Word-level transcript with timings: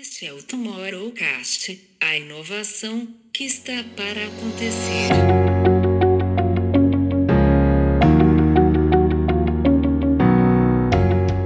Este 0.00 0.26
é 0.26 0.32
o 0.32 0.42
Tomorrowcast, 0.42 1.78
a 2.00 2.16
inovação 2.16 3.06
que 3.30 3.44
está 3.44 3.84
para 3.94 4.24
acontecer. 4.24 5.08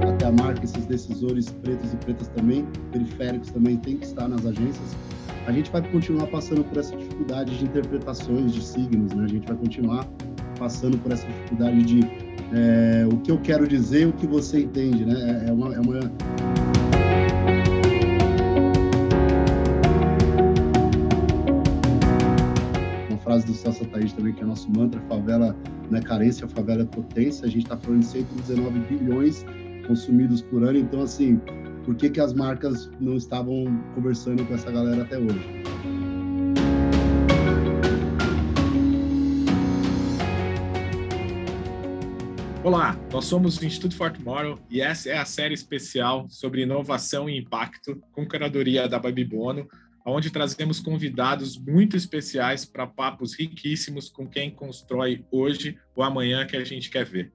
até 0.07 0.25
a 0.27 0.31
marca, 0.31 0.63
esses 0.63 0.85
decisores 0.85 1.49
pretos 1.61 1.91
e 1.91 1.97
pretas 1.97 2.29
também, 2.29 2.65
periféricos 2.93 3.51
também 3.51 3.75
tem 3.77 3.97
que 3.97 4.05
estar 4.05 4.29
nas 4.29 4.45
agências. 4.45 4.95
A 5.45 5.51
gente 5.51 5.69
vai 5.69 5.81
continuar 5.91 6.27
passando 6.27 6.63
por 6.63 6.77
essa 6.77 6.95
dificuldade 6.95 7.57
de 7.57 7.65
interpretações 7.65 8.53
de 8.53 8.63
signos, 8.63 9.11
né? 9.13 9.25
A 9.25 9.27
gente 9.27 9.45
vai 9.45 9.57
continuar 9.57 10.07
passando 10.57 10.97
por 10.99 11.11
essa 11.11 11.27
dificuldade 11.27 11.83
de 11.83 11.99
é, 12.53 13.05
o 13.11 13.17
que 13.17 13.31
eu 13.31 13.41
quero 13.41 13.67
dizer 13.67 14.07
o 14.07 14.13
que 14.13 14.25
você 14.25 14.61
entende, 14.61 15.03
né? 15.05 15.43
É, 15.43 15.49
é 15.49 15.51
uma, 15.51 15.75
é 15.75 15.79
uma 15.81 15.99
frase 23.37 23.45
do 23.45 23.53
Celso 23.53 23.83
Ataíde 23.83 24.15
também, 24.15 24.33
que 24.33 24.41
é 24.41 24.45
nosso 24.45 24.69
mantra, 24.71 24.99
favela 25.01 25.55
não 25.91 25.99
é 25.99 26.01
carência, 26.01 26.47
favela 26.47 26.81
é 26.81 26.85
potência. 26.85 27.45
A 27.45 27.49
gente 27.49 27.63
está 27.63 27.77
falando 27.77 27.99
de 27.99 28.07
119 28.07 28.79
bilhões 28.79 29.45
consumidos 29.85 30.41
por 30.41 30.63
ano, 30.63 30.79
então, 30.79 31.01
assim, 31.01 31.39
por 31.85 31.95
que, 31.95 32.09
que 32.09 32.19
as 32.19 32.33
marcas 32.33 32.89
não 32.99 33.15
estavam 33.15 33.65
conversando 33.93 34.43
com 34.45 34.53
essa 34.53 34.71
galera 34.71 35.03
até 35.03 35.17
hoje? 35.17 35.63
Olá, 42.63 42.99
nós 43.13 43.23
somos 43.25 43.57
o 43.59 43.65
Instituto 43.65 43.95
For 43.95 44.11
Tomorrow 44.11 44.59
e 44.69 44.81
essa 44.81 45.09
é 45.09 45.17
a 45.17 45.23
série 45.23 45.53
especial 45.53 46.27
sobre 46.27 46.63
inovação 46.63 47.29
e 47.29 47.37
impacto 47.37 48.01
com 48.11 48.27
curadoria 48.27 48.89
da 48.89 48.99
Babi 48.99 49.23
Bono, 49.23 49.67
onde 50.09 50.31
trazemos 50.31 50.79
convidados 50.79 51.57
muito 51.57 51.97
especiais 51.97 52.63
para 52.63 52.87
papos 52.87 53.33
riquíssimos 53.37 54.09
com 54.09 54.25
quem 54.25 54.49
constrói 54.49 55.25
hoje 55.29 55.77
ou 55.93 56.01
amanhã 56.01 56.45
que 56.45 56.55
a 56.55 56.63
gente 56.63 56.89
quer 56.89 57.05
ver. 57.05 57.33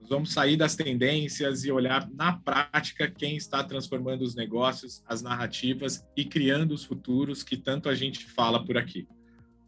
Nós 0.00 0.08
vamos 0.08 0.32
sair 0.32 0.56
das 0.56 0.74
tendências 0.74 1.64
e 1.64 1.70
olhar 1.70 2.10
na 2.10 2.32
prática 2.32 3.08
quem 3.08 3.36
está 3.36 3.62
transformando 3.62 4.22
os 4.22 4.34
negócios, 4.34 5.02
as 5.06 5.22
narrativas 5.22 6.04
e 6.16 6.24
criando 6.24 6.72
os 6.72 6.84
futuros 6.84 7.44
que 7.44 7.56
tanto 7.56 7.88
a 7.88 7.94
gente 7.94 8.24
fala 8.24 8.64
por 8.64 8.76
aqui. 8.76 9.06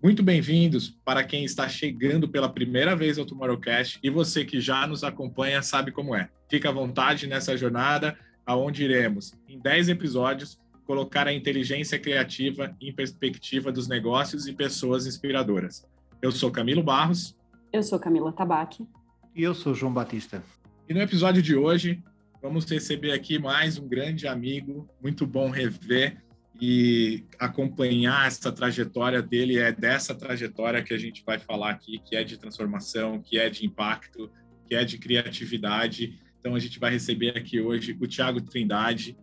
Muito 0.02 0.22
bem-vindos 0.22 0.98
para 1.04 1.22
quem 1.22 1.44
está 1.44 1.68
chegando 1.68 2.28
pela 2.28 2.48
primeira 2.48 2.96
vez 2.96 3.16
ao 3.16 3.26
Tomorrowcast 3.26 4.00
e 4.02 4.10
você 4.10 4.44
que 4.44 4.60
já 4.60 4.86
nos 4.88 5.04
acompanha 5.04 5.62
sabe 5.62 5.92
como 5.92 6.16
é. 6.16 6.28
Fica 6.48 6.70
à 6.70 6.72
vontade 6.72 7.28
nessa 7.28 7.56
jornada, 7.56 8.18
aonde 8.44 8.82
iremos, 8.82 9.34
em 9.46 9.60
10 9.60 9.90
episódios, 9.90 10.58
colocar 10.90 11.28
a 11.28 11.32
inteligência 11.32 12.00
criativa 12.00 12.74
em 12.80 12.92
perspectiva 12.92 13.70
dos 13.70 13.86
negócios 13.86 14.48
e 14.48 14.52
pessoas 14.52 15.06
inspiradoras. 15.06 15.86
Eu 16.20 16.32
sou 16.32 16.50
Camilo 16.50 16.82
Barros. 16.82 17.38
Eu 17.72 17.80
sou 17.80 17.96
Camila 17.96 18.32
Tabaque. 18.32 18.84
E 19.32 19.40
eu 19.44 19.54
sou 19.54 19.72
João 19.72 19.94
Batista. 19.94 20.42
E 20.88 20.92
no 20.92 21.00
episódio 21.00 21.40
de 21.40 21.54
hoje, 21.54 22.02
vamos 22.42 22.68
receber 22.68 23.12
aqui 23.12 23.38
mais 23.38 23.78
um 23.78 23.86
grande 23.86 24.26
amigo, 24.26 24.88
muito 25.00 25.24
bom 25.24 25.48
rever 25.48 26.16
e 26.60 27.22
acompanhar 27.38 28.26
essa 28.26 28.50
trajetória 28.50 29.22
dele. 29.22 29.60
É 29.60 29.70
dessa 29.70 30.12
trajetória 30.12 30.82
que 30.82 30.92
a 30.92 30.98
gente 30.98 31.22
vai 31.24 31.38
falar 31.38 31.70
aqui, 31.70 32.00
que 32.04 32.16
é 32.16 32.24
de 32.24 32.36
transformação, 32.36 33.22
que 33.22 33.38
é 33.38 33.48
de 33.48 33.64
impacto, 33.64 34.28
que 34.66 34.74
é 34.74 34.84
de 34.84 34.98
criatividade. 34.98 36.18
Então, 36.40 36.56
a 36.56 36.58
gente 36.58 36.80
vai 36.80 36.90
receber 36.90 37.38
aqui 37.38 37.60
hoje 37.60 37.96
o 38.00 38.08
Tiago 38.08 38.40
Trindade, 38.40 39.16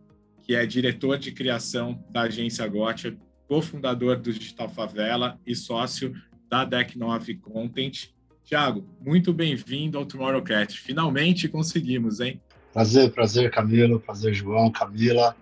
que 0.48 0.56
é 0.56 0.66
diretor 0.66 1.20
de 1.20 1.34
criação 1.34 2.02
da 2.10 2.22
agência 2.22 2.66
Gotcha, 2.70 3.18
cofundador 3.50 4.18
do 4.18 4.32
Digital 4.32 4.70
Favela 4.70 5.38
e 5.46 5.54
sócio 5.54 6.14
da 6.50 6.64
Deck 6.64 6.98
9 6.98 7.36
Content. 7.36 8.12
Tiago, 8.46 8.88
muito 9.02 9.34
bem-vindo 9.34 9.98
ao 9.98 10.06
Tomorrowcast. 10.06 10.80
Finalmente 10.80 11.50
conseguimos, 11.50 12.22
hein? 12.22 12.42
Prazer, 12.72 13.12
prazer, 13.12 13.52
Camilo, 13.52 14.00
prazer, 14.00 14.34
João, 14.34 14.72
Camila. 14.72 15.36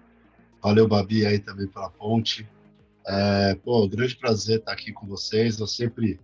Valeu, 0.60 0.88
Babi, 0.88 1.24
aí 1.24 1.38
também 1.38 1.68
pela 1.68 1.92
ponte. 1.92 2.50
É, 3.06 3.54
pô, 3.64 3.88
grande 3.88 4.16
prazer 4.16 4.58
estar 4.58 4.72
aqui 4.72 4.92
com 4.92 5.06
vocês. 5.06 5.60
Eu 5.60 5.68
sempre, 5.68 6.20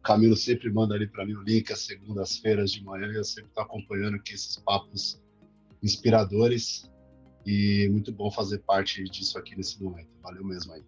o 0.00 0.02
Camilo 0.02 0.34
sempre 0.34 0.68
manda 0.72 0.96
ali 0.96 1.06
para 1.06 1.24
mim 1.24 1.34
o 1.34 1.42
link 1.42 1.72
às 1.72 1.86
segundas-feiras 1.86 2.72
de 2.72 2.82
manhã. 2.82 3.06
Eu 3.12 3.22
sempre 3.22 3.50
estou 3.50 3.62
acompanhando 3.62 4.16
aqui 4.16 4.34
esses 4.34 4.56
papos 4.56 5.22
inspiradores 5.80 6.92
e 7.46 7.88
muito 7.90 8.12
bom 8.12 8.30
fazer 8.30 8.58
parte 8.58 9.02
disso 9.04 9.38
aqui 9.38 9.56
nesse 9.56 9.82
momento. 9.82 10.08
Valeu 10.22 10.44
mesmo 10.44 10.72
aí. 10.72 10.82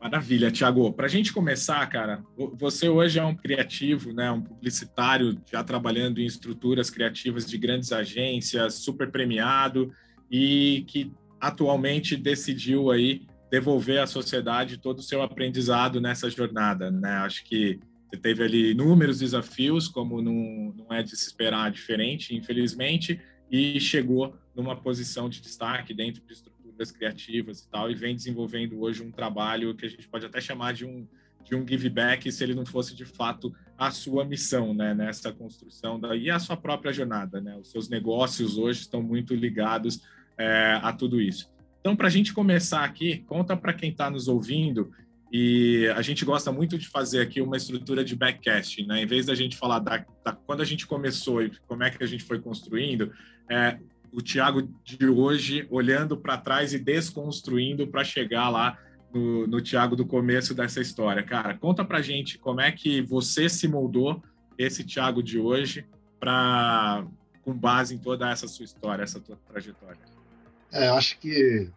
Maravilha, 0.00 0.50
Tiago. 0.50 0.92
Para 0.92 1.06
a 1.06 1.08
gente 1.08 1.32
começar, 1.32 1.84
cara, 1.88 2.22
você 2.54 2.88
hoje 2.88 3.18
é 3.18 3.24
um 3.24 3.34
criativo, 3.34 4.12
né, 4.12 4.30
um 4.30 4.40
publicitário 4.40 5.40
já 5.50 5.64
trabalhando 5.64 6.20
em 6.20 6.26
estruturas 6.26 6.88
criativas 6.88 7.44
de 7.44 7.58
grandes 7.58 7.90
agências, 7.90 8.74
super 8.74 9.10
premiado 9.10 9.92
e 10.30 10.84
que 10.86 11.12
atualmente 11.40 12.16
decidiu 12.16 12.92
aí 12.92 13.26
devolver 13.50 14.00
à 14.00 14.06
sociedade 14.06 14.78
todo 14.78 14.98
o 15.00 15.02
seu 15.02 15.20
aprendizado 15.20 16.00
nessa 16.00 16.30
jornada, 16.30 16.90
né? 16.90 17.12
Acho 17.18 17.44
que 17.44 17.80
você 18.08 18.20
teve 18.20 18.42
ali 18.42 18.70
inúmeros 18.70 19.18
desafios, 19.18 19.88
como 19.88 20.22
não, 20.22 20.74
não 20.76 20.86
é 20.94 21.02
de 21.02 21.16
se 21.16 21.26
esperar 21.26 21.70
diferente, 21.70 22.34
infelizmente, 22.34 23.20
e 23.50 23.80
chegou 23.80 24.36
numa 24.58 24.74
posição 24.74 25.28
de 25.28 25.40
destaque 25.40 25.94
dentro 25.94 26.20
de 26.26 26.32
estruturas 26.32 26.90
criativas 26.90 27.60
e 27.60 27.70
tal, 27.70 27.88
e 27.88 27.94
vem 27.94 28.14
desenvolvendo 28.14 28.80
hoje 28.80 29.04
um 29.04 29.12
trabalho 29.12 29.74
que 29.74 29.86
a 29.86 29.88
gente 29.88 30.08
pode 30.08 30.26
até 30.26 30.40
chamar 30.40 30.74
de 30.74 30.84
um, 30.84 31.06
de 31.44 31.54
um 31.54 31.66
give 31.66 31.88
back, 31.88 32.30
se 32.30 32.42
ele 32.42 32.56
não 32.56 32.66
fosse 32.66 32.94
de 32.94 33.04
fato 33.04 33.54
a 33.78 33.92
sua 33.92 34.24
missão, 34.24 34.74
né, 34.74 34.92
nessa 34.94 35.32
construção 35.32 36.00
da, 36.00 36.16
e 36.16 36.28
a 36.28 36.40
sua 36.40 36.56
própria 36.56 36.92
jornada, 36.92 37.40
né? 37.40 37.56
Os 37.56 37.70
seus 37.70 37.88
negócios 37.88 38.58
hoje 38.58 38.80
estão 38.80 39.00
muito 39.00 39.32
ligados 39.32 40.02
é, 40.36 40.80
a 40.82 40.92
tudo 40.92 41.20
isso. 41.20 41.48
Então, 41.80 41.94
para 41.94 42.08
a 42.08 42.10
gente 42.10 42.32
começar 42.32 42.84
aqui, 42.84 43.18
conta 43.28 43.56
para 43.56 43.72
quem 43.72 43.90
está 43.90 44.10
nos 44.10 44.26
ouvindo 44.26 44.90
e 45.32 45.86
a 45.94 46.02
gente 46.02 46.24
gosta 46.24 46.50
muito 46.50 46.76
de 46.76 46.88
fazer 46.88 47.20
aqui 47.20 47.40
uma 47.40 47.56
estrutura 47.56 48.04
de 48.04 48.16
backcast, 48.16 48.84
né? 48.86 49.02
Em 49.02 49.06
vez 49.06 49.26
da 49.26 49.34
gente 49.34 49.56
falar 49.56 49.78
da, 49.78 50.04
da 50.24 50.32
quando 50.32 50.62
a 50.62 50.64
gente 50.64 50.86
começou 50.86 51.42
e 51.42 51.52
como 51.68 51.84
é 51.84 51.90
que 51.90 52.02
a 52.02 52.06
gente 52.06 52.24
foi 52.24 52.40
construindo, 52.40 53.12
é, 53.48 53.78
o 54.12 54.20
Tiago 54.20 54.68
de 54.84 55.06
hoje 55.06 55.66
olhando 55.70 56.16
para 56.16 56.36
trás 56.36 56.72
e 56.72 56.78
desconstruindo 56.78 57.86
para 57.86 58.04
chegar 58.04 58.48
lá 58.48 58.78
no, 59.12 59.46
no 59.46 59.60
Tiago 59.60 59.96
do 59.96 60.06
começo 60.06 60.54
dessa 60.54 60.80
história. 60.80 61.22
Cara, 61.22 61.56
conta 61.56 61.84
para 61.84 62.02
gente 62.02 62.38
como 62.38 62.60
é 62.60 62.70
que 62.72 63.02
você 63.02 63.48
se 63.48 63.66
moldou 63.68 64.22
esse 64.56 64.84
Tiago 64.84 65.22
de 65.22 65.38
hoje 65.38 65.86
para 66.18 67.06
com 67.42 67.54
base 67.54 67.94
em 67.94 67.98
toda 67.98 68.30
essa 68.30 68.46
sua 68.46 68.64
história, 68.64 69.02
essa 69.02 69.20
tua 69.20 69.38
trajetória. 69.48 70.00
É, 70.70 70.88
eu 70.88 70.94
acho 70.94 71.18
que 71.18 71.70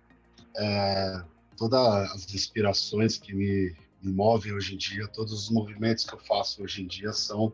é, 0.58 1.24
todas 1.56 2.12
as 2.12 2.34
inspirações 2.34 3.18
que 3.18 3.34
me, 3.34 3.74
me 4.02 4.12
movem 4.12 4.52
hoje 4.52 4.74
em 4.74 4.78
dia, 4.78 5.08
todos 5.08 5.31
os 5.31 5.50
movimentos 5.50 6.03
que 6.03 6.13
eu 6.13 6.19
faço 6.19 6.62
hoje 6.62 6.81
em 6.81 6.88
dia 6.88 7.13
são 7.13 7.53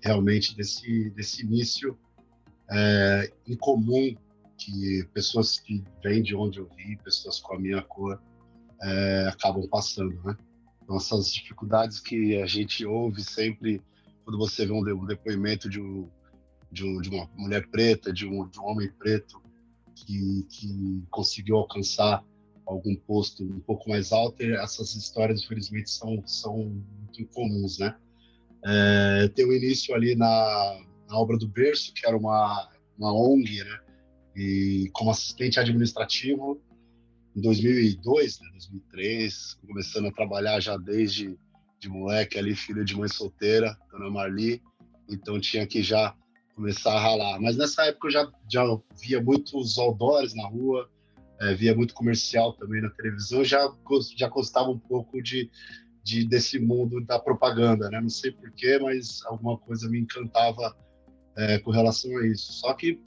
realmente 0.00 0.56
desse, 0.56 1.10
desse 1.10 1.42
início 1.42 1.98
é, 2.70 3.32
em 3.46 3.56
comum 3.56 4.14
que 4.56 5.04
pessoas 5.12 5.58
que 5.58 5.82
vêm 6.02 6.22
de 6.22 6.34
onde 6.36 6.58
eu 6.58 6.68
vim, 6.76 6.96
pessoas 6.98 7.40
com 7.40 7.54
a 7.54 7.58
minha 7.58 7.82
cor, 7.82 8.20
é, 8.82 9.28
acabam 9.28 9.66
passando, 9.68 10.22
né? 10.22 10.36
Então, 10.82 10.96
essas 10.96 11.32
dificuldades 11.32 12.00
que 12.00 12.36
a 12.40 12.46
gente 12.46 12.84
ouve 12.84 13.22
sempre 13.22 13.80
quando 14.24 14.38
você 14.38 14.66
vê 14.66 14.72
um, 14.72 15.06
depoimento 15.06 15.68
de, 15.68 15.80
um, 15.80 16.08
de, 16.70 16.84
um, 16.84 17.00
de 17.00 17.08
uma 17.08 17.28
mulher 17.36 17.66
preta, 17.68 18.12
de 18.12 18.26
um, 18.26 18.46
de 18.48 18.60
um 18.60 18.64
homem 18.64 18.90
preto 18.98 19.42
que, 19.94 20.46
que 20.48 21.02
conseguiu 21.10 21.56
alcançar 21.56 22.24
algum 22.66 22.94
posto 22.94 23.42
um 23.42 23.60
pouco 23.60 23.88
mais 23.88 24.12
alto, 24.12 24.42
essas 24.42 24.94
histórias, 24.94 25.42
infelizmente, 25.42 25.90
são, 25.90 26.22
são 26.26 26.56
muito 26.56 27.20
incomuns, 27.20 27.78
né? 27.78 27.96
É, 28.64 29.28
tem 29.34 29.44
o 29.44 29.52
início 29.52 29.94
ali 29.94 30.14
na, 30.14 30.80
na 31.10 31.18
obra 31.18 31.36
do 31.36 31.48
Berço, 31.48 31.92
que 31.92 32.06
era 32.06 32.16
uma, 32.16 32.70
uma 32.96 33.12
ONG, 33.12 33.64
né? 33.64 33.80
E 34.36 34.88
como 34.92 35.10
assistente 35.10 35.58
administrativo, 35.58 36.60
em 37.36 37.40
2002, 37.40 38.40
né, 38.40 38.48
2003, 38.52 39.58
começando 39.66 40.08
a 40.08 40.12
trabalhar 40.12 40.60
já 40.60 40.76
desde 40.76 41.38
de 41.78 41.88
moleque 41.88 42.38
ali, 42.38 42.54
filho 42.54 42.84
de 42.84 42.96
mãe 42.96 43.08
solteira, 43.08 43.76
dona 43.90 44.10
Marli, 44.10 44.62
então 45.08 45.40
tinha 45.40 45.66
que 45.66 45.82
já 45.82 46.14
começar 46.54 46.92
a 46.92 47.00
ralar. 47.00 47.40
Mas 47.40 47.56
nessa 47.56 47.84
época 47.86 48.08
eu 48.08 48.12
já, 48.12 48.32
já 48.50 48.62
via 49.00 49.22
muitos 49.22 49.78
outdoors 49.78 50.34
na 50.34 50.46
rua, 50.46 50.90
é, 51.40 51.54
via 51.54 51.74
muito 51.74 51.94
comercial 51.94 52.52
também 52.52 52.82
na 52.82 52.90
televisão, 52.90 53.42
já, 53.42 53.66
já 54.14 54.28
gostava 54.28 54.68
um 54.68 54.78
pouco 54.78 55.22
de, 55.22 55.50
de 56.04 56.24
desse 56.24 56.58
mundo 56.58 57.00
da 57.00 57.18
propaganda, 57.18 57.88
né? 57.88 57.98
Não 58.00 58.10
sei 58.10 58.30
porquê, 58.30 58.78
mas 58.78 59.24
alguma 59.24 59.56
coisa 59.56 59.88
me 59.88 60.00
encantava 60.00 60.76
é, 61.36 61.58
com 61.58 61.70
relação 61.70 62.16
a 62.18 62.26
isso. 62.26 62.52
Só 62.52 62.74
que 62.74 63.00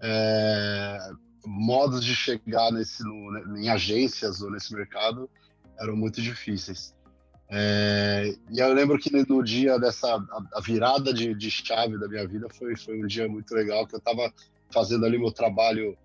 é, 0.00 0.98
modos 1.44 2.04
de 2.04 2.14
chegar 2.14 2.70
nesse, 2.72 3.02
no, 3.04 3.58
em 3.58 3.68
agências 3.68 4.42
ou 4.42 4.50
nesse 4.50 4.74
mercado 4.74 5.30
eram 5.78 5.96
muito 5.96 6.20
difíceis. 6.20 6.94
É, 7.48 8.34
e 8.50 8.58
eu 8.58 8.72
lembro 8.74 8.98
que 8.98 9.10
no 9.10 9.42
dia 9.42 9.78
dessa 9.78 10.16
a 10.52 10.60
virada 10.60 11.14
de, 11.14 11.32
de, 11.32 11.48
chave 11.48 11.96
da 11.96 12.08
minha 12.08 12.26
vida 12.26 12.48
foi, 12.50 12.76
foi 12.76 13.00
um 13.00 13.06
dia 13.06 13.28
muito 13.28 13.54
legal, 13.54 13.86
que 13.86 13.94
eu 13.94 13.98
estava 13.98 14.32
fazendo 14.72 15.06
ali 15.06 15.16
meu 15.16 15.30
trabalho 15.30 15.96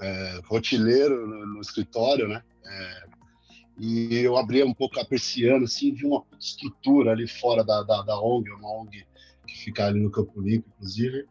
é, 0.00 0.40
rotineiro 0.46 1.26
no, 1.26 1.46
no, 1.46 1.60
escritório, 1.60 2.26
né? 2.26 2.42
É, 2.64 3.02
e 3.78 4.16
eu 4.16 4.36
abria 4.36 4.66
um 4.66 4.72
pouco 4.72 4.98
a 4.98 5.04
persiana, 5.04 5.64
assim, 5.64 5.92
vi 5.92 6.06
uma 6.06 6.24
estrutura 6.40 7.12
ali 7.12 7.28
fora 7.28 7.62
da, 7.62 7.82
da, 7.82 8.02
da 8.02 8.20
ONG, 8.20 8.50
uma 8.50 8.70
ONG 8.80 9.06
que 9.58 9.64
fica 9.64 9.86
ali 9.86 10.00
no 10.00 10.10
Campo 10.10 10.40
Limpo, 10.40 10.68
inclusive. 10.76 11.26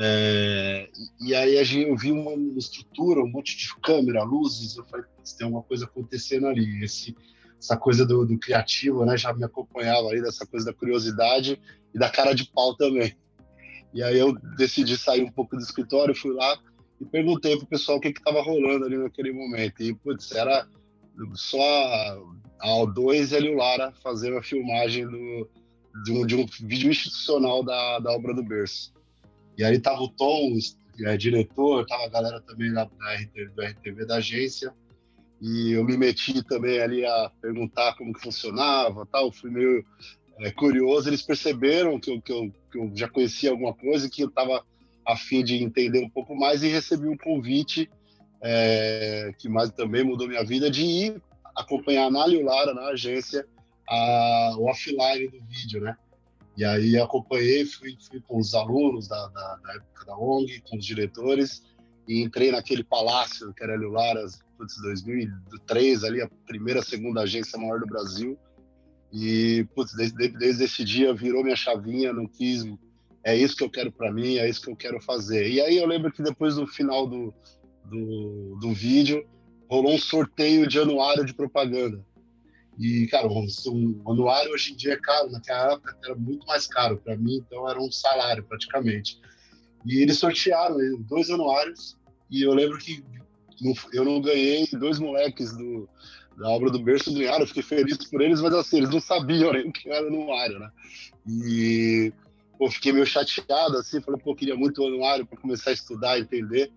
É, 0.00 0.88
e, 1.20 1.34
aí 1.34 1.58
a 1.58 1.64
gente, 1.64 1.88
eu 1.88 1.96
vi 1.96 2.12
uma 2.12 2.32
estrutura, 2.56 3.20
um 3.20 3.28
monte 3.28 3.56
de 3.56 3.68
câmera, 3.80 4.22
luzes, 4.22 4.76
eu 4.76 4.84
falei, 4.86 5.04
tem 5.36 5.44
alguma 5.44 5.62
coisa 5.62 5.84
acontecendo 5.84 6.46
ali. 6.46 6.84
Esse, 6.84 7.16
essa 7.60 7.76
coisa 7.76 8.06
do, 8.06 8.24
do, 8.24 8.38
criativo, 8.38 9.04
né, 9.04 9.16
já 9.16 9.32
me 9.32 9.44
acompanhava 9.44 10.10
aí, 10.10 10.22
dessa 10.22 10.46
coisa 10.46 10.66
da 10.66 10.72
curiosidade 10.72 11.60
e 11.94 11.98
da 11.98 12.08
cara 12.08 12.32
de 12.32 12.50
pau 12.50 12.74
também. 12.76 13.16
E 13.92 14.02
aí 14.02 14.18
eu 14.18 14.34
decidi 14.56 14.96
sair 14.96 15.22
um 15.22 15.32
pouco 15.32 15.56
do 15.56 15.62
escritório, 15.62 16.14
fui 16.14 16.32
lá 16.32 16.58
e 17.00 17.04
perguntei 17.04 17.56
pro 17.56 17.66
pessoal 17.66 17.98
o 17.98 18.00
que 18.00 18.08
estava 18.08 18.42
rolando 18.42 18.84
ali 18.84 18.96
naquele 18.96 19.32
momento. 19.32 19.82
E, 19.82 19.94
putz, 19.94 20.30
era 20.32 20.68
só 21.34 21.60
a 22.60 22.68
O2 22.68 23.32
e 23.32 23.36
a 23.36 23.40
Liu 23.40 23.54
Lara 23.54 23.92
fazendo 24.02 24.36
a 24.36 24.42
filmagem 24.42 25.06
do, 25.06 25.48
de, 26.04 26.12
um, 26.12 26.26
de 26.26 26.36
um 26.36 26.46
vídeo 26.60 26.90
institucional 26.90 27.62
da, 27.62 27.98
da 27.98 28.12
obra 28.12 28.34
do 28.34 28.42
berço. 28.42 28.92
E 29.56 29.64
aí 29.64 29.78
tava 29.78 30.02
o 30.02 30.08
Tom, 30.08 30.56
é, 31.04 31.16
diretor, 31.16 31.86
tava 31.86 32.04
a 32.04 32.08
galera 32.08 32.40
também 32.40 32.72
da, 32.72 32.84
da 32.84 33.14
RTV, 33.14 33.48
do 33.48 33.62
RTV 33.62 34.06
da 34.06 34.16
agência, 34.16 34.72
e 35.40 35.72
eu 35.72 35.84
me 35.84 35.96
meti 35.96 36.42
também 36.42 36.80
ali 36.80 37.04
a 37.04 37.30
perguntar 37.40 37.94
como 37.96 38.12
que 38.12 38.20
funcionava, 38.20 39.06
tal, 39.06 39.32
fui 39.32 39.50
meio 39.50 39.84
é, 40.40 40.50
curioso, 40.50 41.08
eles 41.08 41.22
perceberam 41.22 41.98
que 41.98 42.10
eu, 42.10 42.20
que, 42.20 42.32
eu, 42.32 42.52
que 42.70 42.78
eu 42.78 42.90
já 42.94 43.08
conhecia 43.08 43.50
alguma 43.50 43.74
coisa, 43.74 44.08
que 44.08 44.22
eu 44.22 44.28
estava 44.28 44.64
a 45.06 45.16
fim 45.16 45.42
de 45.42 45.62
entender 45.62 46.04
um 46.04 46.10
pouco 46.10 46.34
mais 46.36 46.62
e 46.62 46.68
recebi 46.68 47.08
um 47.08 47.16
convite 47.16 47.88
é, 48.42 49.32
que 49.38 49.48
mais 49.48 49.70
também 49.70 50.04
mudou 50.04 50.28
minha 50.28 50.44
vida, 50.44 50.70
de 50.70 50.82
ir 50.82 51.22
acompanhar 51.56 52.06
a 52.06 52.10
Nali 52.10 52.42
Lara 52.42 52.72
na 52.74 52.88
agência 52.88 53.46
a, 53.88 54.54
o 54.58 54.66
offline 54.66 55.28
do 55.28 55.40
vídeo, 55.46 55.80
né? 55.80 55.96
E 56.56 56.64
aí 56.64 56.98
acompanhei, 56.98 57.64
fui, 57.64 57.96
fui 58.00 58.20
com 58.20 58.38
os 58.38 58.54
alunos 58.54 59.06
da, 59.06 59.28
da, 59.28 59.56
da, 59.56 59.74
época 59.74 60.04
da 60.06 60.16
ONG, 60.18 60.60
com 60.68 60.76
os 60.76 60.84
diretores, 60.84 61.62
e 62.06 62.22
entrei 62.22 62.50
naquele 62.50 62.82
palácio 62.82 63.52
que 63.54 63.62
era 63.62 63.74
Hélio 63.74 63.90
Laras, 63.90 64.40
2003, 64.82 66.02
ali, 66.02 66.20
a 66.20 66.28
primeira, 66.46 66.82
segunda 66.82 67.20
agência 67.20 67.58
maior 67.58 67.78
do 67.78 67.86
Brasil. 67.86 68.36
E, 69.12 69.66
putz, 69.74 69.94
desde, 69.94 70.28
desde 70.28 70.64
esse 70.64 70.84
dia 70.84 71.14
virou 71.14 71.44
minha 71.44 71.56
chavinha, 71.56 72.12
não 72.12 72.26
quis, 72.26 72.64
é 73.22 73.36
isso 73.36 73.56
que 73.56 73.62
eu 73.62 73.70
quero 73.70 73.92
para 73.92 74.12
mim, 74.12 74.36
é 74.36 74.48
isso 74.48 74.62
que 74.62 74.70
eu 74.70 74.76
quero 74.76 75.00
fazer. 75.00 75.48
E 75.48 75.60
aí 75.60 75.76
eu 75.76 75.86
lembro 75.86 76.10
que 76.10 76.22
depois 76.22 76.56
do 76.56 76.66
final 76.66 77.06
do, 77.06 77.32
do, 77.84 78.56
do 78.60 78.72
vídeo, 78.72 79.24
rolou 79.68 79.94
um 79.94 79.98
sorteio 79.98 80.66
de 80.66 80.78
anuário 80.78 81.24
de 81.24 81.34
propaganda. 81.34 82.04
E, 82.78 83.08
cara, 83.08 83.26
um, 83.26 83.46
um 83.66 84.10
anuário 84.12 84.52
hoje 84.52 84.72
em 84.72 84.76
dia 84.76 84.92
é 84.92 84.96
caro, 84.96 85.30
naquela 85.30 85.72
época 85.72 85.96
era 86.04 86.14
muito 86.14 86.46
mais 86.46 86.66
caro 86.66 86.96
para 86.98 87.16
mim, 87.16 87.36
então 87.36 87.68
era 87.68 87.80
um 87.80 87.90
salário 87.90 88.44
praticamente. 88.44 89.20
E 89.84 89.98
eles 90.00 90.18
sortearam 90.18 90.76
dois 91.00 91.28
anuários, 91.28 91.96
e 92.30 92.42
eu 92.42 92.54
lembro 92.54 92.78
que 92.78 93.04
eu 93.92 94.04
não 94.04 94.20
ganhei, 94.20 94.68
dois 94.72 95.00
moleques 95.00 95.52
do, 95.56 95.88
da 96.36 96.48
obra 96.48 96.70
do 96.70 96.78
berço 96.78 97.12
ganharam, 97.12 97.40
eu 97.40 97.46
fiquei 97.48 97.64
feliz 97.64 97.96
por 98.08 98.20
eles, 98.20 98.40
mas 98.40 98.54
assim, 98.54 98.78
eles 98.78 98.90
não 98.90 99.00
sabiam 99.00 99.52
nem 99.52 99.68
o 99.68 99.72
que 99.72 99.90
era 99.90 100.06
anuário, 100.06 100.60
né? 100.60 100.70
E 101.26 102.12
pô, 102.56 102.70
fiquei 102.70 102.92
meio 102.92 103.06
chateado, 103.06 103.76
assim, 103.76 104.00
falei, 104.00 104.20
pô, 104.20 104.36
queria 104.36 104.56
muito 104.56 104.82
o 104.82 104.86
anuário 104.86 105.26
para 105.26 105.38
começar 105.38 105.70
a 105.70 105.74
estudar, 105.74 106.18
entender. 106.18 106.72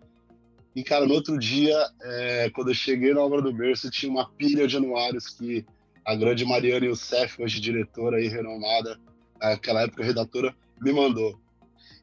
E, 0.75 0.83
cara, 0.83 1.05
no 1.05 1.13
outro 1.13 1.37
dia, 1.37 1.77
é, 2.01 2.49
quando 2.51 2.69
eu 2.69 2.73
cheguei 2.73 3.13
na 3.13 3.21
obra 3.21 3.41
do 3.41 3.51
berço, 3.51 3.91
tinha 3.91 4.11
uma 4.11 4.29
pilha 4.29 4.67
de 4.67 4.77
anuários 4.77 5.27
que 5.27 5.65
a 6.05 6.15
grande 6.15 6.45
Mariana 6.45 6.85
Youssef, 6.85 7.41
hoje 7.41 7.59
diretora 7.59 8.21
e 8.21 8.27
renomada, 8.27 8.99
naquela 9.39 9.83
época 9.83 10.03
redatora, 10.03 10.55
me 10.81 10.91
mandou. 10.91 11.39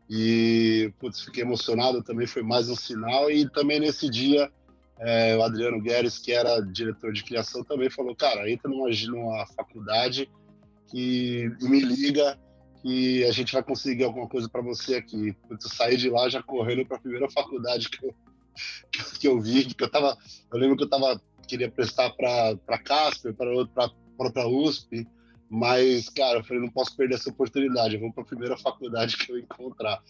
E, 0.08 0.92
putz, 0.98 1.20
fiquei 1.20 1.42
emocionado, 1.42 2.02
também 2.02 2.26
foi 2.26 2.42
mais 2.42 2.70
um 2.70 2.76
sinal. 2.76 3.30
E 3.30 3.48
também 3.50 3.78
nesse 3.78 4.08
dia, 4.08 4.50
é, 4.98 5.36
o 5.36 5.42
Adriano 5.42 5.80
Guedes, 5.80 6.18
que 6.18 6.32
era 6.32 6.60
diretor 6.60 7.12
de 7.12 7.24
criação, 7.24 7.62
também 7.62 7.90
falou, 7.90 8.16
cara, 8.16 8.50
entra 8.50 8.70
numa, 8.70 8.88
numa 8.88 9.46
faculdade 9.46 10.30
e, 10.94 11.50
e 11.60 11.68
me 11.68 11.80
liga 11.80 12.38
que 12.80 13.24
a 13.24 13.32
gente 13.32 13.52
vai 13.52 13.62
conseguir 13.62 14.04
alguma 14.04 14.28
coisa 14.28 14.48
para 14.48 14.62
você 14.62 14.94
aqui. 14.94 15.32
Putz, 15.46 15.64
eu 15.64 15.70
saí 15.70 15.96
de 15.96 16.08
lá 16.08 16.28
já 16.28 16.42
correndo 16.42 16.86
para 16.86 16.96
a 16.96 17.00
primeira 17.00 17.28
faculdade 17.30 17.90
que 17.90 18.04
eu, 18.06 18.14
que 19.20 19.28
eu 19.28 19.40
vi, 19.40 19.66
que 19.66 19.84
eu 19.84 19.90
tava, 19.90 20.16
eu 20.50 20.58
lembro 20.58 20.76
que 20.76 20.84
eu 20.84 20.88
tava 20.88 21.20
queria 21.48 21.70
prestar 21.70 22.10
para 22.10 22.78
Casper, 22.78 23.34
para 23.34 23.50
outra 23.50 23.90
para 24.16 24.48
USP, 24.48 25.06
mas 25.48 26.08
cara, 26.08 26.40
eu 26.40 26.44
falei 26.44 26.60
não 26.60 26.70
posso 26.70 26.96
perder 26.96 27.14
essa 27.14 27.30
oportunidade, 27.30 27.94
eu 27.94 28.00
vou 28.00 28.12
para 28.12 28.22
a 28.22 28.26
primeira 28.26 28.56
faculdade 28.56 29.16
que 29.16 29.32
eu 29.32 29.38
encontrar. 29.38 30.02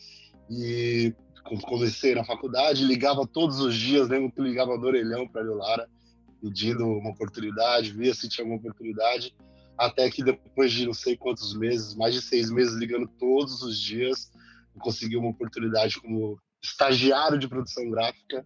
E 0.50 1.14
comecei 1.62 2.14
na 2.14 2.24
faculdade, 2.24 2.84
ligava 2.84 3.26
todos 3.26 3.60
os 3.60 3.74
dias, 3.74 4.08
lembro 4.08 4.32
que 4.32 4.40
ligava 4.40 4.76
do 4.78 4.86
orelhão 4.86 5.28
para 5.28 5.42
a 5.42 5.54
Lara, 5.54 5.88
pedindo 6.40 6.86
uma 6.86 7.10
oportunidade, 7.10 7.92
via 7.92 8.14
se 8.14 8.28
tinha 8.28 8.44
alguma 8.44 8.58
oportunidade, 8.58 9.34
até 9.76 10.10
que 10.10 10.22
depois 10.22 10.72
de 10.72 10.86
não 10.86 10.94
sei 10.94 11.16
quantos 11.16 11.54
meses, 11.54 11.94
mais 11.94 12.14
de 12.14 12.22
seis 12.22 12.50
meses 12.50 12.74
ligando 12.74 13.06
todos 13.18 13.62
os 13.62 13.78
dias, 13.78 14.30
consegui 14.78 15.16
uma 15.16 15.30
oportunidade 15.30 16.00
como 16.00 16.38
estagiário 16.62 17.38
de 17.38 17.48
produção 17.48 17.88
gráfica 17.90 18.44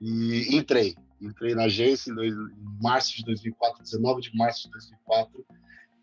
e 0.00 0.56
entrei. 0.56 0.94
Entrei 1.20 1.54
na 1.54 1.64
agência 1.64 2.10
em, 2.10 2.14
dois, 2.14 2.32
em 2.32 2.82
março 2.82 3.16
de 3.16 3.24
2004, 3.24 3.82
19 3.82 4.20
de 4.22 4.36
março 4.36 4.64
de 4.64 4.70
2004, 4.70 5.46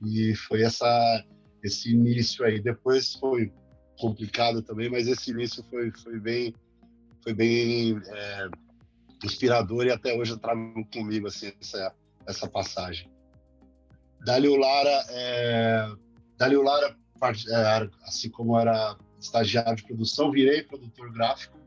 e 0.06 0.36
foi 0.36 0.64
essa, 0.64 1.26
esse 1.64 1.94
início 1.94 2.44
aí. 2.46 2.60
Depois 2.60 3.14
foi 3.16 3.52
complicado 3.98 4.62
também, 4.62 4.90
mas 4.90 5.08
esse 5.08 5.32
início 5.32 5.64
foi, 5.70 5.92
foi 5.92 6.20
bem, 6.20 6.54
foi 7.24 7.34
bem 7.34 8.02
é, 8.08 8.50
inspirador 9.24 9.86
e 9.86 9.92
até 9.92 10.14
hoje 10.14 10.32
eu 10.32 10.38
trago 10.38 10.86
comigo 10.94 11.28
assim, 11.28 11.52
essa, 11.62 11.96
essa 12.28 12.48
passagem. 12.48 13.10
Dali 14.26 14.50
Lara, 14.50 15.06
é, 15.10 15.88
Dali 16.38 16.57
Lara, 16.57 16.95
é, 17.50 17.90
assim 18.04 18.30
como 18.30 18.60
era 18.60 18.98
estagiário 19.19 19.76
de 19.76 19.84
produção, 19.84 20.31
virei 20.31 20.64
produtor 20.64 21.12
gráfico, 21.12 21.57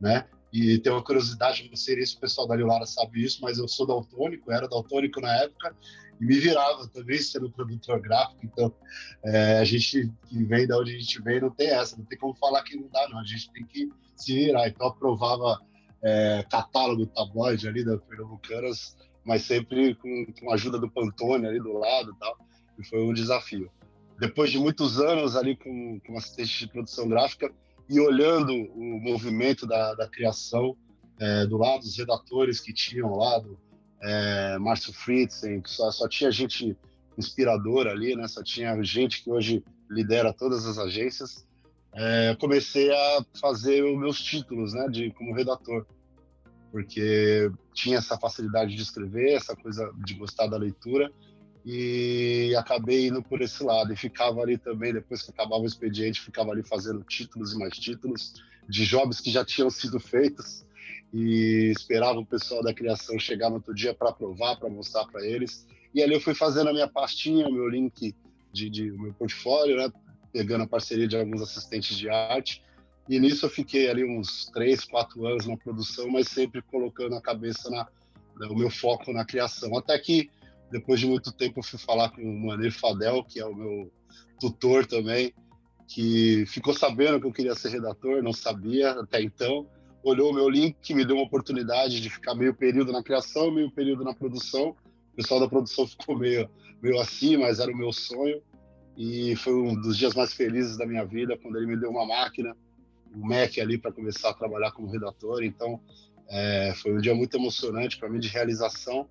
né? 0.00 0.26
E 0.52 0.78
tem 0.78 0.92
uma 0.92 1.02
curiosidade, 1.02 1.68
não 1.68 1.76
sei 1.76 2.04
se 2.04 2.16
o 2.16 2.20
pessoal 2.20 2.46
da 2.46 2.54
Lara 2.54 2.86
sabe 2.86 3.22
isso, 3.24 3.40
mas 3.40 3.58
eu 3.58 3.68
sou 3.68 3.86
daltônico, 3.86 4.50
era 4.50 4.68
daltônico 4.68 5.20
na 5.20 5.32
época, 5.42 5.76
e 6.20 6.24
me 6.24 6.38
virava 6.38 6.88
também 6.88 7.18
sendo 7.18 7.50
produtor 7.50 8.00
gráfico. 8.00 8.40
Então, 8.44 8.74
é, 9.24 9.58
a 9.58 9.64
gente 9.64 10.12
que 10.26 10.44
vem 10.44 10.66
da 10.66 10.78
onde 10.78 10.94
a 10.94 10.98
gente 10.98 11.22
vem 11.22 11.40
não 11.40 11.50
tem 11.50 11.68
essa, 11.68 11.96
não 11.96 12.04
tem 12.04 12.18
como 12.18 12.34
falar 12.34 12.62
que 12.64 12.76
não 12.76 12.88
dá, 12.88 13.08
não. 13.08 13.18
A 13.18 13.24
gente 13.24 13.50
tem 13.52 13.64
que 13.64 13.88
se 14.16 14.34
virar. 14.34 14.68
Então, 14.68 14.88
aprovava 14.88 15.60
é, 16.02 16.44
catálogo 16.50 17.06
tabloide 17.06 17.68
ali 17.68 17.84
da 17.84 17.96
Pernambucanas, 17.96 18.96
mas 19.24 19.42
sempre 19.42 19.94
com, 19.94 20.26
com 20.38 20.50
a 20.50 20.54
ajuda 20.54 20.78
do 20.78 20.90
Pantone 20.90 21.46
ali 21.46 21.58
do 21.58 21.72
lado 21.72 22.12
e 22.14 22.18
tal. 22.18 22.36
E 22.78 22.84
foi 22.84 23.02
um 23.02 23.12
desafio 23.12 23.70
depois 24.20 24.50
de 24.50 24.58
muitos 24.58 25.00
anos 25.00 25.34
ali 25.34 25.56
com, 25.56 25.98
com 26.06 26.18
assistente 26.18 26.58
de 26.58 26.68
produção 26.68 27.08
gráfica 27.08 27.50
e 27.90 27.98
olhando 27.98 28.52
o 28.52 29.00
movimento 29.00 29.66
da, 29.66 29.94
da 29.94 30.06
criação 30.06 30.76
é, 31.18 31.44
do 31.44 31.58
lado 31.58 31.80
dos 31.80 31.98
redatores 31.98 32.60
que 32.60 32.72
tinham 32.72 33.16
lá, 33.16 33.38
do 33.40 33.58
é, 34.00 34.56
Márcio 34.58 34.92
Fritzen, 34.92 35.60
que 35.60 35.68
só, 35.68 35.90
só 35.90 36.08
tinha 36.08 36.30
gente 36.30 36.76
inspiradora 37.18 37.90
ali, 37.90 38.14
né? 38.14 38.28
Só 38.28 38.44
tinha 38.44 38.80
gente 38.84 39.24
que 39.24 39.30
hoje 39.30 39.64
lidera 39.90 40.32
todas 40.32 40.64
as 40.66 40.78
agências. 40.78 41.44
É, 41.92 42.36
comecei 42.40 42.92
a 42.92 43.24
fazer 43.40 43.82
os 43.82 43.98
meus 43.98 44.22
títulos, 44.22 44.72
né? 44.72 44.86
De 44.88 45.10
como 45.10 45.34
redator, 45.34 45.84
porque 46.70 47.50
tinha 47.74 47.98
essa 47.98 48.16
facilidade 48.16 48.76
de 48.76 48.82
escrever, 48.82 49.32
essa 49.32 49.56
coisa 49.56 49.92
de 50.06 50.14
gostar 50.14 50.46
da 50.46 50.56
leitura 50.56 51.12
e 51.72 52.56
acabei 52.56 53.06
indo 53.06 53.22
por 53.22 53.40
esse 53.40 53.62
lado. 53.62 53.92
E 53.92 53.96
ficava 53.96 54.40
ali 54.40 54.58
também 54.58 54.92
depois 54.92 55.22
que 55.22 55.30
acabava 55.30 55.62
o 55.62 55.66
expediente 55.66 56.20
ficava 56.20 56.50
ali 56.50 56.64
fazendo 56.64 57.04
títulos 57.04 57.52
e 57.52 57.58
mais 57.58 57.78
títulos 57.78 58.42
de 58.68 58.84
jobs 58.84 59.20
que 59.20 59.30
já 59.30 59.44
tinham 59.44 59.70
sido 59.70 60.00
feitos. 60.00 60.66
E 61.12 61.72
esperava 61.76 62.18
o 62.18 62.26
pessoal 62.26 62.62
da 62.62 62.74
criação 62.74 63.18
chegar 63.18 63.50
no 63.50 63.56
outro 63.56 63.72
dia 63.72 63.94
para 63.94 64.10
aprovar 64.10 64.58
para 64.58 64.68
mostrar 64.68 65.04
para 65.06 65.24
eles. 65.24 65.64
E 65.94 66.02
ali 66.02 66.14
eu 66.14 66.20
fui 66.20 66.34
fazendo 66.34 66.70
a 66.70 66.72
minha 66.72 66.88
pastinha 66.88 67.46
o 67.46 67.52
meu 67.52 67.68
link 67.68 68.14
de, 68.52 68.68
de 68.68 68.90
meu 68.90 69.12
portfólio 69.14 69.76
né? 69.76 69.92
Pegando 70.32 70.64
a 70.64 70.66
parceria 70.66 71.06
de 71.06 71.16
alguns 71.16 71.40
assistentes 71.40 71.96
de 71.96 72.08
arte. 72.08 72.62
E 73.08 73.18
nisso 73.20 73.46
eu 73.46 73.50
fiquei 73.50 73.88
ali 73.88 74.04
uns 74.04 74.50
três, 74.52 74.84
quatro 74.84 75.24
anos 75.24 75.46
na 75.46 75.56
produção, 75.56 76.08
mas 76.08 76.28
sempre 76.28 76.62
colocando 76.62 77.14
a 77.14 77.20
cabeça 77.20 77.70
na, 77.70 77.86
o 78.48 78.56
meu 78.56 78.70
foco 78.70 79.12
na 79.12 79.24
criação. 79.24 79.76
Até 79.76 79.98
que 79.98 80.30
depois 80.70 81.00
de 81.00 81.06
muito 81.06 81.32
tempo 81.32 81.60
eu 81.60 81.62
fui 81.62 81.78
falar 81.78 82.10
com 82.10 82.22
o 82.22 82.46
Manir 82.46 82.72
Fadel, 82.72 83.24
que 83.24 83.40
é 83.40 83.44
o 83.44 83.54
meu 83.54 83.92
tutor 84.38 84.86
também, 84.86 85.32
que 85.86 86.44
ficou 86.46 86.72
sabendo 86.72 87.20
que 87.20 87.26
eu 87.26 87.32
queria 87.32 87.54
ser 87.54 87.70
redator, 87.70 88.22
não 88.22 88.32
sabia 88.32 88.92
até 88.92 89.20
então, 89.20 89.66
olhou 90.02 90.30
o 90.30 90.34
meu 90.34 90.48
link, 90.48 90.94
me 90.94 91.04
deu 91.04 91.16
uma 91.16 91.24
oportunidade 91.24 92.00
de 92.00 92.08
ficar 92.08 92.34
meio 92.34 92.54
período 92.54 92.92
na 92.92 93.02
criação, 93.02 93.50
meio 93.50 93.70
período 93.70 94.04
na 94.04 94.14
produção. 94.14 94.76
O 95.12 95.16
pessoal 95.16 95.40
da 95.40 95.48
produção 95.48 95.86
ficou 95.88 96.16
meio, 96.16 96.48
meio 96.80 96.98
assim, 97.00 97.36
mas 97.36 97.58
era 97.58 97.70
o 97.70 97.76
meu 97.76 97.92
sonho. 97.92 98.40
E 98.96 99.34
foi 99.36 99.54
um 99.54 99.74
dos 99.74 99.96
dias 99.96 100.14
mais 100.14 100.32
felizes 100.32 100.76
da 100.76 100.86
minha 100.86 101.04
vida 101.04 101.36
quando 101.38 101.56
ele 101.56 101.66
me 101.66 101.76
deu 101.76 101.90
uma 101.90 102.06
máquina, 102.06 102.56
um 103.14 103.26
Mac 103.26 103.58
ali 103.58 103.78
para 103.78 103.92
começar 103.92 104.30
a 104.30 104.34
trabalhar 104.34 104.72
como 104.72 104.90
redator. 104.90 105.42
Então, 105.42 105.80
é, 106.28 106.72
foi 106.76 106.92
um 106.92 107.00
dia 107.00 107.14
muito 107.14 107.36
emocionante 107.36 107.98
para 107.98 108.08
mim 108.08 108.20
de 108.20 108.28
realização 108.28 109.08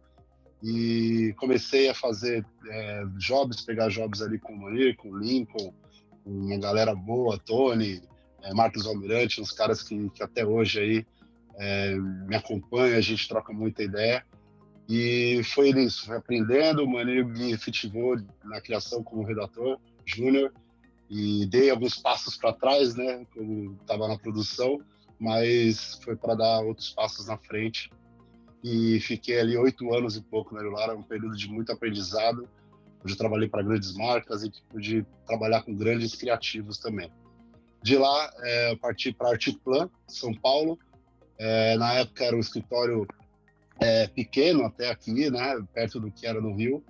e 0.62 1.34
comecei 1.38 1.89
a 1.89 1.94
fazer 1.94 2.46
é, 2.68 3.04
jobs, 3.18 3.62
pegar 3.62 3.89
jobs 3.89 4.22
ali 4.22 4.38
com 4.38 4.54
o 4.54 4.60
Manir, 4.60 4.96
com 4.98 5.10
o 5.10 5.18
Lincoln, 5.18 5.74
com 6.24 6.30
uma 6.30 6.58
galera 6.58 6.94
boa, 6.94 7.39
Tony, 7.39 8.01
é, 8.44 8.54
Marcos 8.54 8.86
Almirante, 8.86 9.42
uns 9.42 9.51
caras 9.51 9.82
que, 9.82 10.10
que 10.10 10.22
até 10.22 10.46
hoje 10.46 10.80
aí 10.80 11.06
é, 11.58 11.96
me 11.96 12.36
acompanham, 12.36 12.98
a 12.98 13.01
gente 13.01 13.28
troca 13.28 13.54
muita 13.54 13.84
ideia. 13.84 14.24
E 14.88 15.42
foi 15.44 15.70
isso, 15.70 16.08
foi 16.08 16.18
aprendendo, 16.18 16.84
o 16.84 16.89
Manir 16.89 17.25
me 17.25 17.51
efetivou 17.51 18.18
na 18.44 18.60
criação 18.60 19.04
como 19.04 19.24
redator 19.24 19.80
júnior 20.04 20.51
e 21.10 21.46
dei 21.46 21.70
alguns 21.70 21.96
passos 21.96 22.36
para 22.36 22.54
trás, 22.54 22.96
né, 22.96 23.25
como 23.34 23.78
estava 23.82 24.08
na 24.08 24.18
produção, 24.18 24.80
mas 25.20 26.00
foi 26.04 26.16
para 26.16 26.36
dar 26.36 26.62
outros 26.62 26.89
passos 26.89 27.28
na 27.28 27.38
frente. 27.38 27.92
E 28.63 29.00
fiquei 29.00 29.39
ali 29.39 29.58
oito 29.58 29.94
anos 29.94 30.18
e 30.18 30.22
pouco 30.22 30.54
na 30.54 30.62
Erulara, 30.62 30.96
um 30.96 31.04
período 31.04 31.36
de 31.36 31.48
muito 31.48 31.72
aprendizado, 31.72 32.48
onde 33.04 33.13
eu 33.13 33.18
trabalhei 33.18 33.48
para 33.48 33.63
grandes 33.63 33.94
marcas 33.94 34.44
e 34.44 34.51
pude 34.70 35.06
trabalhar 35.25 35.63
com 35.63 35.74
grandes 35.74 36.16
criativos 36.16 36.78
também. 36.78 37.12
De 37.82 37.98
lá, 37.98 38.32
é, 38.39 38.75
parti 38.75 39.13
para 39.13 39.30
Artiplan, 39.30 39.89
São 40.08 40.34
Paulo. 40.34 40.78
É, 41.38 41.78
na 41.78 41.94
época 41.94 42.25
era 42.25 42.36
um 42.36 42.39
escritório 42.42 43.08
é, 43.80 44.08
pequeno 44.08 44.66
até 44.66 44.89
aqui, 44.89 45.30
né, 45.30 45.66
perto 45.74 46.00
do 46.00 46.12
que 46.12 46.28
era 46.28 46.42
no 46.42 46.54
Rio. 46.54 46.84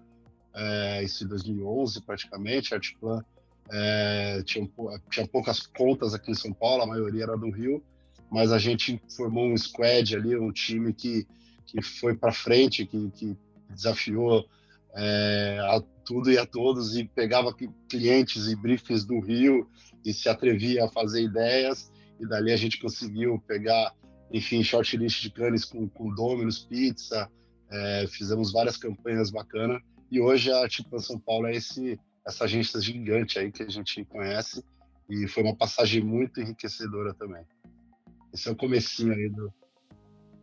É, 0.55 1.03
isso 1.03 1.23
em 1.23 1.27
2011, 1.27 2.01
praticamente. 2.01 2.73
Artiplan 2.73 3.23
é, 3.71 4.41
tinha, 4.43 4.67
tinha 5.11 5.27
poucas 5.27 5.67
contas 5.67 6.15
aqui 6.15 6.31
em 6.31 6.35
São 6.35 6.51
Paulo, 6.51 6.81
a 6.81 6.87
maioria 6.87 7.23
era 7.23 7.37
do 7.37 7.51
Rio 7.51 7.83
mas 8.29 8.51
a 8.51 8.59
gente 8.59 9.01
formou 9.15 9.45
um 9.45 9.57
squad 9.57 10.15
ali, 10.15 10.37
um 10.37 10.51
time 10.51 10.93
que, 10.93 11.25
que 11.71 11.81
foi 11.81 12.15
para 12.15 12.31
frente, 12.31 12.85
que, 12.85 13.11
que 13.11 13.37
desafiou 13.69 14.45
é, 14.95 15.59
a 15.61 15.81
tudo 16.03 16.31
e 16.31 16.37
a 16.37 16.45
todos 16.45 16.97
e 16.97 17.05
pegava 17.05 17.55
clientes 17.87 18.47
e 18.47 18.55
briefings 18.55 19.05
do 19.05 19.19
Rio 19.19 19.69
e 20.03 20.13
se 20.13 20.27
atrevia 20.27 20.85
a 20.85 20.89
fazer 20.89 21.21
ideias 21.21 21.91
e 22.19 22.27
dali 22.27 22.51
a 22.51 22.57
gente 22.57 22.79
conseguiu 22.79 23.41
pegar, 23.47 23.93
enfim, 24.31 24.63
shortlist 24.63 25.21
de 25.21 25.29
canes 25.29 25.63
com, 25.63 25.87
com 25.87 26.13
Domino's 26.13 26.59
Pizza, 26.59 27.29
é, 27.71 28.05
fizemos 28.09 28.51
várias 28.51 28.77
campanhas 28.77 29.29
bacanas 29.29 29.81
e 30.11 30.19
hoje 30.19 30.51
a 30.51 30.67
Tipo 30.67 30.99
São 30.99 31.19
Paulo 31.19 31.47
é 31.47 31.55
esse 31.55 31.99
essa 32.25 32.43
agência 32.43 32.79
gigante 32.79 33.39
aí 33.39 33.51
que 33.51 33.63
a 33.63 33.69
gente 33.69 34.05
conhece 34.05 34.63
e 35.09 35.27
foi 35.27 35.43
uma 35.43 35.55
passagem 35.55 36.03
muito 36.03 36.39
enriquecedora 36.39 37.13
também. 37.13 37.43
Esse 38.31 38.47
é 38.47 38.51
o 38.51 38.55
comecinho 38.55 39.13
aí 39.13 39.29
do. 39.29 39.51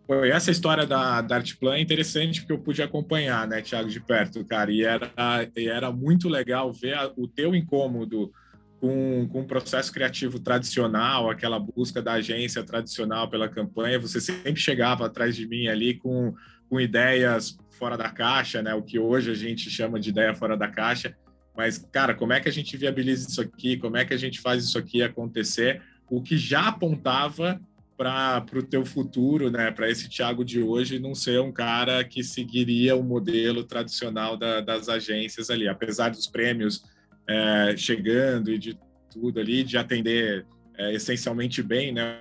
Foi 0.06 0.30
essa 0.30 0.52
história 0.52 0.86
da, 0.86 1.20
da 1.20 1.36
Artplan 1.36 1.75
é 1.75 1.80
interessante 1.80 2.40
porque 2.40 2.52
eu 2.52 2.60
pude 2.60 2.80
acompanhar, 2.80 3.48
né, 3.48 3.60
Thiago, 3.60 3.88
de 3.88 3.98
perto, 4.00 4.44
cara, 4.44 4.70
e 4.70 4.84
era, 4.84 5.10
e 5.56 5.68
era 5.68 5.90
muito 5.90 6.28
legal 6.28 6.72
ver 6.72 6.94
a, 6.94 7.10
o 7.16 7.26
teu 7.26 7.56
incômodo 7.56 8.32
com, 8.80 9.26
com 9.28 9.40
o 9.40 9.46
processo 9.46 9.92
criativo 9.92 10.38
tradicional, 10.38 11.28
aquela 11.28 11.58
busca 11.58 12.00
da 12.00 12.12
agência 12.12 12.62
tradicional 12.62 13.28
pela 13.28 13.48
campanha, 13.48 13.98
você 13.98 14.20
sempre 14.20 14.56
chegava 14.56 15.06
atrás 15.06 15.34
de 15.34 15.44
mim 15.48 15.66
ali 15.66 15.94
com, 15.94 16.32
com 16.68 16.80
ideias 16.80 17.58
fora 17.72 17.96
da 17.96 18.08
caixa, 18.08 18.62
né, 18.62 18.75
o 18.75 18.82
que 18.82 19.00
hoje 19.00 19.32
a 19.32 19.34
gente 19.34 19.68
chama 19.68 19.98
de 19.98 20.10
ideia 20.10 20.32
fora 20.34 20.56
da 20.56 20.68
caixa, 20.68 21.16
mas, 21.56 21.78
cara, 21.78 22.14
como 22.14 22.32
é 22.32 22.38
que 22.38 22.48
a 22.48 22.52
gente 22.52 22.76
viabiliza 22.76 23.28
isso 23.28 23.40
aqui, 23.40 23.76
como 23.76 23.96
é 23.96 24.04
que 24.04 24.14
a 24.14 24.18
gente 24.18 24.40
faz 24.40 24.62
isso 24.62 24.78
aqui 24.78 25.02
acontecer, 25.02 25.82
o 26.08 26.22
que 26.22 26.38
já 26.38 26.68
apontava 26.68 27.60
para 27.97 28.45
o 28.55 28.62
teu 28.62 28.85
futuro, 28.85 29.50
né, 29.50 29.71
para 29.71 29.91
esse 29.91 30.09
Thiago 30.09 30.45
de 30.45 30.61
hoje 30.61 30.99
não 30.99 31.15
ser 31.15 31.41
um 31.41 31.50
cara 31.50 32.05
que 32.05 32.23
seguiria 32.23 32.95
o 32.95 33.03
modelo 33.03 33.65
tradicional 33.65 34.37
da, 34.37 34.61
das 34.61 34.88
agências 34.88 35.49
ali, 35.49 35.67
apesar 35.67 36.11
dos 36.11 36.26
prêmios 36.26 36.85
é, 37.26 37.75
chegando 37.76 38.50
e 38.53 38.59
de 38.59 38.79
tudo 39.11 39.41
ali, 39.41 39.65
de 39.65 39.79
atender 39.79 40.47
é, 40.76 40.95
essencialmente 40.95 41.62
bem, 41.62 41.93
né, 41.93 42.21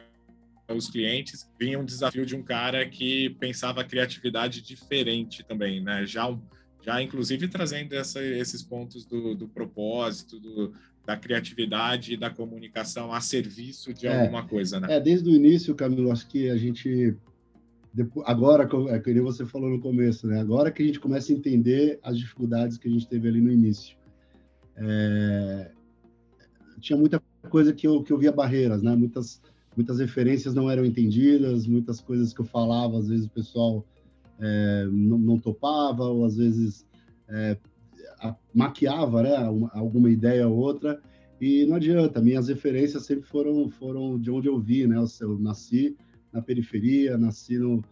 os 0.69 0.89
clientes, 0.89 1.47
vinha 1.59 1.77
um 1.77 1.85
desafio 1.85 2.25
de 2.25 2.35
um 2.35 2.41
cara 2.41 2.87
que 2.87 3.29
pensava 3.31 3.81
a 3.81 3.85
criatividade 3.85 4.61
diferente 4.61 5.43
também, 5.43 5.81
né, 5.81 6.05
já 6.05 6.25
já 6.81 7.01
inclusive 7.01 7.47
trazendo 7.47 7.93
essa, 7.93 8.23
esses 8.23 8.61
pontos 8.61 9.05
do, 9.05 9.33
do 9.33 9.47
propósito, 9.47 10.39
do, 10.39 10.71
da 11.05 11.15
criatividade 11.15 12.13
e 12.13 12.17
da 12.17 12.29
comunicação 12.29 13.13
a 13.13 13.21
serviço 13.21 13.93
de 13.93 14.07
é, 14.07 14.21
alguma 14.21 14.45
coisa, 14.47 14.79
né? 14.79 14.95
É, 14.95 14.99
desde 14.99 15.29
o 15.29 15.33
início, 15.33 15.75
Camilo, 15.75 16.11
acho 16.11 16.27
que 16.27 16.49
a 16.49 16.57
gente 16.57 17.15
agora, 18.25 18.67
é 18.89 18.99
que 18.99 19.21
você 19.21 19.45
falou 19.45 19.69
no 19.69 19.79
começo, 19.79 20.27
né? 20.27 20.39
Agora 20.39 20.71
que 20.71 20.83
a 20.83 20.85
gente 20.85 20.99
começa 20.99 21.31
a 21.31 21.35
entender 21.35 21.99
as 22.03 22.17
dificuldades 22.17 22.77
que 22.77 22.87
a 22.87 22.91
gente 22.91 23.07
teve 23.07 23.27
ali 23.27 23.39
no 23.39 23.51
início. 23.51 23.95
É, 24.75 25.71
tinha 26.79 26.97
muita 26.97 27.21
coisa 27.49 27.71
que 27.73 27.87
eu, 27.87 28.03
que 28.03 28.11
eu 28.11 28.17
via 28.17 28.31
barreiras, 28.31 28.81
né? 28.81 28.93
Muitas, 28.95 29.41
muitas 29.75 29.99
referências 29.99 30.53
não 30.53 30.69
eram 30.69 30.83
entendidas, 30.83 31.65
muitas 31.65 32.01
coisas 32.01 32.33
que 32.33 32.41
eu 32.41 32.45
falava, 32.45 32.97
às 32.97 33.07
vezes 33.07 33.27
o 33.27 33.29
pessoal 33.29 33.85
é, 34.39 34.87
não, 34.91 35.17
não, 35.17 35.39
topava, 35.39 36.03
ou 36.03 36.25
às 36.25 36.35
vezes 36.35 36.85
é, 37.29 37.57
maquiava 38.53 39.23
né, 39.23 39.35
alguma 39.73 40.09
ideia 40.09 40.47
ou 40.47 40.57
outra, 40.57 41.01
e 41.39 41.65
não 41.65 41.75
adianta, 41.75 42.21
minhas 42.21 42.47
referências 42.47 43.05
sempre 43.05 43.27
foram, 43.27 43.69
foram 43.69 44.17
de 44.19 44.31
onde 44.31 44.47
eu 44.47 44.59
vi, 44.59 44.87
né? 44.87 44.95
Eu 45.19 45.37
nasci 45.37 45.95
na 46.31 46.41
periferia, 46.41 47.17
nasci 47.17 47.57
no, 47.57 47.83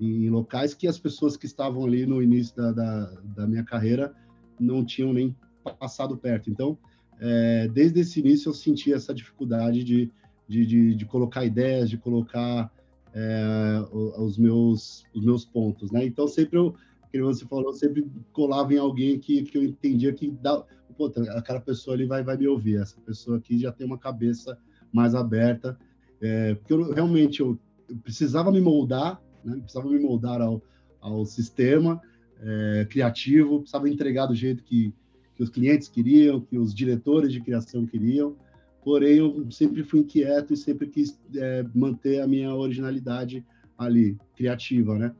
em 0.00 0.28
locais 0.28 0.74
que 0.74 0.86
as 0.86 0.98
pessoas 0.98 1.36
que 1.36 1.46
estavam 1.46 1.84
ali 1.84 2.06
no 2.06 2.22
início 2.22 2.54
da, 2.54 2.72
da, 2.72 3.04
da 3.36 3.46
minha 3.46 3.64
carreira 3.64 4.14
não 4.58 4.84
tinham 4.84 5.12
nem 5.12 5.34
passado 5.78 6.16
perto. 6.16 6.50
Então, 6.50 6.76
é, 7.18 7.68
desde 7.68 8.00
esse 8.00 8.20
início 8.20 8.50
eu 8.50 8.54
senti 8.54 8.92
essa 8.92 9.14
dificuldade 9.14 9.82
de, 9.82 10.10
de, 10.46 10.66
de, 10.66 10.94
de 10.94 11.04
colocar 11.06 11.44
ideias, 11.44 11.88
de 11.88 11.96
colocar 11.96 12.70
é, 13.14 13.84
os, 13.92 14.38
meus, 14.38 15.04
os 15.14 15.24
meus 15.24 15.44
pontos, 15.44 15.90
né? 15.90 16.04
Então, 16.04 16.28
sempre 16.28 16.58
eu 16.58 16.74
que 17.10 17.20
você 17.20 17.44
falou, 17.44 17.72
sempre 17.72 18.06
colava 18.32 18.72
em 18.72 18.78
alguém 18.78 19.18
que, 19.18 19.42
que 19.42 19.58
eu 19.58 19.64
entendia 19.64 20.12
que 20.12 20.30
dá, 20.30 20.64
pô, 20.96 21.06
aquela 21.36 21.60
pessoa 21.60 21.96
ali 21.96 22.06
vai, 22.06 22.22
vai 22.22 22.36
me 22.36 22.46
ouvir, 22.46 22.76
essa 22.76 23.00
pessoa 23.00 23.38
aqui 23.38 23.58
já 23.58 23.72
tem 23.72 23.86
uma 23.86 23.98
cabeça 23.98 24.56
mais 24.92 25.14
aberta, 25.14 25.78
é, 26.20 26.54
porque 26.54 26.72
eu 26.72 26.92
realmente 26.92 27.40
eu, 27.40 27.58
eu, 27.88 27.96
precisava 27.96 28.52
me 28.52 28.60
moldar, 28.60 29.20
né? 29.44 29.56
precisava 29.56 29.88
me 29.88 29.98
moldar 29.98 30.40
ao, 30.40 30.62
ao 31.00 31.24
sistema 31.24 32.00
é, 32.40 32.86
criativo, 32.88 33.60
precisava 33.60 33.88
entregar 33.88 34.26
do 34.26 34.34
jeito 34.34 34.62
que, 34.62 34.94
que 35.34 35.42
os 35.42 35.50
clientes 35.50 35.88
queriam, 35.88 36.40
que 36.40 36.58
os 36.58 36.74
diretores 36.74 37.32
de 37.32 37.40
criação 37.40 37.86
queriam, 37.86 38.36
porém 38.84 39.16
eu 39.16 39.50
sempre 39.50 39.82
fui 39.82 40.00
inquieto 40.00 40.52
e 40.52 40.56
sempre 40.56 40.86
quis 40.86 41.18
é, 41.34 41.64
manter 41.74 42.20
a 42.20 42.26
minha 42.26 42.54
originalidade 42.54 43.44
ali, 43.76 44.18
criativa, 44.36 44.98
né? 44.98 45.14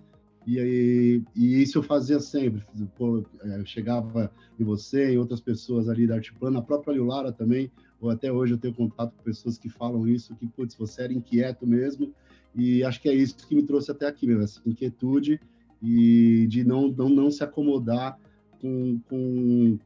E, 0.47 1.23
e, 1.37 1.62
isso 1.62 1.78
eu 1.78 1.82
fazia 1.82 2.18
sempre. 2.18 2.62
Pô, 2.97 3.25
é, 3.42 3.61
eu 3.61 3.66
chegava 3.66 4.32
em 4.59 4.64
você, 4.64 5.12
em 5.12 5.18
outras 5.18 5.40
pessoas 5.40 5.88
ali 5.88 6.06
da 6.06 6.16
Artiplan, 6.16 6.50
na 6.50 6.62
própria 6.62 6.92
Lilara 6.92 7.32
também, 7.32 7.70
ou 8.00 8.11
até 8.11 8.32
hoje 8.32 8.54
eu 8.54 8.59
tenho 8.59 8.75
contato 8.75 9.14
com 9.14 9.23
pessoas 9.23 9.59
que 9.59 9.68
falam 9.68 10.09
isso, 10.09 10.35
que, 10.37 10.47
putz, 10.47 10.75
você 10.75 11.02
era 11.02 11.12
inquieto 11.12 11.66
mesmo, 11.66 12.12
e 12.54 12.82
acho 12.82 13.00
que 13.00 13.09
é 13.09 13.14
isso 13.14 13.37
que 13.47 13.54
me 13.54 13.62
trouxe 13.62 13.90
até 13.90 14.06
aqui 14.06 14.26
mesmo, 14.26 14.42
essa 14.42 14.61
inquietude 14.66 15.40
e 15.82 16.47
de 16.49 16.64
não, 16.64 16.88
não, 16.88 17.09
não 17.09 17.30
se 17.30 17.44
acomodar 17.44 18.18
com, 18.61 18.99
com, 19.09 19.78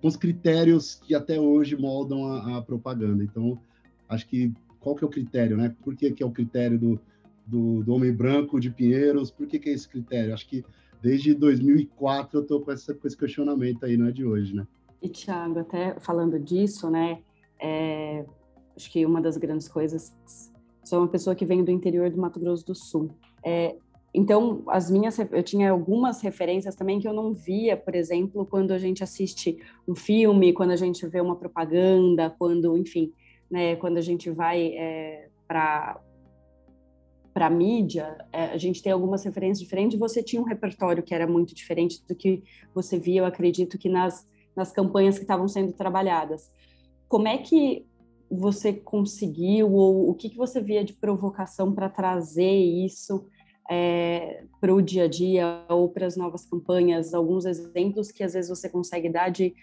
com 0.00 0.08
os 0.08 0.16
critérios 0.16 0.94
que 0.94 1.14
até 1.14 1.38
hoje 1.38 1.76
moldam 1.76 2.26
a, 2.26 2.58
a 2.58 2.62
propaganda. 2.62 3.22
Então, 3.22 3.58
acho 4.08 4.26
que 4.26 4.52
qual 4.80 4.94
que 4.94 5.04
é 5.04 5.06
o 5.06 5.10
critério, 5.10 5.56
né? 5.56 5.74
Por 5.82 5.96
que, 5.96 6.12
que 6.12 6.22
é 6.22 6.26
o 6.26 6.30
critério 6.30 6.78
do, 6.78 7.00
do, 7.46 7.82
do 7.82 7.94
Homem 7.94 8.12
Branco 8.12 8.58
de 8.58 8.70
Pinheiros. 8.70 9.30
Por 9.30 9.46
que, 9.46 9.58
que 9.58 9.68
é 9.68 9.72
esse 9.72 9.88
critério? 9.88 10.34
Acho 10.34 10.48
que 10.48 10.64
desde 11.00 11.34
2004 11.34 12.38
eu 12.38 12.42
estou 12.42 12.60
com, 12.60 12.66
com 12.66 13.06
esse 13.06 13.16
questionamento 13.16 13.84
aí, 13.84 13.96
não 13.96 14.08
é 14.08 14.12
de 14.12 14.24
hoje, 14.24 14.54
né? 14.54 14.66
E, 15.00 15.08
Thiago, 15.08 15.60
até 15.60 15.98
falando 16.00 16.38
disso, 16.38 16.90
né, 16.90 17.20
é, 17.60 18.24
acho 18.76 18.90
que 18.90 19.04
uma 19.06 19.20
das 19.20 19.36
grandes 19.36 19.68
coisas. 19.68 20.12
Sou 20.82 21.00
uma 21.00 21.08
pessoa 21.08 21.34
que 21.34 21.44
vem 21.44 21.64
do 21.64 21.70
interior 21.70 22.10
do 22.10 22.18
Mato 22.18 22.38
Grosso 22.40 22.64
do 22.66 22.74
Sul. 22.74 23.10
É, 23.44 23.76
então, 24.14 24.62
as 24.68 24.90
minhas, 24.90 25.18
eu 25.18 25.42
tinha 25.42 25.70
algumas 25.70 26.22
referências 26.22 26.74
também 26.74 26.98
que 26.98 27.06
eu 27.06 27.12
não 27.12 27.34
via, 27.34 27.76
por 27.76 27.94
exemplo, 27.94 28.46
quando 28.46 28.72
a 28.72 28.78
gente 28.78 29.04
assiste 29.04 29.58
um 29.86 29.94
filme, 29.94 30.52
quando 30.52 30.70
a 30.70 30.76
gente 30.76 31.06
vê 31.06 31.20
uma 31.20 31.36
propaganda, 31.36 32.34
quando, 32.38 32.76
enfim, 32.78 33.12
né, 33.50 33.76
quando 33.76 33.98
a 33.98 34.00
gente 34.00 34.30
vai 34.30 34.68
é, 34.68 35.28
para 35.46 36.00
para 37.36 37.50
mídia, 37.50 38.16
é, 38.32 38.44
a 38.46 38.56
gente 38.56 38.82
tem 38.82 38.90
algumas 38.90 39.22
referências 39.22 39.60
diferentes. 39.60 39.98
Você 39.98 40.22
tinha 40.22 40.40
um 40.40 40.46
repertório 40.46 41.02
que 41.02 41.14
era 41.14 41.26
muito 41.26 41.54
diferente 41.54 42.02
do 42.08 42.14
que 42.14 42.42
você 42.74 42.98
via, 42.98 43.20
eu 43.20 43.26
acredito 43.26 43.76
que 43.76 43.90
nas, 43.90 44.26
nas 44.56 44.72
campanhas 44.72 45.18
que 45.18 45.24
estavam 45.24 45.46
sendo 45.46 45.70
trabalhadas. 45.74 46.50
Como 47.06 47.28
é 47.28 47.36
que 47.36 47.84
você 48.30 48.72
conseguiu, 48.72 49.70
ou 49.70 50.08
o 50.08 50.14
que, 50.14 50.30
que 50.30 50.36
você 50.38 50.62
via 50.62 50.82
de 50.82 50.94
provocação 50.94 51.74
para 51.74 51.90
trazer 51.90 52.54
isso 52.54 53.26
é, 53.70 54.44
para 54.58 54.74
o 54.74 54.80
dia 54.80 55.04
a 55.04 55.06
dia 55.06 55.62
ou 55.68 55.90
para 55.90 56.06
as 56.06 56.16
novas 56.16 56.46
campanhas? 56.46 57.12
Alguns 57.12 57.44
exemplos 57.44 58.10
que 58.10 58.24
às 58.24 58.32
vezes 58.32 58.48
você 58.48 58.66
consegue 58.66 59.10
dar 59.10 59.28
de, 59.28 59.54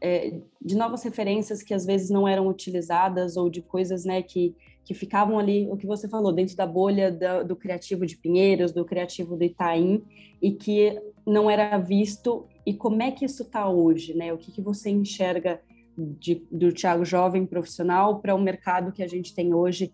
é, 0.00 0.36
de 0.60 0.76
novas 0.76 1.04
referências 1.04 1.62
que 1.62 1.74
às 1.74 1.86
vezes 1.86 2.10
não 2.10 2.26
eram 2.26 2.48
utilizadas 2.48 3.36
ou 3.36 3.48
de 3.48 3.62
coisas 3.62 4.04
né, 4.04 4.20
que 4.20 4.52
que 4.84 4.94
ficavam 4.94 5.38
ali, 5.38 5.68
o 5.70 5.76
que 5.76 5.86
você 5.86 6.08
falou, 6.08 6.32
dentro 6.32 6.56
da 6.56 6.66
bolha 6.66 7.10
do 7.46 7.54
criativo 7.54 8.06
de 8.06 8.16
Pinheiros, 8.16 8.72
do 8.72 8.84
criativo 8.84 9.36
do 9.36 9.44
Itaim, 9.44 10.02
e 10.40 10.52
que 10.52 11.00
não 11.26 11.50
era 11.50 11.78
visto. 11.78 12.46
E 12.66 12.74
como 12.74 13.02
é 13.02 13.10
que 13.10 13.24
isso 13.24 13.42
está 13.42 13.68
hoje, 13.68 14.14
né? 14.14 14.32
O 14.32 14.38
que, 14.38 14.50
que 14.50 14.60
você 14.60 14.90
enxerga 14.90 15.60
de, 15.96 16.44
do 16.50 16.72
Thiago 16.72 17.04
jovem 17.04 17.46
profissional 17.46 18.20
para 18.20 18.34
o 18.34 18.40
mercado 18.40 18.92
que 18.92 19.02
a 19.02 19.08
gente 19.08 19.34
tem 19.34 19.54
hoje? 19.54 19.92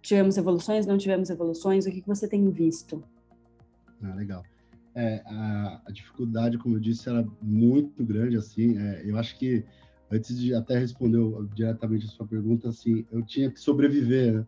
Tivemos 0.00 0.36
evoluções, 0.36 0.86
não 0.86 0.98
tivemos 0.98 1.30
evoluções? 1.30 1.86
O 1.86 1.90
que, 1.90 2.00
que 2.00 2.08
você 2.08 2.26
tem 2.28 2.50
visto? 2.50 3.04
Ah, 4.02 4.14
legal. 4.14 4.42
É, 4.94 5.22
a, 5.24 5.80
a, 5.86 5.92
dificuldade, 5.92 6.58
como 6.58 6.76
eu 6.76 6.80
disse, 6.80 7.08
era 7.08 7.26
muito 7.40 8.04
grande, 8.04 8.36
assim. 8.36 8.76
É, 8.78 9.02
eu 9.04 9.16
acho 9.16 9.38
que 9.38 9.64
antes 10.12 10.38
de 10.38 10.54
até 10.54 10.78
responder 10.78 11.18
diretamente 11.54 12.04
a 12.04 12.08
sua 12.08 12.26
pergunta, 12.26 12.68
assim, 12.68 13.04
eu 13.10 13.22
tinha 13.22 13.50
que 13.50 13.58
sobreviver, 13.58 14.34
né? 14.34 14.46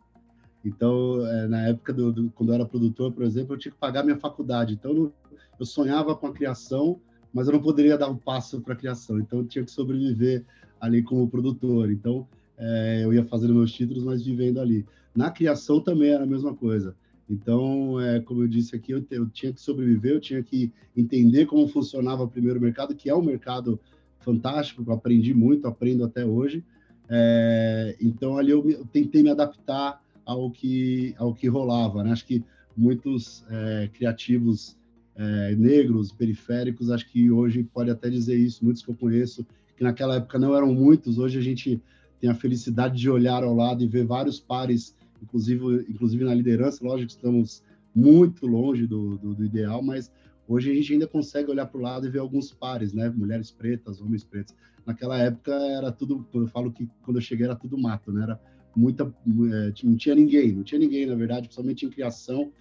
Então, 0.62 1.26
é, 1.26 1.47
na 1.47 1.68
época 1.68 1.92
do, 1.92 2.12
do, 2.12 2.30
quando 2.30 2.50
eu 2.50 2.54
era 2.54 2.66
produtor, 2.66 3.12
por 3.12 3.23
exemplo, 3.23 3.54
eu 3.54 3.59
tinha 3.59 3.73
que 3.73 3.78
pagar 3.78 4.02
minha 4.02 4.18
faculdade. 4.18 4.75
Então, 4.75 4.92
eu, 4.94 5.12
eu 5.59 5.66
sonhava 5.66 6.14
com 6.14 6.26
a 6.26 6.33
criação, 6.33 7.00
mas 7.33 7.47
eu 7.47 7.52
não 7.52 7.61
poderia 7.61 7.99
dar 7.99 8.09
um 8.09 8.16
passo 8.16 8.61
para 8.61 8.75
a 8.75 8.76
criação. 8.76 9.18
Então, 9.18 9.40
eu 9.40 9.44
tinha 9.47 9.64
que 9.64 9.71
sobreviver 9.71 10.44
ali 10.80 11.02
como 11.02 11.28
produtor. 11.28 11.90
Então, 11.90 12.26
é, 12.56 13.04
eu 13.04 13.12
ia 13.12 13.25
fazendo 13.25 13.54
meus 13.54 13.73
títulos, 13.73 14.04
mas 14.04 14.25
vivendo 14.25 14.59
ali. 14.59 14.87
Na 15.14 15.30
criação 15.30 15.80
também 15.80 16.11
era 16.11 16.25
a 16.25 16.26
mesma 16.26 16.54
coisa. 16.54 16.97
Então, 17.28 18.00
é, 18.00 18.21
como 18.21 18.42
eu 18.42 18.49
disse 18.49 18.75
aqui, 18.75 18.92
eu, 18.92 19.04
eu 19.11 19.28
tinha 19.28 19.52
que 19.52 19.61
sobreviver, 19.61 20.12
eu 20.12 20.21
tinha 20.21 20.42
que 20.42 20.73
entender 20.97 21.47
como 21.47 21.68
funcionava 21.68 22.23
o 22.23 22.28
primeiro 22.28 22.61
mercado, 22.61 22.94
que 22.94 23.09
é 23.09 23.14
o 23.14 23.23
mercado 23.23 23.78
fantástico, 24.25 24.83
eu 24.87 24.93
aprendi 24.93 25.35
muito, 25.35 25.66
aprendo 25.66 26.04
até 26.04 26.25
hoje. 26.25 26.64
É, 27.09 27.97
então 28.00 28.38
ali 28.38 28.50
eu, 28.50 28.64
me, 28.64 28.73
eu, 28.73 28.85
tentei 28.87 29.23
me 29.23 29.31
adaptar 29.31 30.02
ao 30.25 30.50
que 30.50 31.14
ao 31.19 31.35
que 31.35 31.47
rolava. 31.47 32.02
Né? 32.02 32.12
Acho 32.12 32.26
que 32.26 32.43
muitos 32.76 33.45
é, 33.50 33.90
criativos 33.93 34.76
é, 35.14 35.54
negros, 35.54 36.11
periféricos, 36.11 36.90
acho 36.90 37.09
que 37.11 37.31
hoje 37.31 37.62
pode 37.62 37.90
até 37.90 38.09
dizer 38.09 38.37
isso. 38.37 38.64
Muitos 38.64 38.83
que 38.83 38.90
eu 38.90 38.95
conheço 38.95 39.47
que 39.76 39.85
naquela 39.85 40.16
época 40.16 40.38
não 40.38 40.57
eram 40.57 40.73
muitos. 40.73 41.19
Hoje 41.19 41.38
a 41.38 41.43
gente 41.43 41.81
tem 42.21 42.31
a 42.31 42.35
felicidade 42.35 42.97
de 42.97 43.11
olhar 43.11 43.45
ao 43.45 43.54
lado 43.54 43.83
e 43.83 43.87
ver 43.87 44.04
vários 44.04 44.40
pares, 44.40 44.95
inclusive 45.23 45.87
inclusive 45.88 46.25
na 46.25 46.35
liderança. 46.35 46.85
Lógico 46.85 47.09
que 47.09 47.16
estamos 47.16 47.62
muito 47.95 48.47
longe 48.47 48.87
do, 48.87 49.16
do, 49.19 49.35
do 49.35 49.45
ideal, 49.45 49.83
mas 49.83 50.11
Hoje 50.47 50.71
a 50.71 50.75
gente 50.75 50.93
ainda 50.93 51.07
consegue 51.07 51.51
olhar 51.51 51.67
para 51.67 51.79
o 51.79 51.83
lado 51.83 52.07
e 52.07 52.11
ver 52.11 52.19
alguns 52.19 52.53
pares, 52.53 52.93
né? 52.93 53.09
Mulheres 53.09 53.51
pretas, 53.51 54.01
homens 54.01 54.25
pretos. 54.25 54.55
Naquela 54.85 55.19
época 55.19 55.52
era 55.52 55.91
tudo, 55.91 56.26
eu 56.35 56.47
falo 56.49 56.71
que 56.71 56.89
quando 57.02 57.17
eu 57.17 57.23
cheguei 57.23 57.47
era 57.47 57.57
tudo 57.57 57.78
mato, 57.78 58.13
né? 58.13 58.23
Era 58.25 58.41
muita, 58.76 59.04
é, 59.04 59.73
não 59.83 59.97
tinha 59.97 60.15
ninguém, 60.15 60.52
não 60.52 60.63
tinha 60.63 60.78
ninguém, 60.78 61.07
na 61.07 61.15
verdade, 61.15 61.49
principalmente 61.49 61.87
em 61.87 61.91
criação. 61.91 62.52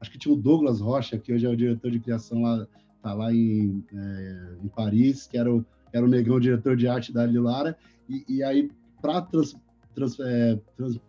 Acho 0.00 0.10
que 0.10 0.18
tinha 0.18 0.34
o 0.34 0.36
Douglas 0.36 0.80
Rocha, 0.80 1.18
que 1.18 1.32
hoje 1.32 1.46
é 1.46 1.48
o 1.48 1.56
diretor 1.56 1.90
de 1.90 2.00
criação 2.00 2.42
lá, 2.42 2.66
tá 3.00 3.14
lá 3.14 3.32
em, 3.32 3.84
é, 3.92 4.56
em 4.64 4.68
Paris, 4.68 5.26
que 5.26 5.38
era 5.38 5.52
o, 5.52 5.64
era 5.92 6.04
o 6.04 6.08
negão 6.08 6.40
diretor 6.40 6.76
de 6.76 6.88
arte 6.88 7.12
da 7.12 7.24
Lilara. 7.24 7.76
E, 8.08 8.24
e 8.28 8.42
aí, 8.42 8.68
para 9.00 9.22
trans, 9.22 9.56
trans, 9.94 10.18
é, 10.18 10.58
trans, 10.76 11.00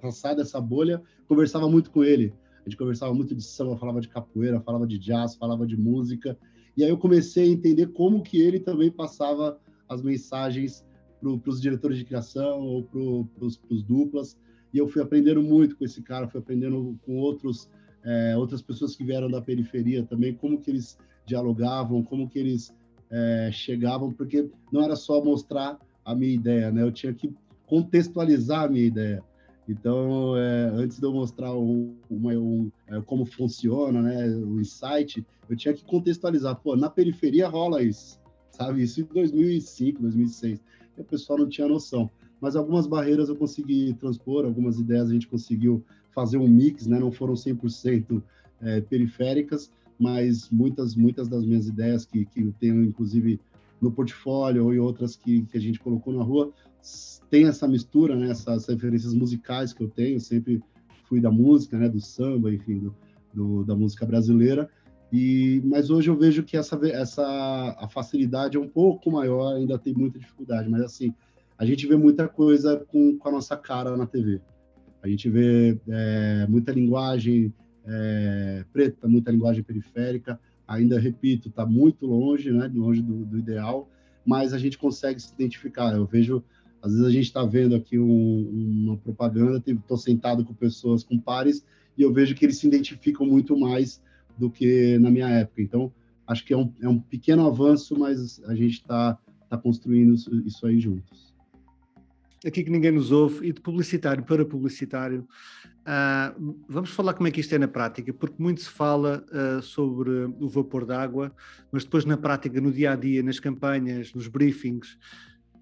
passar 0.00 0.34
dessa 0.34 0.60
bolha, 0.60 1.00
conversava 1.28 1.68
muito 1.68 1.90
com 1.90 2.02
ele 2.02 2.32
a 2.64 2.68
gente 2.68 2.76
conversava 2.76 3.12
muito 3.12 3.34
de 3.34 3.42
samba, 3.42 3.76
falava 3.76 4.00
de 4.00 4.08
capoeira, 4.08 4.60
falava 4.60 4.86
de 4.86 4.98
jazz, 4.98 5.34
falava 5.34 5.66
de 5.66 5.76
música. 5.76 6.38
E 6.76 6.84
aí 6.84 6.90
eu 6.90 6.96
comecei 6.96 7.44
a 7.44 7.52
entender 7.52 7.88
como 7.88 8.22
que 8.22 8.40
ele 8.40 8.60
também 8.60 8.90
passava 8.90 9.58
as 9.88 10.02
mensagens 10.02 10.84
para 11.20 11.50
os 11.50 11.60
diretores 11.60 11.98
de 11.98 12.04
criação 12.04 12.60
ou 12.60 12.84
para 12.84 13.44
os 13.44 13.82
duplas. 13.82 14.36
E 14.72 14.78
eu 14.78 14.88
fui 14.88 15.02
aprendendo 15.02 15.42
muito 15.42 15.76
com 15.76 15.84
esse 15.84 16.02
cara, 16.02 16.28
fui 16.28 16.40
aprendendo 16.40 16.98
com 17.04 17.16
outros 17.18 17.68
é, 18.04 18.36
outras 18.36 18.60
pessoas 18.60 18.96
que 18.96 19.04
vieram 19.04 19.30
da 19.30 19.40
periferia 19.40 20.02
também, 20.02 20.34
como 20.34 20.60
que 20.60 20.70
eles 20.70 20.98
dialogavam, 21.24 22.02
como 22.02 22.28
que 22.28 22.38
eles 22.38 22.74
é, 23.10 23.50
chegavam, 23.52 24.12
porque 24.12 24.50
não 24.72 24.82
era 24.82 24.96
só 24.96 25.22
mostrar 25.22 25.78
a 26.04 26.14
minha 26.14 26.34
ideia, 26.34 26.70
né? 26.72 26.82
Eu 26.82 26.90
tinha 26.90 27.12
que 27.12 27.32
contextualizar 27.66 28.64
a 28.64 28.68
minha 28.68 28.84
ideia. 28.84 29.22
Então, 29.68 30.36
é, 30.36 30.70
antes 30.74 30.98
de 30.98 31.06
eu 31.06 31.12
mostrar 31.12 31.54
um, 31.54 31.96
uma, 32.10 32.32
um, 32.32 32.70
é, 32.88 33.00
como 33.02 33.24
funciona 33.24 34.02
né, 34.02 34.28
o 34.28 34.60
insight, 34.60 35.24
eu 35.48 35.56
tinha 35.56 35.72
que 35.72 35.84
contextualizar. 35.84 36.56
Pô, 36.56 36.74
na 36.76 36.90
periferia 36.90 37.48
rola 37.48 37.82
isso, 37.82 38.20
sabe? 38.50 38.82
Isso 38.82 39.00
em 39.00 39.04
2005, 39.04 40.02
2006. 40.02 40.60
E 40.98 41.00
o 41.00 41.04
pessoal 41.04 41.38
não 41.38 41.48
tinha 41.48 41.68
noção. 41.68 42.10
Mas 42.40 42.56
algumas 42.56 42.88
barreiras 42.88 43.28
eu 43.28 43.36
consegui 43.36 43.94
transpor, 43.94 44.44
algumas 44.44 44.80
ideias 44.80 45.08
a 45.08 45.12
gente 45.12 45.28
conseguiu 45.28 45.84
fazer 46.10 46.38
um 46.38 46.48
mix, 46.48 46.86
né? 46.86 46.98
Não 46.98 47.12
foram 47.12 47.34
100% 47.34 48.20
é, 48.62 48.80
periféricas, 48.80 49.70
mas 49.98 50.50
muitas, 50.50 50.96
muitas 50.96 51.28
das 51.28 51.44
minhas 51.44 51.68
ideias 51.68 52.04
que, 52.04 52.24
que 52.26 52.40
eu 52.40 52.52
tenho, 52.58 52.82
inclusive, 52.82 53.40
no 53.80 53.92
portfólio 53.92 54.64
ou 54.64 54.74
em 54.74 54.78
outras 54.78 55.14
que, 55.16 55.42
que 55.42 55.56
a 55.56 55.60
gente 55.60 55.78
colocou 55.78 56.12
na 56.12 56.22
rua, 56.22 56.52
tem 57.30 57.46
essa 57.46 57.66
mistura, 57.66 58.14
né, 58.14 58.30
essas 58.30 58.66
referências 58.66 59.14
musicais 59.14 59.72
que 59.72 59.82
eu 59.82 59.88
tenho, 59.88 60.20
sempre 60.20 60.62
fui 61.04 61.20
da 61.20 61.30
música, 61.30 61.78
né, 61.78 61.88
do 61.88 62.00
samba, 62.00 62.52
enfim, 62.52 62.78
do, 62.78 62.94
do, 63.32 63.64
da 63.64 63.74
música 63.74 64.04
brasileira. 64.04 64.68
E 65.12 65.60
mas 65.64 65.90
hoje 65.90 66.08
eu 66.08 66.16
vejo 66.16 66.42
que 66.42 66.56
essa 66.56 66.78
essa 66.88 67.76
a 67.78 67.88
facilidade 67.88 68.56
é 68.56 68.60
um 68.60 68.68
pouco 68.68 69.10
maior, 69.10 69.56
ainda 69.56 69.78
tem 69.78 69.92
muita 69.92 70.18
dificuldade, 70.18 70.70
mas 70.70 70.82
assim, 70.82 71.14
a 71.58 71.66
gente 71.66 71.86
vê 71.86 71.96
muita 71.96 72.26
coisa 72.26 72.84
com, 72.88 73.18
com 73.18 73.28
a 73.28 73.32
nossa 73.32 73.56
cara 73.56 73.96
na 73.96 74.06
TV. 74.06 74.40
A 75.02 75.08
gente 75.08 75.28
vê 75.28 75.78
é, 75.88 76.46
muita 76.48 76.72
linguagem 76.72 77.52
é, 77.84 78.64
preta, 78.72 79.06
muita 79.08 79.30
linguagem 79.30 79.62
periférica. 79.62 80.40
Ainda 80.66 80.98
repito, 80.98 81.48
está 81.48 81.66
muito 81.66 82.06
longe, 82.06 82.50
né, 82.50 82.70
longe 82.72 83.02
do, 83.02 83.24
do 83.26 83.38
ideal, 83.38 83.88
mas 84.24 84.52
a 84.52 84.58
gente 84.58 84.78
consegue 84.78 85.20
se 85.20 85.34
identificar. 85.34 85.94
Eu 85.94 86.06
vejo 86.06 86.42
às 86.82 86.92
vezes 86.92 87.06
a 87.06 87.10
gente 87.10 87.24
está 87.24 87.44
vendo 87.44 87.76
aqui 87.76 87.96
um, 87.98 88.84
uma 88.84 88.96
propaganda, 88.96 89.62
estou 89.64 89.96
sentado 89.96 90.44
com 90.44 90.52
pessoas, 90.52 91.04
com 91.04 91.16
pares, 91.16 91.64
e 91.96 92.02
eu 92.02 92.12
vejo 92.12 92.34
que 92.34 92.44
eles 92.44 92.58
se 92.58 92.66
identificam 92.66 93.24
muito 93.24 93.56
mais 93.56 94.02
do 94.36 94.50
que 94.50 94.98
na 94.98 95.10
minha 95.10 95.28
época. 95.28 95.62
Então, 95.62 95.92
acho 96.26 96.44
que 96.44 96.52
é 96.52 96.56
um, 96.56 96.72
é 96.80 96.88
um 96.88 96.98
pequeno 96.98 97.46
avanço, 97.46 97.96
mas 97.96 98.42
a 98.44 98.54
gente 98.54 98.74
está 98.74 99.16
tá 99.48 99.56
construindo 99.56 100.14
isso, 100.14 100.34
isso 100.44 100.66
aí 100.66 100.80
juntos. 100.80 101.32
Aqui 102.44 102.64
que 102.64 102.70
ninguém 102.70 102.90
nos 102.90 103.12
ouve, 103.12 103.46
e 103.46 103.52
de 103.52 103.60
publicitário 103.60 104.24
para 104.24 104.44
publicitário, 104.44 105.28
uh, 105.86 106.56
vamos 106.68 106.90
falar 106.90 107.14
como 107.14 107.28
é 107.28 107.30
que 107.30 107.38
isto 107.38 107.54
é 107.54 107.58
na 107.58 107.68
prática, 107.68 108.12
porque 108.12 108.42
muito 108.42 108.62
se 108.62 108.68
fala 108.68 109.24
uh, 109.30 109.62
sobre 109.62 110.10
o 110.40 110.48
vapor 110.48 110.84
d'água, 110.84 111.32
mas 111.70 111.84
depois 111.84 112.04
na 112.04 112.16
prática, 112.16 112.60
no 112.60 112.72
dia 112.72 112.92
a 112.92 112.96
dia, 112.96 113.22
nas 113.22 113.38
campanhas, 113.38 114.12
nos 114.12 114.26
briefings, 114.26 114.98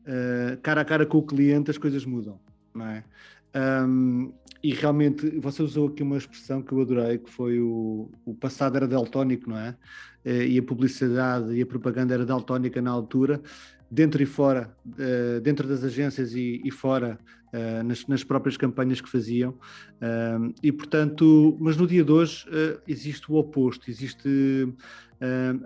uh, 0.06 0.56
cara 0.62 0.80
a 0.80 0.84
cara 0.84 1.06
com 1.06 1.18
o 1.18 1.22
cliente, 1.22 1.70
as 1.70 1.78
coisas 1.78 2.04
mudam, 2.04 2.38
não 2.74 2.86
é? 2.86 3.04
Um, 3.54 4.32
e 4.62 4.74
realmente 4.74 5.38
você 5.40 5.62
usou 5.62 5.88
aqui 5.88 6.02
uma 6.02 6.16
expressão 6.16 6.62
que 6.62 6.72
eu 6.72 6.80
adorei, 6.80 7.18
que 7.18 7.30
foi 7.30 7.58
o, 7.60 8.10
o 8.24 8.34
passado 8.34 8.76
era 8.76 8.86
daltónico, 8.86 9.50
não 9.50 9.58
é? 9.58 9.70
Uh, 10.24 10.42
e 10.42 10.58
a 10.58 10.62
publicidade 10.62 11.52
e 11.54 11.62
a 11.62 11.66
propaganda 11.66 12.14
era 12.14 12.24
daltónica 12.24 12.80
na 12.80 12.90
altura. 12.90 13.40
Dentro 13.90 14.22
e 14.22 14.26
fora, 14.26 14.72
uh, 14.86 15.40
dentro 15.40 15.66
das 15.66 15.82
agências 15.82 16.32
e, 16.34 16.70
fora, 16.70 17.18
uh, 17.52 17.82
nas, 18.06 18.22
próprias 18.22 18.56
campanhas 18.56 19.00
que 19.00 19.08
faziam. 19.08 19.50
Uh, 19.50 20.54
e, 20.62 20.70
portanto, 20.70 21.56
mas 21.60 21.76
no 21.76 21.86
dia 21.86 22.04
de 22.04 22.12
hoje 22.12 22.46
existe 22.86 23.30
o 23.30 23.34
oposto, 23.34 23.90
existe 23.90 24.72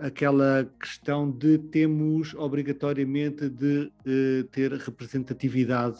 aquela 0.01 0.69
questão 0.77 1.31
de 1.31 1.57
temos 1.57 2.33
obrigatoriamente 2.33 3.47
de 3.47 3.89
ter 4.51 4.73
representatividade 4.73 5.97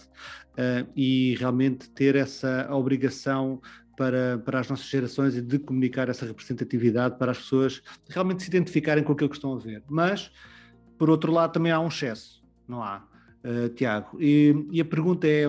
e 0.94 1.38
realmente 1.40 1.90
ter 1.92 2.18
essa 2.18 2.68
obrigação 2.70 3.62
para, 3.96 4.38
para 4.40 4.60
as 4.60 4.68
nossas 4.68 4.88
gerações 4.88 5.38
e 5.38 5.42
de 5.42 5.58
comunicar 5.58 6.10
essa 6.10 6.26
representatividade 6.26 7.18
para 7.18 7.32
as 7.32 7.38
pessoas 7.38 7.82
realmente 8.10 8.44
se 8.44 8.50
identificarem 8.50 9.06
com 9.06 9.14
aquilo 9.14 9.30
que 9.30 9.38
estão 9.38 9.54
a 9.54 9.58
ver. 9.58 9.82
Mas 9.88 10.30
por 10.98 11.10
outro 11.10 11.32
lado, 11.32 11.54
também 11.54 11.72
há 11.72 11.80
um 11.80 11.88
excesso, 11.88 12.44
não 12.68 12.82
há, 12.82 13.04
uh, 13.44 13.70
Tiago? 13.70 14.18
E, 14.20 14.68
e, 14.72 14.82
a 14.82 14.86
pergunta 14.86 15.28
é: 15.28 15.46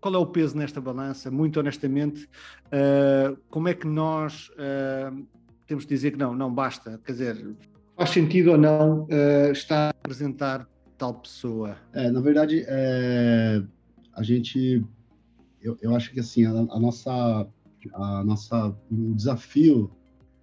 qual 0.00 0.14
é 0.14 0.18
o 0.18 0.26
peso 0.26 0.56
nesta 0.56 0.80
balança? 0.80 1.30
Muito 1.30 1.60
honestamente, 1.60 2.28
uh, 2.66 3.36
como 3.48 3.68
é 3.68 3.74
que 3.74 3.86
nós 3.86 4.50
uh, 4.50 5.26
temos 5.66 5.84
de 5.84 5.90
dizer 5.90 6.12
que 6.12 6.18
não, 6.18 6.34
não 6.34 6.52
basta? 6.52 7.00
Quer 7.04 7.12
dizer, 7.12 7.56
faz 7.96 8.10
sentido 8.10 8.52
ou 8.52 8.58
não 8.58 9.06
estar 9.52 9.88
a 9.88 9.90
apresentar 9.90 10.66
tal 11.00 11.14
pessoa? 11.14 11.76
É, 11.94 12.10
na 12.10 12.20
verdade, 12.20 12.62
é, 12.68 13.62
a 14.12 14.22
gente, 14.22 14.84
eu, 15.62 15.78
eu, 15.80 15.96
acho 15.96 16.12
que 16.12 16.20
assim, 16.20 16.44
a, 16.44 16.50
a, 16.50 16.78
nossa, 16.78 17.48
a 17.94 18.24
nossa, 18.24 18.76
o 18.90 19.14
desafio 19.14 19.90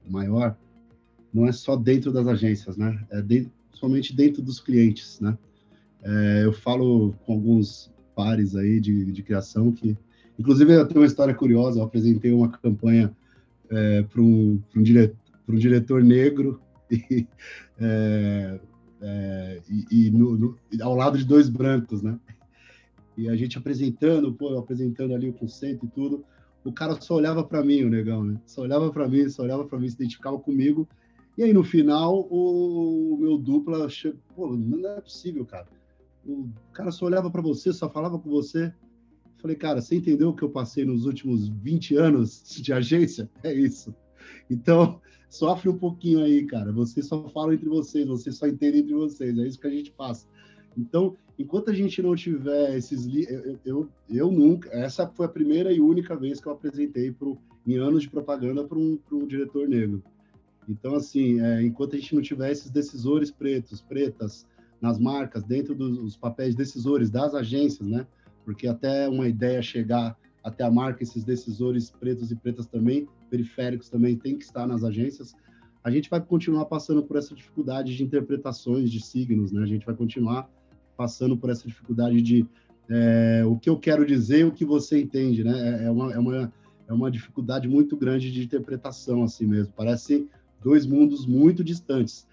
maior 0.09 0.57
não 1.31 1.47
é 1.47 1.51
só 1.51 1.75
dentro 1.75 2.11
das 2.11 2.27
agências, 2.27 2.75
né? 2.75 3.05
É 3.11 3.21
dentro, 3.21 3.51
somente 3.77 4.15
dentro 4.15 4.41
dos 4.41 4.59
clientes, 4.59 5.19
né? 5.19 5.37
É, 6.03 6.45
eu 6.45 6.53
falo 6.53 7.13
com 7.25 7.33
alguns 7.33 7.91
pares 8.15 8.55
aí 8.55 8.79
de, 8.79 9.11
de 9.11 9.23
criação 9.23 9.71
que, 9.71 9.97
inclusive, 10.37 10.73
eu 10.73 10.87
tenho 10.87 11.01
uma 11.01 11.07
história 11.07 11.33
curiosa. 11.33 11.79
Eu 11.79 11.83
apresentei 11.83 12.31
uma 12.31 12.49
campanha 12.49 13.15
é, 13.69 14.03
para 14.03 14.21
um, 14.21 14.61
um, 14.75 14.81
diretor, 14.81 15.17
um 15.47 15.55
diretor 15.55 16.03
negro 16.03 16.61
e, 16.91 17.27
é, 17.79 18.59
é, 19.01 19.61
e, 19.69 20.07
e 20.07 20.11
no, 20.11 20.37
no, 20.37 20.57
ao 20.81 20.95
lado 20.95 21.17
de 21.17 21.25
dois 21.25 21.49
brancos, 21.49 22.01
né? 22.01 22.19
E 23.15 23.27
a 23.27 23.35
gente 23.35 23.57
apresentando, 23.57 24.31
pô, 24.33 24.57
apresentando 24.57 25.13
ali 25.13 25.29
o 25.29 25.33
conceito 25.33 25.85
e 25.85 25.89
tudo. 25.89 26.23
O 26.63 26.71
cara 26.71 26.99
só 26.99 27.15
olhava 27.15 27.43
para 27.43 27.63
mim, 27.63 27.83
o 27.83 27.89
negão, 27.89 28.23
né? 28.23 28.39
Só 28.45 28.61
olhava 28.61 28.91
para 28.91 29.07
mim, 29.07 29.29
só 29.29 29.43
olhava 29.43 29.65
para 29.65 29.79
mim, 29.79 29.89
se 29.89 29.95
identificava 29.95 30.37
comigo 30.37 30.87
e 31.37 31.43
aí, 31.43 31.53
no 31.53 31.63
final, 31.63 32.27
o 32.31 33.15
meu 33.19 33.37
dupla, 33.37 33.87
pô, 34.35 34.55
não 34.55 34.89
é 34.89 35.01
possível, 35.01 35.45
cara. 35.45 35.67
O 36.25 36.49
cara 36.73 36.91
só 36.91 37.05
olhava 37.05 37.29
para 37.29 37.43
você, 37.43 37.71
só 37.71 37.87
falava 37.87 38.17
com 38.17 38.27
você. 38.27 38.73
Falei, 39.37 39.55
cara, 39.55 39.79
você 39.79 39.95
entendeu 39.95 40.29
o 40.29 40.35
que 40.35 40.41
eu 40.41 40.49
passei 40.49 40.83
nos 40.83 41.05
últimos 41.05 41.47
20 41.47 41.95
anos 41.95 42.43
de 42.61 42.73
agência? 42.73 43.29
É 43.43 43.53
isso. 43.53 43.93
Então, 44.49 44.99
sofre 45.29 45.69
um 45.69 45.77
pouquinho 45.77 46.23
aí, 46.23 46.43
cara. 46.45 46.71
Vocês 46.71 47.05
só 47.05 47.29
falam 47.29 47.53
entre 47.53 47.69
vocês, 47.69 48.07
vocês 48.07 48.35
só 48.35 48.47
entendem 48.47 48.81
entre 48.81 48.95
vocês. 48.95 49.37
É 49.37 49.47
isso 49.47 49.59
que 49.59 49.67
a 49.67 49.71
gente 49.71 49.91
passa. 49.91 50.25
Então, 50.75 51.15
enquanto 51.37 51.69
a 51.69 51.73
gente 51.73 52.01
não 52.01 52.15
tiver 52.15 52.75
esses. 52.75 53.07
Eu, 53.29 53.59
eu, 53.63 53.89
eu 54.09 54.31
nunca. 54.31 54.69
Essa 54.71 55.07
foi 55.07 55.27
a 55.27 55.29
primeira 55.29 55.71
e 55.71 55.79
única 55.79 56.15
vez 56.15 56.41
que 56.41 56.47
eu 56.47 56.53
apresentei 56.53 57.11
pro, 57.11 57.37
em 57.65 57.75
anos 57.77 58.01
de 58.01 58.09
propaganda 58.09 58.63
para 58.63 58.77
um, 58.77 58.97
um 59.11 59.27
diretor 59.27 59.67
negro. 59.67 60.03
Então, 60.67 60.95
assim, 60.95 61.39
é, 61.41 61.61
enquanto 61.61 61.95
a 61.95 61.99
gente 61.99 62.13
não 62.13 62.21
tiver 62.21 62.51
esses 62.51 62.69
decisores 62.69 63.31
pretos, 63.31 63.81
pretas, 63.81 64.45
nas 64.81 64.99
marcas, 64.99 65.43
dentro 65.43 65.73
dos 65.73 66.15
papéis 66.15 66.55
decisores 66.55 67.09
das 67.09 67.33
agências, 67.33 67.87
né? 67.87 68.05
Porque 68.45 68.67
até 68.67 69.09
uma 69.09 69.27
ideia 69.27 69.61
chegar 69.61 70.17
até 70.43 70.63
a 70.63 70.71
marca, 70.71 71.03
esses 71.03 71.23
decisores 71.23 71.89
pretos 71.89 72.31
e 72.31 72.35
pretas 72.35 72.67
também, 72.67 73.07
periféricos 73.29 73.89
também, 73.89 74.15
tem 74.15 74.37
que 74.37 74.45
estar 74.45 74.67
nas 74.67 74.83
agências. 74.83 75.35
A 75.83 75.91
gente 75.91 76.09
vai 76.09 76.21
continuar 76.21 76.65
passando 76.65 77.03
por 77.03 77.17
essa 77.17 77.35
dificuldade 77.35 77.95
de 77.95 78.03
interpretações 78.03 78.91
de 78.91 79.03
signos, 79.03 79.51
né? 79.51 79.61
A 79.63 79.65
gente 79.65 79.85
vai 79.85 79.95
continuar 79.95 80.49
passando 80.95 81.37
por 81.37 81.49
essa 81.49 81.67
dificuldade 81.67 82.21
de 82.21 82.45
é, 82.89 83.43
o 83.45 83.57
que 83.57 83.69
eu 83.69 83.77
quero 83.77 84.05
dizer, 84.05 84.45
o 84.45 84.51
que 84.51 84.63
você 84.63 85.01
entende, 85.01 85.43
né? 85.43 85.81
É, 85.81 85.85
é 85.85 85.91
uma, 85.91 86.13
é 86.13 86.19
uma, 86.19 86.53
é 86.87 86.93
uma 86.93 87.11
dificuldade 87.11 87.67
muito 87.67 87.97
grande 87.97 88.31
de 88.31 88.43
interpretação, 88.43 89.23
assim 89.23 89.45
mesmo. 89.45 89.73
Parece 89.75 90.29
dois 90.67 90.85
mundos 90.85 91.25
muito 91.25 91.63
distantes. 91.63 92.27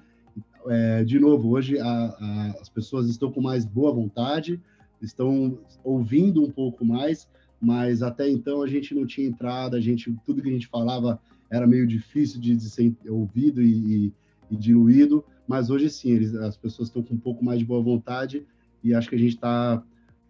É, 0.67 1.05
de 1.05 1.21
novo, 1.21 1.51
hoje 1.51 1.79
a, 1.79 1.87
a, 1.87 2.47
as 2.61 2.69
pessoas 2.69 3.09
estão 3.09 3.31
com 3.31 3.41
mais 3.41 3.65
boa 3.65 3.93
vontade, 3.93 4.61
estão 5.01 5.57
ouvindo 5.85 6.43
um 6.43 6.51
pouco 6.51 6.85
mais, 6.85 7.29
mas 7.61 8.03
até 8.03 8.29
então 8.29 8.61
a 8.61 8.67
gente 8.67 8.93
não 8.93 9.07
tinha 9.07 9.29
entrada, 9.29 9.77
a 9.77 9.81
gente 9.81 10.13
tudo 10.27 10.43
que 10.43 10.49
a 10.49 10.53
gente 10.53 10.67
falava 10.67 11.21
era 11.49 11.65
meio 11.65 11.87
difícil 11.87 12.41
de, 12.41 12.57
de 12.57 12.69
ser 12.69 12.93
ouvido 13.09 13.63
e, 13.63 13.69
e, 14.07 14.13
e, 14.51 14.57
diluído, 14.57 15.25
mas 15.47 15.71
hoje 15.71 15.89
sim, 15.89 16.11
eles, 16.11 16.35
as 16.35 16.57
pessoas 16.57 16.89
estão 16.89 17.05
com 17.05 17.15
um 17.15 17.19
pouco 17.19 17.45
mais 17.45 17.61
de 17.61 17.65
boa 17.65 17.81
vontade 17.81 18.45
e 18.83 18.93
acho 18.93 19.09
que 19.09 19.15
a 19.15 19.19
gente 19.19 19.37
está 19.37 19.81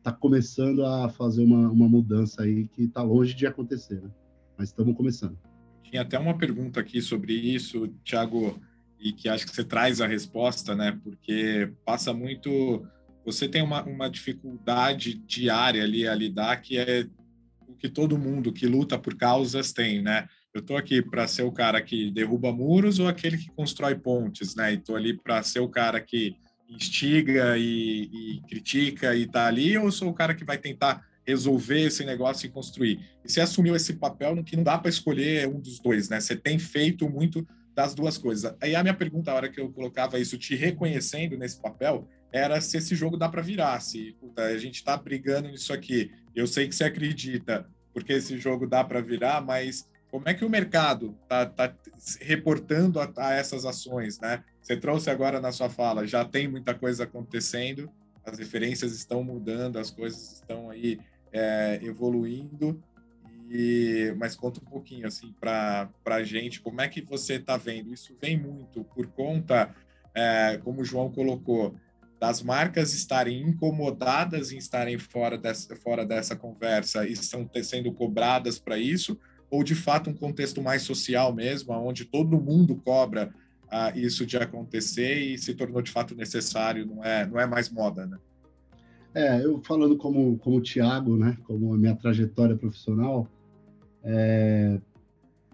tá 0.02 0.12
começando 0.12 0.84
a 0.84 1.08
fazer 1.08 1.42
uma, 1.42 1.70
uma 1.70 1.88
mudança 1.88 2.42
aí 2.42 2.68
que 2.68 2.82
está 2.82 3.02
longe 3.02 3.32
de 3.32 3.46
acontecer, 3.46 4.02
né? 4.02 4.10
mas 4.58 4.68
estamos 4.68 4.94
começando. 4.94 5.38
Tinha 5.94 6.02
até 6.02 6.18
uma 6.18 6.36
pergunta 6.36 6.80
aqui 6.80 7.00
sobre 7.00 7.32
isso, 7.34 7.86
Thiago, 8.04 8.60
e 8.98 9.12
que 9.12 9.28
acho 9.28 9.46
que 9.46 9.54
você 9.54 9.62
traz 9.62 10.00
a 10.00 10.08
resposta, 10.08 10.74
né? 10.74 10.98
Porque 11.04 11.70
passa 11.84 12.12
muito. 12.12 12.84
Você 13.24 13.46
tem 13.46 13.62
uma, 13.62 13.84
uma 13.84 14.10
dificuldade 14.10 15.14
diária 15.14 15.84
ali 15.84 16.04
a 16.04 16.12
lidar, 16.12 16.56
que 16.56 16.76
é 16.76 17.06
o 17.68 17.74
que 17.74 17.88
todo 17.88 18.18
mundo 18.18 18.52
que 18.52 18.66
luta 18.66 18.98
por 18.98 19.14
causas 19.14 19.72
tem, 19.72 20.02
né? 20.02 20.28
Eu 20.52 20.62
estou 20.62 20.76
aqui 20.76 21.00
para 21.00 21.28
ser 21.28 21.44
o 21.44 21.52
cara 21.52 21.80
que 21.80 22.10
derruba 22.10 22.52
muros 22.52 22.98
ou 22.98 23.06
aquele 23.06 23.38
que 23.38 23.52
constrói 23.52 23.94
pontes, 23.94 24.56
né? 24.56 24.72
E 24.72 24.78
estou 24.78 24.96
ali 24.96 25.14
para 25.16 25.44
ser 25.44 25.60
o 25.60 25.68
cara 25.68 26.00
que 26.00 26.34
instiga 26.68 27.56
e, 27.56 28.10
e 28.12 28.40
critica 28.48 29.14
e 29.14 29.26
está 29.26 29.46
ali, 29.46 29.78
ou 29.78 29.92
sou 29.92 30.08
o 30.08 30.14
cara 30.14 30.34
que 30.34 30.44
vai 30.44 30.58
tentar 30.58 31.06
resolver 31.26 31.86
esse 31.86 32.04
negócio 32.04 32.46
e 32.46 32.50
construir. 32.50 33.00
E 33.24 33.30
você 33.30 33.40
assumiu 33.40 33.74
esse 33.74 33.94
papel 33.94 34.34
no 34.34 34.44
que 34.44 34.56
não 34.56 34.62
dá 34.62 34.78
para 34.78 34.90
escolher 34.90 35.48
um 35.48 35.58
dos 35.60 35.80
dois, 35.80 36.08
né? 36.08 36.20
Você 36.20 36.36
tem 36.36 36.58
feito 36.58 37.08
muito 37.08 37.46
das 37.74 37.94
duas 37.94 38.16
coisas. 38.16 38.54
Aí 38.60 38.74
a 38.74 38.82
minha 38.82 38.94
pergunta, 38.94 39.32
a 39.32 39.34
hora 39.34 39.48
que 39.48 39.60
eu 39.60 39.70
colocava 39.70 40.18
isso, 40.18 40.38
te 40.38 40.54
reconhecendo 40.54 41.36
nesse 41.36 41.60
papel, 41.60 42.08
era 42.30 42.60
se 42.60 42.76
esse 42.76 42.94
jogo 42.94 43.16
dá 43.16 43.28
para 43.28 43.42
virar, 43.42 43.80
se 43.80 44.16
a 44.36 44.56
gente 44.58 44.76
está 44.76 44.96
brigando 44.96 45.48
nisso 45.48 45.72
aqui. 45.72 46.10
Eu 46.34 46.46
sei 46.46 46.68
que 46.68 46.74
você 46.74 46.84
acredita, 46.84 47.66
porque 47.92 48.12
esse 48.12 48.38
jogo 48.38 48.66
dá 48.66 48.82
para 48.84 49.00
virar, 49.00 49.40
mas 49.40 49.88
como 50.10 50.28
é 50.28 50.34
que 50.34 50.44
o 50.44 50.50
mercado 50.50 51.16
está 51.22 51.46
tá 51.46 51.74
reportando 52.20 53.00
a, 53.00 53.12
a 53.16 53.34
essas 53.34 53.64
ações, 53.64 54.20
né? 54.20 54.44
Você 54.60 54.76
trouxe 54.76 55.10
agora 55.10 55.40
na 55.40 55.52
sua 55.52 55.68
fala, 55.68 56.06
já 56.06 56.24
tem 56.24 56.48
muita 56.48 56.74
coisa 56.74 57.04
acontecendo, 57.04 57.90
as 58.24 58.38
referências 58.38 58.92
estão 58.92 59.22
mudando, 59.22 59.78
as 59.78 59.90
coisas 59.90 60.34
estão 60.34 60.70
aí 60.70 60.98
é, 61.34 61.80
evoluindo. 61.82 62.80
E, 63.50 64.14
mas 64.16 64.34
conta 64.34 64.58
um 64.58 64.64
pouquinho 64.64 65.06
assim 65.06 65.34
para 65.38 65.90
a 66.06 66.22
gente 66.22 66.62
como 66.62 66.80
é 66.80 66.88
que 66.88 67.02
você 67.02 67.34
está 67.34 67.58
vendo 67.58 67.92
isso 67.92 68.16
vem 68.18 68.38
muito 68.38 68.82
por 68.84 69.06
conta 69.08 69.74
é, 70.14 70.58
como 70.64 70.80
o 70.80 70.84
João 70.84 71.12
colocou 71.12 71.74
das 72.18 72.40
marcas 72.40 72.94
estarem 72.94 73.42
incomodadas 73.42 74.50
em 74.50 74.56
estarem 74.56 74.96
fora 74.96 75.36
dessa, 75.36 75.76
fora 75.76 76.06
dessa 76.06 76.34
conversa 76.34 77.06
e 77.06 77.12
estão 77.12 77.48
sendo 77.62 77.92
cobradas 77.92 78.58
para 78.58 78.78
isso 78.78 79.20
ou 79.50 79.62
de 79.62 79.74
fato 79.74 80.08
um 80.08 80.14
contexto 80.14 80.62
mais 80.62 80.80
social 80.80 81.34
mesmo 81.34 81.74
onde 81.74 82.06
todo 82.06 82.40
mundo 82.40 82.76
cobra 82.76 83.30
ah, 83.70 83.92
isso 83.94 84.24
de 84.24 84.38
acontecer 84.38 85.18
e 85.18 85.36
se 85.36 85.52
tornou 85.52 85.82
de 85.82 85.90
fato 85.90 86.14
necessário 86.14 86.86
não 86.86 87.04
é 87.04 87.26
não 87.26 87.38
é 87.38 87.46
mais 87.46 87.68
moda 87.68 88.06
né 88.06 88.16
é, 89.14 89.44
eu 89.44 89.60
falando 89.62 89.96
como, 89.96 90.36
como 90.38 90.60
Tiago, 90.60 91.16
né, 91.16 91.38
como 91.44 91.72
a 91.72 91.78
minha 91.78 91.94
trajetória 91.94 92.56
profissional, 92.56 93.28
é, 94.02 94.80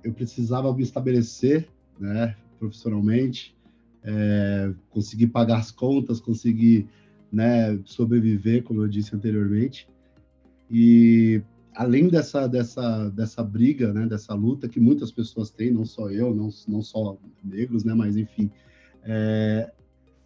eu 0.02 0.12
precisava 0.14 0.74
me 0.74 0.82
estabelecer, 0.82 1.68
né, 1.98 2.34
profissionalmente, 2.58 3.54
é, 4.02 4.72
conseguir 4.88 5.26
pagar 5.26 5.58
as 5.58 5.70
contas, 5.70 6.20
conseguir, 6.20 6.88
né, 7.30 7.78
sobreviver, 7.84 8.62
como 8.62 8.82
eu 8.82 8.88
disse 8.88 9.14
anteriormente, 9.14 9.86
e 10.70 11.42
além 11.74 12.08
dessa, 12.08 12.46
dessa, 12.46 13.10
dessa 13.10 13.42
briga, 13.44 13.92
né, 13.92 14.06
dessa 14.06 14.32
luta 14.32 14.68
que 14.68 14.80
muitas 14.80 15.12
pessoas 15.12 15.50
têm, 15.50 15.70
não 15.70 15.84
só 15.84 16.08
eu, 16.10 16.34
não, 16.34 16.48
não 16.66 16.80
só 16.80 17.18
negros, 17.44 17.84
né, 17.84 17.92
mas 17.92 18.16
enfim, 18.16 18.50
é, 19.04 19.70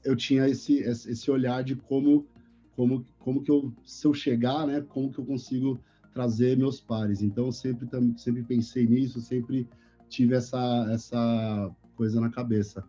eu 0.05 0.15
tinha 0.15 0.49
esse, 0.49 0.79
esse 0.79 1.31
olhar 1.31 1.65
de 1.65 1.75
como 1.75 2.27
como, 2.77 3.07
como 3.19 3.43
que 3.43 3.51
eu, 3.51 3.73
se 3.85 4.07
eu 4.07 4.15
chegar, 4.15 4.67
né, 4.67 4.81
como 4.89 5.13
que 5.13 5.19
eu 5.19 5.25
consigo 5.25 5.81
trazer 6.13 6.57
meus 6.57 6.81
pares. 6.81 7.23
Então, 7.23 7.47
eu 7.47 7.53
sempre, 7.53 7.89
sempre 8.17 8.43
pensei 8.43 8.87
nisso, 8.87 9.21
sempre 9.21 9.69
tive 10.09 10.35
essa, 10.35 10.89
essa 10.93 11.71
coisa 11.97 12.21
na 12.21 12.31
cabeça. 12.31 12.85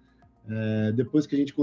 É, 0.48 0.92
depois 0.92 1.26
que 1.26 1.36
a 1.36 1.40
gente 1.40 1.54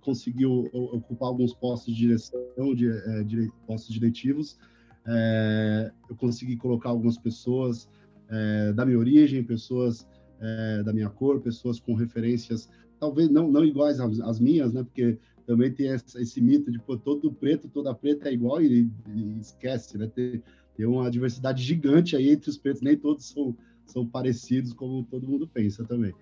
conseguiu 0.00 0.68
ocupar 0.72 1.28
alguns 1.28 1.54
postos 1.54 1.94
de 1.94 2.00
direção, 2.00 2.74
de, 2.74 2.90
é, 2.90 3.22
dire, 3.22 3.52
postos 3.66 3.94
diretivos, 3.94 4.58
é, 5.06 5.92
eu 6.10 6.16
consegui 6.16 6.56
colocar 6.56 6.88
algumas 6.88 7.16
pessoas 7.16 7.88
é, 8.28 8.72
da 8.72 8.84
minha 8.84 8.98
origem, 8.98 9.44
pessoas 9.44 10.08
é, 10.40 10.82
da 10.82 10.92
minha 10.92 11.08
cor, 11.08 11.40
pessoas 11.40 11.78
com 11.78 11.94
referências 11.94 12.68
talvez 13.04 13.28
não, 13.28 13.50
não 13.50 13.64
iguais 13.64 14.00
às, 14.00 14.18
às 14.20 14.40
minhas, 14.40 14.72
né? 14.72 14.82
Porque 14.82 15.18
também 15.46 15.72
tem 15.72 15.88
esse, 15.88 16.20
esse 16.20 16.40
mito 16.40 16.70
de 16.70 16.78
pô, 16.78 16.96
todo 16.96 17.32
preto, 17.32 17.68
toda 17.68 17.94
preta 17.94 18.28
é 18.28 18.32
igual 18.32 18.62
e, 18.62 18.90
e 19.14 19.38
esquece, 19.40 19.98
né? 19.98 20.06
Tem, 20.06 20.42
tem 20.76 20.86
uma 20.86 21.10
diversidade 21.10 21.62
gigante 21.62 22.16
aí 22.16 22.30
entre 22.30 22.50
os 22.50 22.58
pretos, 22.58 22.82
nem 22.82 22.96
todos 22.96 23.28
são, 23.28 23.56
são 23.86 24.06
parecidos 24.06 24.72
como 24.72 25.04
todo 25.04 25.28
mundo 25.28 25.46
pensa 25.46 25.84
também. 25.84 26.12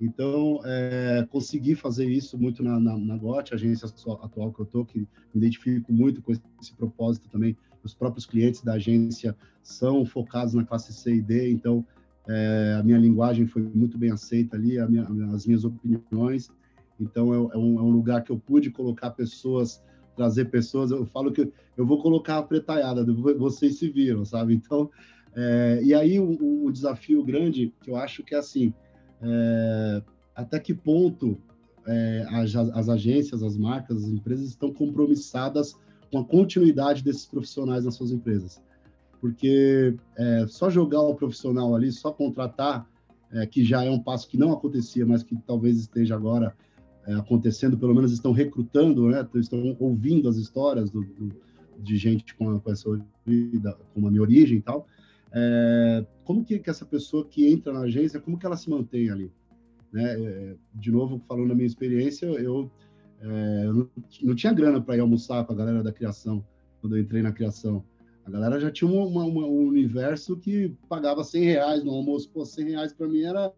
Então, 0.00 0.60
é, 0.64 1.24
consegui 1.30 1.76
fazer 1.76 2.06
isso 2.06 2.36
muito 2.36 2.62
na, 2.62 2.80
na, 2.80 2.98
na 2.98 3.16
GOT, 3.16 3.54
agência 3.54 3.86
atual 3.86 4.52
que 4.52 4.60
eu 4.60 4.64
estou, 4.64 4.84
que 4.84 4.98
me 4.98 5.06
identifico 5.36 5.92
muito 5.92 6.20
com 6.20 6.32
esse 6.32 6.74
propósito 6.76 7.28
também. 7.28 7.56
Os 7.84 7.94
próprios 7.94 8.26
clientes 8.26 8.62
da 8.62 8.74
agência 8.74 9.36
são 9.62 10.04
focados 10.04 10.54
na 10.54 10.64
classe 10.64 10.92
C 10.92 11.14
e 11.14 11.22
D, 11.22 11.52
então 11.52 11.86
é, 12.28 12.76
a 12.78 12.82
minha 12.82 12.98
linguagem 12.98 13.46
foi 13.46 13.62
muito 13.62 13.96
bem 13.96 14.10
aceita 14.10 14.56
ali, 14.56 14.76
minha, 14.88 15.04
as 15.32 15.46
minhas 15.46 15.64
opiniões. 15.64 16.50
Então, 17.02 17.32
é, 17.32 17.36
é, 17.36 17.58
um, 17.58 17.78
é, 17.78 17.82
um, 17.82 17.90
lugar 17.90 18.22
que 18.22 18.30
eu 18.30 18.38
pude 18.38 18.70
colocar 18.70 19.10
pessoas, 19.10 19.82
trazer 20.16 20.46
pessoas. 20.46 20.90
Eu 20.90 21.04
falo 21.06 21.32
que 21.32 21.52
eu 21.76 21.86
vou 21.86 22.00
colocar 22.00 22.38
a 22.38 22.42
pretaiada, 22.42 23.04
vocês 23.38 23.78
se 23.78 23.88
viram, 23.88 24.24
sabe? 24.24 24.54
Então, 24.54 24.90
é, 25.34 25.80
e 25.82 25.94
aí 25.94 26.18
o, 26.20 26.64
o 26.66 26.72
desafio 26.72 27.24
grande, 27.24 27.72
que 27.82 27.90
eu 27.90 27.96
acho 27.96 28.22
que 28.22 28.34
é 28.34 28.38
assim, 28.38 28.72
é, 29.20 30.02
até 30.34 30.58
que 30.58 30.74
ponto 30.74 31.38
é, 31.86 32.26
as, 32.30 32.54
as, 32.54 32.88
agências, 32.88 33.42
as 33.42 33.56
marcas, 33.56 34.04
as 34.04 34.10
empresas 34.10 34.48
estão 34.48 34.72
compromissadas 34.72 35.76
com 36.10 36.18
a 36.18 36.24
continuidade 36.24 37.02
desses 37.02 37.26
profissionais 37.26 37.84
nas 37.84 37.94
suas 37.94 38.10
empresas. 38.10 38.62
Porque 39.20 39.94
é, 40.16 40.46
só 40.48 40.68
jogar 40.68 41.00
o 41.00 41.14
profissional 41.14 41.74
ali, 41.74 41.90
só 41.92 42.12
contratar, 42.12 42.86
é, 43.32 43.46
que 43.46 43.64
já 43.64 43.84
é 43.84 43.90
um 43.90 43.98
passo 43.98 44.28
que 44.28 44.36
não 44.36 44.52
acontecia, 44.52 45.06
mas 45.06 45.22
que 45.22 45.34
talvez 45.46 45.78
esteja 45.78 46.14
agora 46.14 46.54
é, 47.06 47.14
acontecendo, 47.14 47.76
pelo 47.76 47.94
menos 47.94 48.12
estão 48.12 48.32
recrutando, 48.32 49.08
né, 49.08 49.26
estão 49.34 49.76
ouvindo 49.78 50.28
as 50.28 50.36
histórias 50.36 50.90
do, 50.90 51.02
do, 51.02 51.32
de 51.78 51.96
gente 51.96 52.34
com, 52.34 52.50
a, 52.50 52.60
com 52.60 52.70
essa 52.70 52.88
com 52.88 54.06
a 54.06 54.10
minha 54.10 54.22
origem 54.22 54.58
e 54.58 54.62
tal, 54.62 54.86
é, 55.32 56.06
como 56.24 56.44
que, 56.44 56.58
que, 56.58 56.70
essa 56.70 56.84
pessoa 56.84 57.24
que 57.24 57.50
entra 57.50 57.72
na 57.72 57.80
agência, 57.80 58.20
como 58.20 58.38
que 58.38 58.44
ela 58.44 58.56
se 58.56 58.68
mantém 58.68 59.10
ali? 59.10 59.32
Né? 59.92 60.04
É, 60.04 60.56
de 60.74 60.90
novo, 60.90 61.20
falando 61.26 61.48
da 61.48 61.54
minha 61.54 61.66
experiência, 61.66 62.26
eu, 62.26 62.70
é, 63.20 63.62
eu 63.66 63.74
não, 63.74 63.90
não, 64.22 64.34
tinha 64.34 64.52
grana 64.52 64.80
para 64.80 64.96
ir 64.96 65.00
almoçar 65.00 65.44
com 65.44 65.52
a 65.52 65.56
galera 65.56 65.82
da 65.82 65.92
criação, 65.92 66.44
quando 66.80 66.96
eu 66.96 67.02
entrei 67.02 67.22
na 67.22 67.32
criação. 67.32 67.84
A 68.24 68.30
galera 68.30 68.60
já 68.60 68.70
tinha 68.70 68.90
uma, 68.90 69.24
uma, 69.24 69.46
um 69.46 69.66
universo 69.66 70.36
que 70.36 70.74
pagava 70.88 71.24
100 71.24 71.44
reais 71.44 71.84
no 71.84 71.90
almoço. 71.92 72.30
Pô, 72.30 72.44
100 72.44 72.70
reais 72.70 72.92
para 72.92 73.08
mim 73.08 73.22
era 73.22 73.52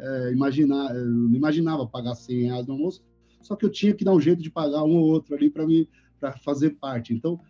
é, 0.00 0.32
imaginar, 0.32 0.94
eu 0.94 1.06
não 1.06 1.34
imaginava 1.34 1.86
pagar 1.86 2.14
100 2.14 2.42
reais 2.42 2.66
no 2.66 2.74
almoço, 2.74 3.02
só 3.42 3.56
que 3.56 3.64
eu 3.64 3.70
tinha 3.70 3.94
que 3.94 4.04
dar 4.04 4.12
um 4.12 4.20
jeito 4.20 4.42
de 4.42 4.50
pagar 4.50 4.82
um 4.84 4.96
ou 4.96 5.08
outro 5.08 5.34
ali 5.34 5.50
para 5.50 5.66
mim 5.66 5.86
para 6.18 6.32
fazer 6.38 6.70
parte. 6.70 7.14
Então, 7.14 7.40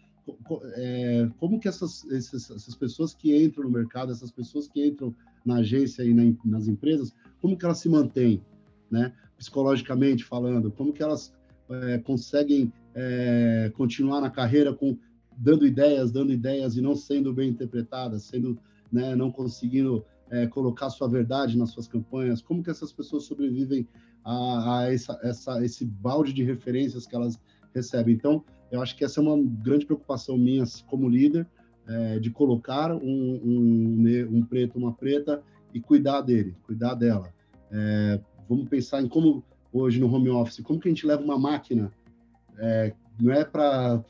é, 0.74 1.28
como 1.38 1.58
que 1.58 1.68
essas, 1.68 2.04
essas, 2.10 2.74
pessoas 2.76 3.14
que 3.14 3.36
entram 3.36 3.64
no 3.64 3.70
mercado, 3.70 4.12
essas 4.12 4.30
pessoas 4.30 4.68
que 4.68 4.86
entram 4.86 5.14
na 5.44 5.56
agência 5.56 6.02
e 6.04 6.14
na, 6.14 6.22
nas 6.44 6.68
empresas, 6.68 7.14
como 7.40 7.56
que 7.56 7.64
elas 7.64 7.78
se 7.78 7.88
mantêm, 7.88 8.42
né? 8.90 9.12
Psicologicamente 9.36 10.24
falando, 10.24 10.70
como 10.70 10.92
que 10.92 11.02
elas 11.02 11.34
é, 11.68 11.98
conseguem 11.98 12.72
é, 12.94 13.72
continuar 13.74 14.20
na 14.20 14.30
carreira 14.30 14.72
com 14.72 14.96
dando 15.36 15.66
ideias, 15.66 16.12
dando 16.12 16.32
ideias 16.32 16.76
e 16.76 16.82
não 16.82 16.94
sendo 16.94 17.32
bem 17.32 17.48
interpretadas, 17.48 18.24
sendo, 18.24 18.58
né, 18.92 19.16
não 19.16 19.32
conseguindo 19.32 20.04
é, 20.30 20.46
colocar 20.46 20.90
sua 20.90 21.08
verdade 21.08 21.58
nas 21.58 21.70
suas 21.70 21.88
campanhas, 21.88 22.40
como 22.40 22.62
que 22.62 22.70
essas 22.70 22.92
pessoas 22.92 23.24
sobrevivem 23.24 23.86
a, 24.24 24.78
a 24.78 24.92
essa, 24.92 25.18
essa, 25.22 25.64
esse 25.64 25.84
balde 25.84 26.32
de 26.32 26.42
referências 26.42 27.06
que 27.06 27.14
elas 27.14 27.40
recebem. 27.74 28.14
Então, 28.14 28.44
eu 28.70 28.80
acho 28.80 28.96
que 28.96 29.04
essa 29.04 29.20
é 29.20 29.22
uma 29.22 29.36
grande 29.62 29.84
preocupação 29.84 30.38
minha 30.38 30.64
como 30.86 31.08
líder, 31.08 31.46
é, 31.88 32.18
de 32.20 32.30
colocar 32.30 32.94
um, 32.94 33.00
um, 33.02 34.28
um, 34.30 34.44
preto, 34.44 34.78
uma 34.78 34.92
preta 34.92 35.42
e 35.74 35.80
cuidar 35.80 36.20
dele, 36.20 36.54
cuidar 36.62 36.94
dela. 36.94 37.32
É, 37.70 38.20
vamos 38.48 38.68
pensar 38.68 39.02
em 39.02 39.08
como, 39.08 39.42
hoje 39.72 39.98
no 39.98 40.12
home 40.12 40.30
office, 40.30 40.62
como 40.62 40.78
que 40.78 40.88
a 40.88 40.92
gente 40.92 41.06
leva 41.06 41.22
uma 41.22 41.38
máquina, 41.38 41.90
é, 42.58 42.92
não 43.20 43.32
é 43.32 43.44
para 43.44 44.02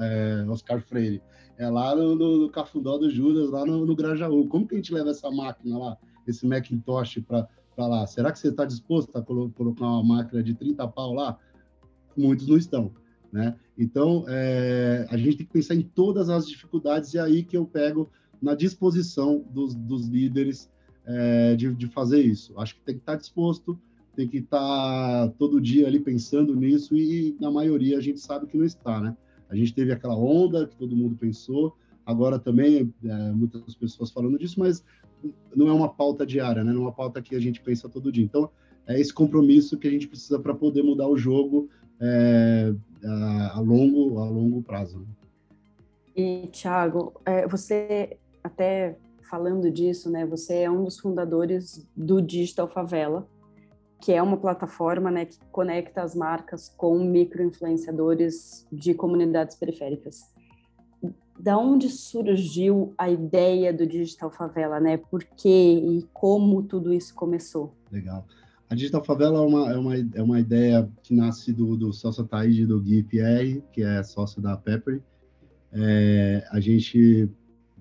é, 0.00 0.46
Oscar 0.48 0.80
Freire, 0.80 1.20
é 1.58 1.68
lá 1.68 1.94
no, 1.94 2.14
no, 2.14 2.38
no, 2.38 2.48
Cafundó 2.48 2.96
do 2.96 3.10
Judas, 3.10 3.50
lá 3.50 3.66
no, 3.66 3.84
no 3.84 3.96
Grajaú. 3.96 4.46
Como 4.46 4.66
que 4.66 4.74
a 4.74 4.78
gente 4.78 4.94
leva 4.94 5.10
essa 5.10 5.28
máquina 5.30 5.76
lá, 5.76 5.98
esse 6.26 6.46
Macintosh 6.46 7.18
para 7.26 7.48
lá? 7.76 8.06
Será 8.06 8.30
que 8.30 8.38
você 8.38 8.48
está 8.48 8.64
disposto 8.64 9.14
a 9.16 9.22
colo 9.22 9.50
colocar 9.50 9.84
uma 9.84 10.04
máquina 10.04 10.42
de 10.42 10.54
30 10.54 10.86
pau 10.88 11.12
lá? 11.12 11.36
Muitos 12.16 12.46
não 12.46 12.56
estão. 12.56 12.92
Né? 13.32 13.56
Então, 13.76 14.24
é, 14.28 15.06
a 15.10 15.16
gente 15.16 15.38
tem 15.38 15.46
que 15.46 15.52
pensar 15.52 15.74
em 15.74 15.82
todas 15.82 16.30
as 16.30 16.46
dificuldades, 16.46 17.12
e 17.12 17.18
é 17.18 17.20
aí 17.20 17.42
que 17.42 17.56
eu 17.56 17.66
pego 17.66 18.08
na 18.40 18.54
disposição 18.54 19.44
dos, 19.50 19.74
dos 19.74 20.06
líderes 20.06 20.70
é, 21.04 21.56
de, 21.56 21.74
de, 21.74 21.88
fazer 21.88 22.20
isso. 22.20 22.58
Acho 22.58 22.76
que 22.76 22.80
tem 22.82 22.94
que 22.94 23.02
estar 23.02 23.16
disposto, 23.16 23.78
tem 24.14 24.28
que 24.28 24.38
estar 24.38 25.28
todo 25.38 25.60
dia 25.60 25.86
ali 25.86 25.98
pensando 25.98 26.54
nisso, 26.54 26.96
e 26.96 27.36
na 27.40 27.50
maioria 27.50 27.98
a 27.98 28.00
gente 28.00 28.20
sabe 28.20 28.46
que 28.46 28.56
não 28.56 28.64
está. 28.64 29.00
Né? 29.00 29.16
A 29.48 29.56
gente 29.56 29.74
teve 29.74 29.92
aquela 29.92 30.16
onda 30.16 30.66
que 30.66 30.76
todo 30.76 30.96
mundo 30.96 31.16
pensou, 31.16 31.76
agora 32.04 32.38
também 32.38 32.92
é, 33.04 33.32
muitas 33.32 33.74
pessoas 33.74 34.10
falando 34.10 34.38
disso, 34.38 34.58
mas 34.58 34.84
não 35.54 35.68
é 35.68 35.72
uma 35.72 35.88
pauta 35.88 36.24
diária, 36.24 36.62
né? 36.62 36.72
não 36.72 36.82
é 36.82 36.84
uma 36.84 36.92
pauta 36.92 37.20
que 37.20 37.34
a 37.34 37.40
gente 37.40 37.60
pensa 37.60 37.88
todo 37.88 38.12
dia. 38.12 38.24
Então, 38.24 38.50
é 38.86 38.98
esse 38.98 39.12
compromisso 39.12 39.76
que 39.76 39.86
a 39.86 39.90
gente 39.90 40.08
precisa 40.08 40.38
para 40.38 40.54
poder 40.54 40.82
mudar 40.82 41.08
o 41.08 41.16
jogo 41.16 41.68
é, 42.00 42.72
a, 43.04 43.56
a, 43.56 43.60
longo, 43.60 44.18
a 44.18 44.24
longo 44.24 44.62
prazo. 44.62 45.00
Né? 45.00 45.06
E, 46.16 46.48
Thiago, 46.48 47.12
é, 47.24 47.46
você 47.46 48.16
até 48.42 48.96
falando 49.28 49.70
disso, 49.70 50.10
né? 50.10 50.24
Você 50.26 50.60
é 50.60 50.70
um 50.70 50.84
dos 50.84 50.98
fundadores 50.98 51.86
do 51.94 52.20
Digital 52.22 52.66
Favela, 52.66 53.28
que 54.00 54.12
é 54.12 54.22
uma 54.22 54.36
plataforma 54.36 55.10
né, 55.10 55.24
que 55.24 55.38
conecta 55.50 56.02
as 56.02 56.14
marcas 56.14 56.68
com 56.76 56.98
micro-influenciadores 56.98 58.66
de 58.70 58.94
comunidades 58.94 59.56
periféricas. 59.56 60.32
Da 61.38 61.56
onde 61.56 61.88
surgiu 61.88 62.94
a 62.98 63.10
ideia 63.10 63.72
do 63.72 63.86
Digital 63.86 64.30
Favela, 64.30 64.80
né? 64.80 64.96
Por 64.96 65.22
quê 65.22 65.74
e 65.74 66.04
como 66.12 66.62
tudo 66.62 66.92
isso 66.92 67.14
começou? 67.14 67.74
Legal. 67.92 68.26
A 68.68 68.74
Digital 68.74 69.04
Favela 69.04 69.38
é 69.38 69.46
uma, 69.46 69.72
é 69.72 69.76
uma, 69.78 69.96
é 69.96 70.22
uma 70.22 70.40
ideia 70.40 70.90
que 71.02 71.14
nasce 71.14 71.52
do, 71.52 71.76
do 71.76 71.92
Celso 71.92 72.24
Taide 72.24 72.66
do 72.66 72.80
Gui 72.80 73.02
Pierre, 73.02 73.62
que 73.72 73.82
é 73.82 74.02
sócio 74.02 74.42
da 74.42 74.56
Pepper. 74.56 75.00
É, 75.72 76.46
a 76.50 76.60
gente 76.60 77.30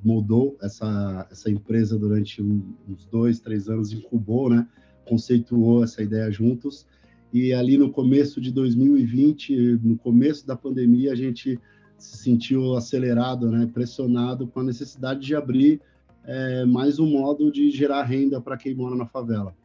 moldou 0.04 0.58
essa, 0.62 1.28
essa 1.32 1.50
empresa 1.50 1.98
durante 1.98 2.42
uns 2.42 3.06
dois, 3.12 3.40
três 3.40 3.68
anos, 3.68 3.92
incubou, 3.92 4.50
né? 4.50 4.68
Conceituou 5.08 5.84
essa 5.84 6.02
ideia 6.02 6.32
juntos. 6.32 6.86
E 7.34 7.54
ali 7.54 7.78
no 7.78 7.92
começo 7.92 8.40
de 8.40 8.52
2020, 8.52 9.80
no 9.84 9.98
começo 9.98 10.46
da 10.46 10.56
pandemia, 10.56 11.12
a 11.12 11.16
gente 11.16 11.60
se 11.98 12.18
sentiu 12.18 12.76
acelerado, 12.76 13.50
né? 13.50 13.70
pressionado 13.74 14.48
com 14.48 14.60
a 14.60 14.64
necessidade 14.64 15.22
de 15.22 15.36
abrir 15.36 15.82
é, 16.24 16.66
mais 16.66 17.00
um 17.00 17.10
modo 17.10 17.52
de 17.52 17.72
gerar 17.72 18.04
renda 18.04 18.40
para 18.40 18.58
quem 18.58 18.76
mora 18.76 18.96
na 18.96 19.06
favela. 19.06 19.56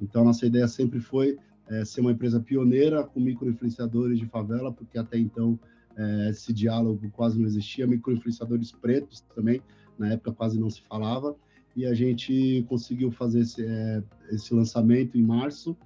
Então, 0.00 0.24
nossa 0.24 0.46
ideia 0.46 0.68
sempre 0.68 1.00
foi 1.00 1.38
é, 1.68 1.84
ser 1.84 2.00
uma 2.00 2.12
empresa 2.12 2.40
pioneira 2.40 3.04
com 3.04 3.20
microinfluenciadores 3.20 4.18
de 4.18 4.26
favela, 4.26 4.72
porque 4.72 4.98
até 4.98 5.18
então 5.18 5.58
é, 5.96 6.30
esse 6.30 6.52
diálogo 6.52 7.08
quase 7.12 7.38
não 7.38 7.46
existia, 7.46 7.86
microinfluenciadores 7.86 8.72
pretos 8.72 9.24
também, 9.34 9.62
na 9.98 10.12
época 10.12 10.32
quase 10.32 10.58
não 10.58 10.70
se 10.70 10.80
falava, 10.82 11.36
e 11.78 11.86
a 11.86 11.94
gente 11.94 12.64
conseguiu 12.68 13.08
fazer 13.12 13.38
esse, 13.38 13.64
é, 13.64 14.02
esse 14.32 14.52
lançamento 14.52 15.16
em 15.16 15.22
março. 15.22 15.76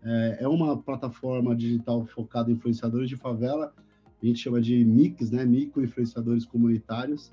É, 0.00 0.38
é 0.42 0.48
uma 0.48 0.80
plataforma 0.80 1.56
digital 1.56 2.06
focada 2.06 2.52
em 2.52 2.54
influenciadores 2.54 3.08
de 3.08 3.16
favela, 3.16 3.74
a 4.22 4.24
gente 4.24 4.38
chama 4.38 4.60
de 4.60 4.84
mix, 4.84 5.32
né, 5.32 5.44
microinfluenciadores 5.44 6.46
comunitários, 6.46 7.32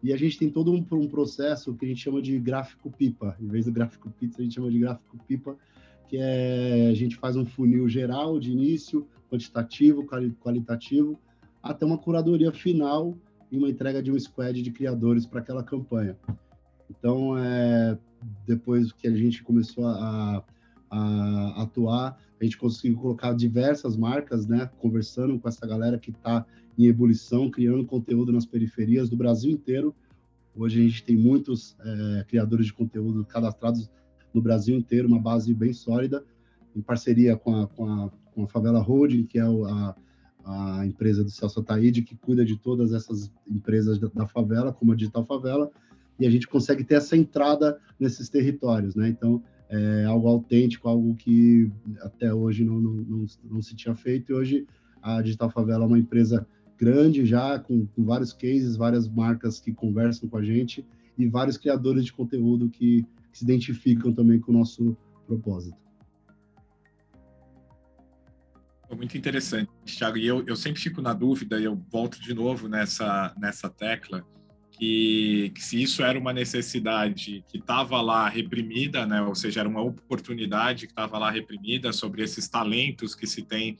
e 0.00 0.12
a 0.12 0.16
gente 0.16 0.38
tem 0.38 0.48
todo 0.48 0.70
um, 0.70 0.86
um, 0.92 1.08
processo 1.08 1.74
que 1.74 1.84
a 1.84 1.88
gente 1.88 2.00
chama 2.00 2.22
de 2.22 2.38
gráfico 2.38 2.92
pipa. 2.92 3.36
Em 3.40 3.48
vez 3.48 3.64
do 3.64 3.72
gráfico 3.72 4.08
pizza, 4.08 4.40
a 4.40 4.44
gente 4.44 4.54
chama 4.54 4.70
de 4.70 4.78
gráfico 4.78 5.18
pipa, 5.26 5.56
que 6.08 6.16
é 6.16 6.88
a 6.88 6.94
gente 6.94 7.16
faz 7.16 7.34
um 7.34 7.44
funil 7.44 7.88
geral 7.88 8.38
de 8.38 8.52
início, 8.52 9.04
quantitativo, 9.28 10.06
qualitativo, 10.40 11.18
até 11.60 11.84
uma 11.84 11.98
curadoria 11.98 12.52
final 12.52 13.18
e 13.50 13.58
uma 13.58 13.68
entrega 13.68 14.00
de 14.00 14.12
um 14.12 14.20
squad 14.20 14.62
de 14.62 14.70
criadores 14.70 15.26
para 15.26 15.40
aquela 15.40 15.64
campanha. 15.64 16.16
Então, 16.90 17.36
é, 17.38 17.98
depois 18.46 18.92
que 18.92 19.06
a 19.06 19.14
gente 19.14 19.42
começou 19.42 19.86
a, 19.86 20.44
a 20.90 21.62
atuar. 21.62 22.18
A 22.40 22.44
gente 22.44 22.56
conseguiu 22.56 22.98
colocar 22.98 23.32
diversas 23.32 23.96
marcas, 23.96 24.46
né, 24.46 24.70
conversando 24.78 25.38
com 25.38 25.48
essa 25.48 25.66
galera 25.66 25.98
que 25.98 26.10
está 26.10 26.46
em 26.78 26.86
ebulição, 26.86 27.50
criando 27.50 27.84
conteúdo 27.84 28.32
nas 28.32 28.46
periferias 28.46 29.08
do 29.08 29.16
Brasil 29.16 29.50
inteiro. 29.50 29.94
Hoje 30.54 30.80
a 30.80 30.82
gente 30.82 31.04
tem 31.04 31.16
muitos 31.16 31.76
é, 31.80 32.24
criadores 32.28 32.66
de 32.66 32.72
conteúdo 32.72 33.24
cadastrados 33.24 33.90
no 34.32 34.40
Brasil 34.40 34.76
inteiro, 34.76 35.08
uma 35.08 35.20
base 35.20 35.52
bem 35.52 35.72
sólida, 35.72 36.24
em 36.74 36.80
parceria 36.80 37.36
com 37.36 37.62
a, 37.62 37.66
com 37.66 37.90
a, 37.90 38.10
com 38.32 38.44
a 38.44 38.46
Favela 38.46 38.80
Holding, 38.80 39.24
que 39.24 39.38
é 39.38 39.42
a, 39.42 39.96
a 40.44 40.86
empresa 40.86 41.24
do 41.24 41.30
Celso 41.30 41.60
Ataíde, 41.60 42.02
que 42.02 42.16
cuida 42.16 42.44
de 42.44 42.56
todas 42.56 42.92
essas 42.92 43.32
empresas 43.48 43.98
da, 43.98 44.08
da, 44.08 44.26
favela, 44.26 44.72
como 44.72 44.92
a 44.92 44.94
Digital 44.94 45.26
Favela, 45.26 45.70
e 46.18 46.26
a 46.26 46.30
gente 46.30 46.48
consegue 46.48 46.84
ter 46.84 46.94
essa 46.94 47.16
entrada 47.16 47.78
nesses 47.98 48.28
territórios, 48.28 48.94
né? 48.94 49.08
Então, 49.08 49.42
é 49.70 50.04
algo 50.04 50.28
autêntico, 50.28 50.88
algo 50.88 51.14
que 51.14 51.70
até 52.00 52.32
hoje 52.32 52.64
não, 52.64 52.80
não, 52.80 52.92
não, 52.92 53.26
não 53.44 53.62
se 53.62 53.76
tinha 53.76 53.94
feito, 53.94 54.32
e 54.32 54.34
hoje 54.34 54.66
a 55.02 55.20
Digital 55.20 55.50
Favela 55.50 55.84
é 55.84 55.86
uma 55.86 55.98
empresa 55.98 56.46
grande 56.78 57.26
já, 57.26 57.58
com, 57.58 57.86
com, 57.86 58.04
vários 58.04 58.32
cases, 58.32 58.76
várias 58.76 59.08
marcas 59.08 59.60
que 59.60 59.72
conversam 59.72 60.28
com 60.28 60.36
a 60.38 60.42
gente 60.42 60.86
e 61.18 61.26
vários 61.26 61.56
criadores 61.56 62.04
de 62.04 62.12
conteúdo 62.12 62.70
que, 62.70 63.04
que 63.32 63.38
se 63.38 63.44
identificam 63.44 64.12
também 64.12 64.38
com 64.38 64.52
o 64.52 64.54
nosso 64.54 64.96
propósito. 65.26 65.76
Muito 68.96 69.18
interessante, 69.18 69.70
Thiago. 69.84 70.16
E 70.16 70.26
eu, 70.26 70.42
eu 70.46 70.56
sempre 70.56 70.80
fico 70.80 71.02
na 71.02 71.12
dúvida, 71.12 71.60
e 71.60 71.64
eu 71.64 71.76
volto 71.90 72.20
de 72.20 72.32
novo 72.32 72.68
nessa, 72.68 73.34
nessa 73.38 73.68
tecla, 73.68 74.24
que, 74.78 75.50
que 75.54 75.60
se 75.62 75.82
isso 75.82 76.02
era 76.04 76.18
uma 76.18 76.32
necessidade 76.32 77.44
que 77.48 77.58
estava 77.58 78.00
lá 78.00 78.28
reprimida, 78.28 79.04
né? 79.04 79.20
ou 79.20 79.34
seja, 79.34 79.60
era 79.60 79.68
uma 79.68 79.82
oportunidade 79.82 80.86
que 80.86 80.92
estava 80.92 81.18
lá 81.18 81.30
reprimida 81.30 81.92
sobre 81.92 82.22
esses 82.22 82.48
talentos 82.48 83.14
que 83.14 83.26
se 83.26 83.42
tem 83.42 83.76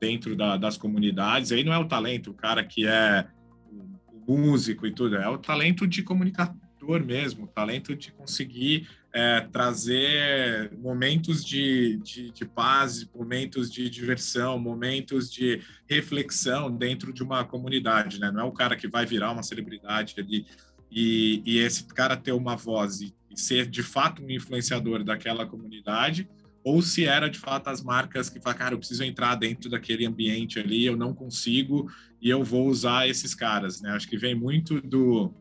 dentro 0.00 0.34
da, 0.34 0.56
das 0.56 0.76
comunidades. 0.76 1.52
Aí 1.52 1.62
não 1.62 1.72
é 1.72 1.78
o 1.78 1.86
talento, 1.86 2.32
o 2.32 2.34
cara 2.34 2.64
que 2.64 2.84
é 2.86 3.26
o 4.26 4.36
músico 4.36 4.86
e 4.86 4.92
tudo, 4.92 5.16
é 5.16 5.28
o 5.28 5.38
talento 5.38 5.86
de 5.86 6.02
comunicador 6.02 7.04
mesmo, 7.04 7.44
o 7.44 7.48
talento 7.48 7.94
de 7.94 8.10
conseguir 8.10 8.88
é, 9.12 9.40
trazer 9.40 10.70
momentos 10.78 11.44
de, 11.44 11.98
de, 12.02 12.30
de, 12.30 12.44
paz, 12.44 13.04
momentos 13.12 13.70
de 13.70 13.90
diversão, 13.90 14.58
momentos 14.58 15.30
de 15.30 15.60
reflexão 15.88 16.70
dentro 16.70 17.12
de 17.12 17.22
uma 17.22 17.44
comunidade, 17.44 18.20
né? 18.20 18.30
Não 18.30 18.40
é 18.40 18.44
o 18.44 18.52
cara 18.52 18.76
que 18.76 18.86
vai 18.86 19.04
virar 19.04 19.32
uma 19.32 19.42
celebridade 19.42 20.14
ali 20.18 20.46
e, 20.90 21.42
e 21.44 21.58
esse 21.58 21.84
cara 21.84 22.16
ter 22.16 22.32
uma 22.32 22.56
voz 22.56 23.00
e, 23.00 23.14
ser 23.34 23.66
de 23.66 23.82
fato 23.82 24.22
um 24.22 24.30
influenciador 24.30 25.04
daquela 25.04 25.46
comunidade, 25.46 26.28
ou 26.64 26.82
se 26.82 27.04
era 27.04 27.28
de 27.28 27.38
fato 27.38 27.68
as 27.68 27.80
marcas 27.80 28.28
que 28.28 28.40
falam, 28.40 28.58
cara, 28.58 28.74
eu 28.74 28.78
preciso 28.78 29.04
entrar 29.04 29.34
dentro 29.36 29.70
daquele 29.70 30.04
ambiente 30.04 30.58
ali, 30.58 30.84
eu 30.84 30.96
não 30.96 31.14
consigo 31.14 31.90
e 32.20 32.28
eu 32.28 32.44
vou 32.44 32.68
usar 32.68 33.08
esses 33.08 33.34
caras, 33.34 33.80
né? 33.80 33.90
Acho 33.90 34.08
que 34.08 34.18
vem 34.18 34.34
muito 34.34 34.80
do 34.80 35.32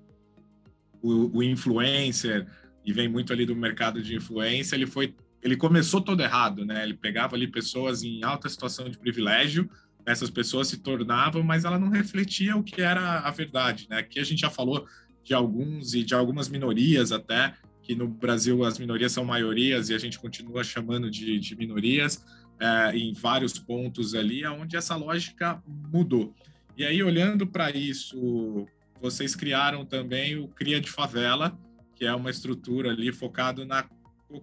o, 1.02 1.38
o 1.38 1.44
influencer 1.44 2.48
e 2.86 2.94
vem 2.94 3.08
muito 3.08 3.34
ali 3.34 3.46
do 3.46 3.56
mercado 3.56 4.02
de 4.02 4.16
influência, 4.16 4.76
ele 4.76 4.88
foi 4.88 5.14
ele 5.42 5.56
começou 5.56 6.02
todo 6.02 6.22
errado, 6.22 6.66
né? 6.66 6.84
Ele 6.84 6.94
pegava 6.94 7.36
ali 7.36 7.48
pessoas 7.48 8.04
em 8.04 8.24
alta 8.24 8.50
situação 8.50 8.90
de 8.90 8.98
privilégio, 8.98 9.70
essas 10.06 10.30
pessoas 10.30 10.68
se 10.68 10.78
tornavam, 10.78 11.42
mas 11.44 11.64
ela 11.64 11.80
não 11.80 11.90
refletia 11.90 12.58
o 12.58 12.64
que 12.64 12.82
era 12.82 13.20
a 13.20 13.32
verdade, 13.32 13.88
né? 13.90 14.00
Aqui 14.00 14.20
a 14.20 14.24
gente 14.24 14.40
já 14.40 14.50
falou 14.50 14.86
de 15.24 15.34
alguns 15.34 15.94
e 15.94 16.04
de 16.04 16.14
algumas 16.14 16.50
minorias 16.50 17.12
até 17.12 17.54
que 17.82 17.96
no 17.96 18.08
Brasil 18.08 18.64
as 18.64 18.78
minorias 18.78 19.12
são 19.12 19.24
maiorias 19.24 19.90
e 19.90 19.94
a 19.94 19.98
gente 19.98 20.20
continua 20.20 20.64
chamando 20.64 21.10
de, 21.10 21.40
de 21.40 21.56
minorias 21.56 22.24
é, 22.60 22.96
em 22.98 23.14
vários 23.14 23.58
pontos 23.58 24.14
ali, 24.14 24.46
onde 24.46 24.76
essa 24.76 24.96
lógica 24.96 25.62
mudou. 25.92 26.34
E 26.78 26.86
aí, 26.86 27.02
olhando 27.02 27.48
para 27.48 27.72
isso, 27.72 28.68
vocês 29.02 29.36
criaram 29.36 29.86
também 29.86 30.38
o 30.38 30.48
Cria 30.48 30.80
de 30.80 30.90
Favela, 30.90 31.58
que 32.00 32.06
é 32.06 32.16
uma 32.16 32.30
estrutura 32.30 32.92
ali 32.92 33.12
focado 33.12 33.66
na 33.66 33.86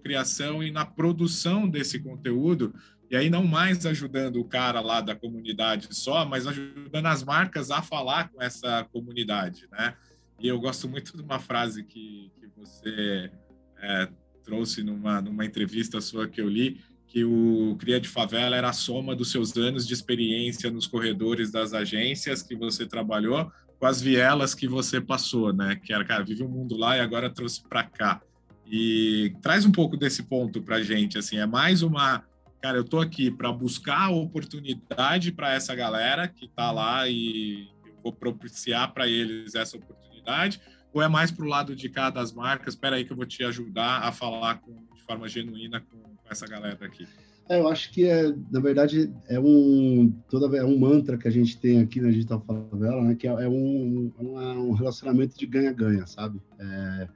criação 0.03 0.61
e 0.61 0.69
na 0.69 0.85
produção 0.85 1.67
desse 1.67 1.97
conteúdo, 1.97 2.71
e 3.09 3.15
aí 3.15 3.29
não 3.29 3.43
mais 3.45 3.83
ajudando 3.85 4.39
o 4.39 4.45
cara 4.45 4.79
lá 4.79 5.01
da 5.01 5.15
comunidade 5.15 5.87
só, 5.91 6.23
mas 6.23 6.45
ajudando 6.45 7.05
as 7.07 7.23
marcas 7.23 7.71
a 7.71 7.81
falar 7.81 8.29
com 8.29 8.41
essa 8.41 8.83
comunidade, 8.91 9.67
né? 9.71 9.95
E 10.39 10.47
eu 10.47 10.59
gosto 10.59 10.87
muito 10.87 11.17
de 11.17 11.23
uma 11.23 11.39
frase 11.39 11.83
que, 11.83 12.31
que 12.35 12.47
você 12.55 13.31
é, 13.79 14.09
trouxe 14.43 14.83
numa, 14.83 15.19
numa 15.19 15.45
entrevista 15.45 15.99
sua 15.99 16.27
que 16.27 16.39
eu 16.39 16.47
li, 16.47 16.79
que 17.07 17.23
o 17.23 17.75
Cria 17.79 17.99
de 17.99 18.09
Favela 18.09 18.55
era 18.55 18.69
a 18.69 18.73
soma 18.73 19.15
dos 19.15 19.31
seus 19.31 19.57
anos 19.57 19.87
de 19.87 19.93
experiência 19.93 20.69
nos 20.69 20.85
corredores 20.85 21.49
das 21.49 21.73
agências 21.73 22.43
que 22.43 22.55
você 22.55 22.85
trabalhou 22.85 23.51
com 23.79 23.85
as 23.85 24.01
vielas 24.01 24.55
que 24.55 24.67
você 24.67 24.99
passou, 24.99 25.53
né? 25.53 25.75
Que 25.75 25.93
era, 25.93 26.03
cara, 26.03 26.23
vive 26.23 26.43
um 26.43 26.49
mundo 26.49 26.75
lá 26.75 26.97
e 26.97 26.99
agora 26.99 27.29
trouxe 27.29 27.61
para 27.61 27.83
cá. 27.83 28.21
E 28.65 29.35
traz 29.41 29.65
um 29.65 29.71
pouco 29.71 29.95
desse 29.95 30.23
ponto 30.23 30.61
para 30.61 30.81
gente, 30.81 31.17
assim, 31.17 31.37
é 31.37 31.45
mais 31.45 31.83
uma, 31.83 32.23
cara, 32.61 32.77
eu 32.77 32.83
tô 32.83 32.99
aqui 32.99 33.31
para 33.31 33.51
buscar 33.51 34.09
oportunidade 34.09 35.31
para 35.31 35.53
essa 35.53 35.73
galera 35.73 36.27
que 36.27 36.49
tá 36.49 36.71
lá 36.71 37.07
e 37.07 37.69
eu 37.85 37.95
vou 38.03 38.11
propiciar 38.11 38.93
para 38.93 39.07
eles 39.07 39.55
essa 39.55 39.77
oportunidade, 39.77 40.59
ou 40.91 41.01
é 41.01 41.07
mais 41.07 41.31
para 41.31 41.45
o 41.45 41.47
lado 41.47 41.75
de 41.75 41.87
cada 41.87 42.19
das 42.19 42.33
marcas? 42.33 42.73
Espera 42.73 42.97
aí 42.97 43.05
que 43.05 43.13
eu 43.13 43.17
vou 43.17 43.25
te 43.25 43.43
ajudar 43.43 44.03
a 44.03 44.11
falar 44.11 44.55
com, 44.55 44.73
de 44.93 45.03
forma 45.03 45.29
genuína 45.29 45.79
com 45.79 46.17
essa 46.29 46.45
galera 46.45 46.85
aqui. 46.85 47.07
É, 47.49 47.59
eu 47.59 47.67
acho 47.67 47.91
que 47.91 48.05
é, 48.05 48.33
na 48.51 48.59
verdade, 48.59 49.13
é 49.27 49.39
um 49.39 50.11
toda 50.29 50.55
é 50.57 50.65
um 50.65 50.77
mantra 50.77 51.17
que 51.17 51.27
a 51.27 51.31
gente 51.31 51.57
tem 51.57 51.79
aqui 51.79 52.01
na 52.01 52.09
Digital 52.09 52.41
Favela, 52.41 53.01
né? 53.03 53.15
Que 53.15 53.27
é, 53.27 53.31
é 53.31 53.47
um, 53.47 54.11
um 54.19 54.71
relacionamento 54.73 55.37
de 55.37 55.45
ganha-ganha, 55.45 56.05
sabe? 56.05 56.41
É, 56.59 57.07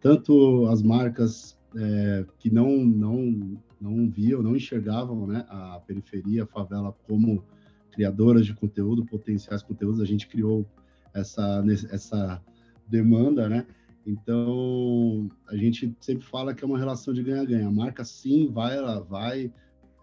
tanto 0.00 0.66
as 0.68 0.82
marcas 0.82 1.58
é, 1.76 2.24
que 2.38 2.50
não 2.50 2.84
não 2.84 3.58
não 3.78 4.08
viam, 4.08 4.42
não 4.42 4.56
enxergavam, 4.56 5.26
né? 5.26 5.44
A 5.48 5.80
periferia, 5.86 6.44
a 6.44 6.46
favela 6.46 6.94
como 7.06 7.44
criadoras 7.92 8.46
de 8.46 8.54
conteúdo, 8.54 9.04
potenciais 9.04 9.62
conteúdos, 9.62 10.00
a 10.00 10.06
gente 10.06 10.26
criou 10.26 10.66
essa 11.12 11.62
essa 11.90 12.42
demanda, 12.88 13.48
né? 13.50 13.66
Então, 14.06 15.30
a 15.48 15.56
gente 15.56 15.94
sempre 16.00 16.26
fala 16.26 16.54
que 16.54 16.62
é 16.62 16.66
uma 16.66 16.78
relação 16.78 17.14
de 17.14 17.22
ganha-ganha. 17.22 17.68
A 17.68 17.72
marca, 17.72 18.04
sim, 18.04 18.50
vai, 18.52 18.76
ela 18.76 19.00
vai 19.00 19.50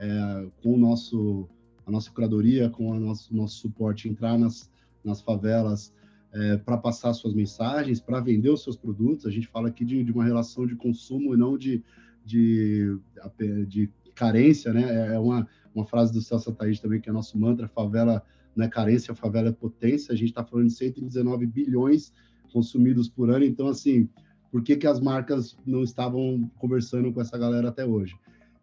é, 0.01 0.47
com 0.63 0.73
o 0.73 0.77
nosso, 0.77 1.47
a 1.85 1.91
nossa 1.91 2.09
curadoria, 2.09 2.69
com 2.69 2.89
o 2.89 2.99
nosso, 2.99 3.35
nosso 3.35 3.57
suporte, 3.57 4.09
entrar 4.09 4.37
nas, 4.37 4.69
nas 5.03 5.21
favelas 5.21 5.93
é, 6.33 6.57
para 6.57 6.75
passar 6.75 7.13
suas 7.13 7.35
mensagens, 7.35 7.99
para 7.99 8.19
vender 8.19 8.49
os 8.49 8.63
seus 8.63 8.75
produtos. 8.75 9.27
A 9.27 9.29
gente 9.29 9.47
fala 9.47 9.67
aqui 9.67 9.85
de, 9.85 10.03
de 10.03 10.11
uma 10.11 10.23
relação 10.23 10.65
de 10.65 10.75
consumo 10.75 11.35
e 11.35 11.37
não 11.37 11.55
de, 11.55 11.83
de, 12.25 12.97
de 13.67 13.89
carência, 14.15 14.73
né? 14.73 15.13
É 15.13 15.19
uma, 15.19 15.47
uma 15.73 15.85
frase 15.85 16.11
do 16.11 16.21
Celso 16.21 16.51
Thaís 16.51 16.79
também, 16.79 16.99
que 16.99 17.09
é 17.09 17.13
nosso 17.13 17.37
mantra, 17.37 17.67
favela 17.67 18.23
não 18.55 18.65
é 18.65 18.67
carência, 18.67 19.13
favela 19.13 19.49
é 19.49 19.51
potência. 19.51 20.13
A 20.13 20.17
gente 20.17 20.29
está 20.29 20.43
falando 20.43 20.67
de 20.67 20.73
119 20.73 21.45
bilhões 21.45 22.11
consumidos 22.51 23.07
por 23.07 23.29
ano. 23.29 23.45
Então, 23.45 23.67
assim, 23.67 24.09
por 24.51 24.63
que, 24.63 24.75
que 24.75 24.87
as 24.87 24.99
marcas 24.99 25.57
não 25.65 25.83
estavam 25.83 26.51
conversando 26.57 27.13
com 27.13 27.21
essa 27.21 27.37
galera 27.37 27.69
até 27.69 27.85
hoje? 27.85 28.15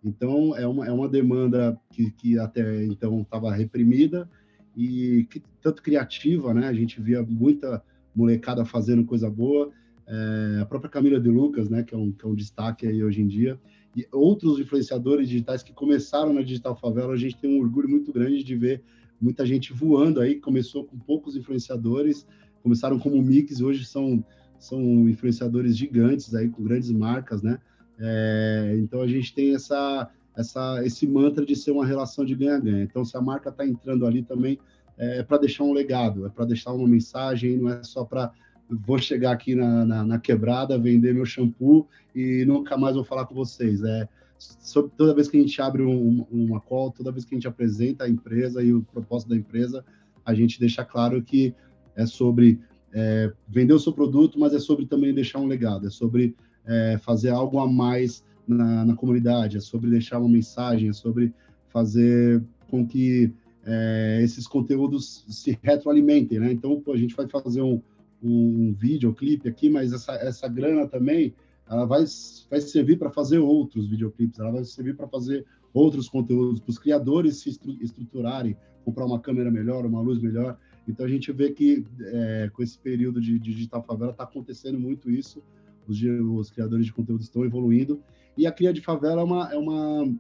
Então, 0.03 0.57
é 0.57 0.67
uma, 0.67 0.87
é 0.87 0.93
uma 0.93 1.09
demanda 1.09 1.79
que, 1.91 2.11
que 2.13 2.39
até 2.39 2.85
então 2.85 3.21
estava 3.23 3.53
reprimida 3.53 4.29
e 4.77 5.27
que, 5.31 5.43
tanto 5.61 5.83
criativa, 5.83 6.55
né? 6.55 6.69
A 6.69 6.73
gente 6.73 7.01
via 7.01 7.23
muita 7.23 7.83
molecada 8.15 8.65
fazendo 8.65 9.05
coisa 9.05 9.29
boa. 9.29 9.71
É, 10.07 10.61
a 10.63 10.67
própria 10.67 10.91
Camila 10.91 11.21
de 11.21 11.29
Lucas, 11.29 11.69
né? 11.69 11.83
Que 11.83 11.95
é 11.95 11.99
um, 11.99 12.13
que 12.13 12.25
é 12.25 12.29
um 12.29 12.35
destaque 12.35 12.87
aí 12.87 13.03
hoje 13.03 13.21
em 13.21 13.27
dia. 13.27 13.59
E 13.97 14.07
outros 14.13 14.61
influenciadores 14.61 15.29
digitais 15.29 15.63
que 15.63 15.73
começaram 15.73 16.33
na 16.33 16.43
Digital 16.43 16.77
Favela, 16.77 17.13
a 17.13 17.17
gente 17.17 17.37
tem 17.37 17.51
um 17.51 17.61
orgulho 17.61 17.89
muito 17.89 18.13
grande 18.13 18.45
de 18.45 18.55
ver 18.55 18.83
muita 19.21 19.45
gente 19.45 19.73
voando 19.73 20.21
aí. 20.21 20.37
Começou 20.37 20.85
com 20.85 20.97
poucos 20.97 21.37
influenciadores, 21.37 22.25
começaram 22.63 22.99
como 22.99 23.21
mix, 23.21 23.61
hoje 23.61 23.85
são, 23.85 24.25
são 24.59 25.09
influenciadores 25.09 25.77
gigantes 25.77 26.35
aí, 26.35 26.49
com 26.49 26.63
grandes 26.63 26.93
marcas, 26.93 27.43
né? 27.43 27.59
É, 28.01 28.77
então 28.79 29.01
a 29.03 29.07
gente 29.07 29.35
tem 29.35 29.55
essa, 29.55 30.09
essa, 30.37 30.85
esse 30.85 31.07
mantra 31.07 31.45
de 31.45 31.57
ser 31.57 31.73
uma 31.73 31.87
relação 31.87 32.25
de 32.25 32.35
ganha-ganha. 32.35 32.83
Então, 32.83 33.05
se 33.05 33.17
a 33.17 33.21
marca 33.21 33.51
está 33.51 33.67
entrando 33.67 34.07
ali 34.07 34.23
também, 34.23 34.59
é, 34.97 35.19
é 35.19 35.23
para 35.23 35.39
deixar 35.39 35.65
um 35.65 35.73
legado, 35.73 36.27
é 36.27 36.29
para 36.29 36.45
deixar 36.45 36.73
uma 36.73 36.87
mensagem, 36.87 37.57
não 37.57 37.71
é 37.71 37.83
só 37.83 38.05
para 38.05 38.33
vou 38.71 38.99
chegar 38.99 39.33
aqui 39.33 39.55
na, 39.55 39.85
na, 39.85 40.05
na, 40.05 40.19
quebrada, 40.19 40.79
vender 40.79 41.15
meu 41.15 41.25
shampoo 41.25 41.89
e 42.15 42.45
nunca 42.47 42.77
mais 42.77 42.95
vou 42.95 43.05
falar 43.05 43.25
com 43.25 43.35
vocês. 43.35 43.83
É, 43.83 44.07
sobre, 44.39 44.93
toda 44.97 45.15
vez 45.15 45.29
que 45.29 45.37
a 45.37 45.41
gente 45.41 45.61
abre 45.63 45.83
um, 45.83 46.27
uma 46.31 46.61
call, 46.61 46.91
toda 46.91 47.11
vez 47.11 47.25
que 47.25 47.35
a 47.35 47.37
gente 47.37 47.49
apresenta 47.49 48.05
a 48.05 48.09
empresa 48.09 48.63
e 48.63 48.73
o 48.73 48.83
propósito 48.83 49.31
da 49.31 49.37
empresa, 49.37 49.85
a 50.25 50.35
gente 50.35 50.61
deixa 50.61 50.85
claro 50.85 51.23
que 51.23 51.55
é 51.97 52.05
sobre 52.05 52.61
é, 52.93 53.33
vender 53.49 53.73
o 53.73 53.79
seu 53.79 53.93
produto, 53.93 54.39
mas 54.39 54.53
é 54.53 54.59
sobre 54.59 54.87
também 54.87 55.15
deixar 55.15 55.39
um 55.39 55.47
legado, 55.47 55.87
é 55.87 55.91
sobre 55.91 56.37
é, 56.69 56.99
fazer 56.99 57.31
algo 57.31 57.59
a 57.59 57.67
mais 57.67 58.23
na, 58.47 58.85
na 58.85 58.95
comunidade, 58.95 59.57
é 59.57 59.61
sobre 59.61 59.91
deixar 59.91 60.19
uma 60.19 60.29
mensagem, 60.29 60.89
é 60.89 60.93
sobre 60.93 61.33
fazer 61.71 62.43
com 62.71 62.87
que 62.87 63.33
é, 63.65 64.21
esses 64.23 64.47
conteúdos 64.47 65.25
se 65.29 65.59
retroalimentem, 65.63 66.39
né? 66.39 66.53
Então, 66.53 66.81
pô, 66.81 66.93
a 66.93 66.97
gente 66.97 67.17
vai 67.17 67.27
fazer 67.29 67.63
um, 67.63 67.83
um 68.23 68.73
videoclipe 68.73 69.49
aqui, 69.49 69.69
mas 69.69 69.93
essa, 69.93 70.13
essa 70.13 70.49
grana 70.49 70.87
também, 70.87 71.35
ela 71.69 71.85
vai, 71.85 72.05
vai 72.51 72.61
servir 72.61 72.99
para 72.99 73.11
fazer 73.11 73.39
outros 73.39 73.89
videoclipes, 73.89 74.39
ela 74.39 74.53
vai 74.53 74.65
servir 74.65 74.97
para 74.97 75.09
fazer 75.09 75.45
outros 75.73 76.09
conteúdos, 76.09 76.61
para 76.61 76.71
os 76.71 76.79
criadores 76.79 77.39
se 77.39 77.51
estruturarem, 77.81 78.57
comprar 78.85 79.05
uma 79.05 79.21
câmera 79.21 79.51
melhor, 79.51 79.85
uma 79.85 80.01
luz 80.01 80.19
melhor. 80.19 80.57
Então 80.87 81.05
a 81.05 81.09
gente 81.09 81.31
vê 81.31 81.51
que 81.51 81.85
é, 82.01 82.51
com 82.55 82.63
esse 82.63 82.79
período 82.79 83.21
de, 83.21 83.39
de 83.39 83.53
digital 83.53 83.83
favela 83.83 84.13
está 84.13 84.25
acontecendo 84.25 84.81
muito 84.81 85.11
isso. 85.11 85.43
Os, 85.89 86.01
os, 86.03 86.51
criadores 86.51 86.87
de 86.87 86.93
conteúdo 86.93 87.23
estão 87.23 87.45
evoluindo 87.45 88.03
e 88.37 88.47
a 88.47 88.53
cria 88.53 88.73
de 88.73 88.81
favela 88.81 89.23
é 89.23 89.25
uma 89.25 89.53
é 89.53 89.57
uma 89.57 90.15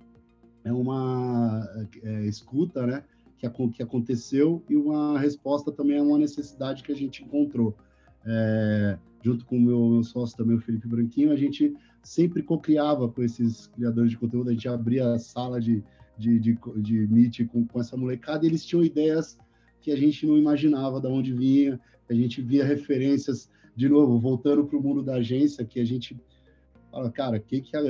é 0.65 0.73
uma 0.73 1.69
é, 2.03 2.27
escuta, 2.27 2.87
né? 2.87 3.05
Que, 3.37 3.49
que 3.71 3.83
aconteceu 3.83 4.63
e 4.69 4.77
uma 4.77 5.19
resposta 5.19 5.71
também 5.71 5.99
a 5.99 6.03
uma 6.03 6.19
necessidade 6.19 6.83
que 6.83 6.91
a 6.91 6.97
gente 6.97 7.23
encontrou. 7.23 7.77
É, 8.27 8.99
junto 9.23 9.45
com 9.47 9.57
o 9.57 9.61
meu, 9.61 9.89
meu, 9.89 10.03
sócio 10.03 10.37
também, 10.37 10.57
o 10.57 10.61
Felipe 10.61 10.89
Branquinho, 10.89 11.33
a 11.33 11.37
gente 11.37 11.75
sempre 12.03 12.43
co-criava 12.43 13.09
com 13.09 13.23
esses 13.23 13.69
criadores 13.69 14.11
de 14.11 14.19
conteúdo, 14.19 14.51
a 14.51 14.53
gente 14.53 14.69
abria 14.69 15.13
a 15.13 15.19
sala 15.19 15.61
de, 15.61 15.85
de, 16.17 16.39
de, 16.39 16.59
de 16.79 17.07
Meet 17.07 17.47
com, 17.47 17.67
com 17.67 17.81
essa 17.81 17.97
molecada 17.97 18.45
e 18.45 18.49
eles 18.49 18.65
tinham 18.65 18.85
ideias 18.85 19.39
que 19.81 19.93
a 19.93 19.97
gente 19.97 20.27
não 20.27 20.37
imaginava 20.37 21.01
de 21.01 21.07
onde 21.07 21.33
vinha, 21.33 21.81
a 22.09 22.15
gente 22.15 22.41
via 22.43 22.65
referências, 22.65 23.51
de 23.79 23.89
novo, 23.89 24.19
voltando 24.19 24.67
para 24.67 24.77
o 24.77 24.83
mundo 24.83 25.05
da 25.05 25.15
agência, 25.15 25.65
que 25.65 25.79
a 25.79 25.85
gente 25.85 26.21
fala, 26.91 27.13
cara, 27.13 27.39
que 27.39 27.61
que 27.61 27.77
a, 27.77 27.81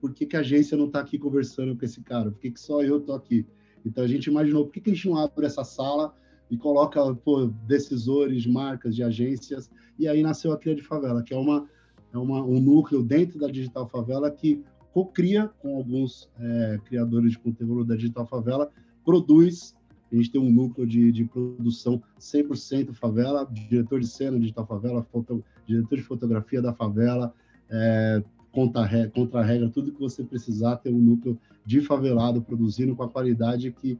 por 0.00 0.14
que, 0.14 0.24
que 0.24 0.36
a 0.36 0.38
agência 0.38 0.76
não 0.76 0.86
está 0.86 1.00
aqui 1.00 1.18
conversando 1.18 1.76
com 1.76 1.84
esse 1.84 2.00
cara? 2.00 2.30
Por 2.30 2.38
que, 2.38 2.52
que 2.52 2.60
só 2.60 2.80
eu 2.80 2.98
estou 2.98 3.16
aqui? 3.16 3.44
Então 3.84 4.04
a 4.04 4.06
gente 4.06 4.26
imaginou, 4.26 4.66
por 4.66 4.72
que, 4.72 4.80
que 4.80 4.90
a 4.90 4.94
gente 4.94 5.08
não 5.08 5.16
abre 5.16 5.44
essa 5.44 5.64
sala 5.64 6.14
e 6.48 6.56
coloca 6.56 7.12
pô, 7.16 7.46
decisores 7.66 8.44
de 8.44 8.48
marcas, 8.48 8.94
de 8.94 9.02
agências, 9.02 9.68
e 9.98 10.06
aí 10.06 10.22
nasceu 10.22 10.52
a 10.52 10.56
Cria 10.56 10.76
de 10.76 10.82
Favela, 10.82 11.24
que 11.24 11.34
é, 11.34 11.36
uma, 11.36 11.68
é 12.14 12.18
uma, 12.18 12.40
um 12.40 12.60
núcleo 12.60 13.02
dentro 13.02 13.36
da 13.40 13.48
Digital 13.48 13.88
Favela 13.88 14.30
que 14.30 14.62
co-cria 14.92 15.48
com 15.58 15.74
alguns 15.76 16.30
é, 16.38 16.78
criadores 16.84 17.32
de 17.32 17.38
conteúdo 17.40 17.84
da 17.84 17.96
Digital 17.96 18.28
Favela, 18.28 18.70
produz 19.04 19.74
a 20.12 20.16
gente 20.16 20.30
tem 20.30 20.40
um 20.40 20.50
núcleo 20.50 20.86
de, 20.86 21.10
de 21.10 21.24
produção 21.24 22.02
100% 22.20 22.92
favela, 22.92 23.48
diretor 23.50 24.00
de 24.00 24.06
cena 24.06 24.38
digital 24.38 24.66
favela, 24.66 25.02
foto, 25.02 25.44
diretor 25.66 25.96
de 25.96 26.02
fotografia 26.02 26.60
da 26.60 26.72
favela, 26.72 27.32
é, 27.70 28.22
contra, 28.52 29.08
contra 29.08 29.42
regra, 29.42 29.70
tudo 29.70 29.92
que 29.92 30.00
você 30.00 30.22
precisar 30.22 30.76
ter 30.76 30.92
um 30.92 30.98
núcleo 30.98 31.38
de 31.64 31.80
favelado 31.80 32.42
produzindo 32.42 32.94
com 32.94 33.02
a 33.02 33.08
qualidade 33.08 33.72
que, 33.72 33.98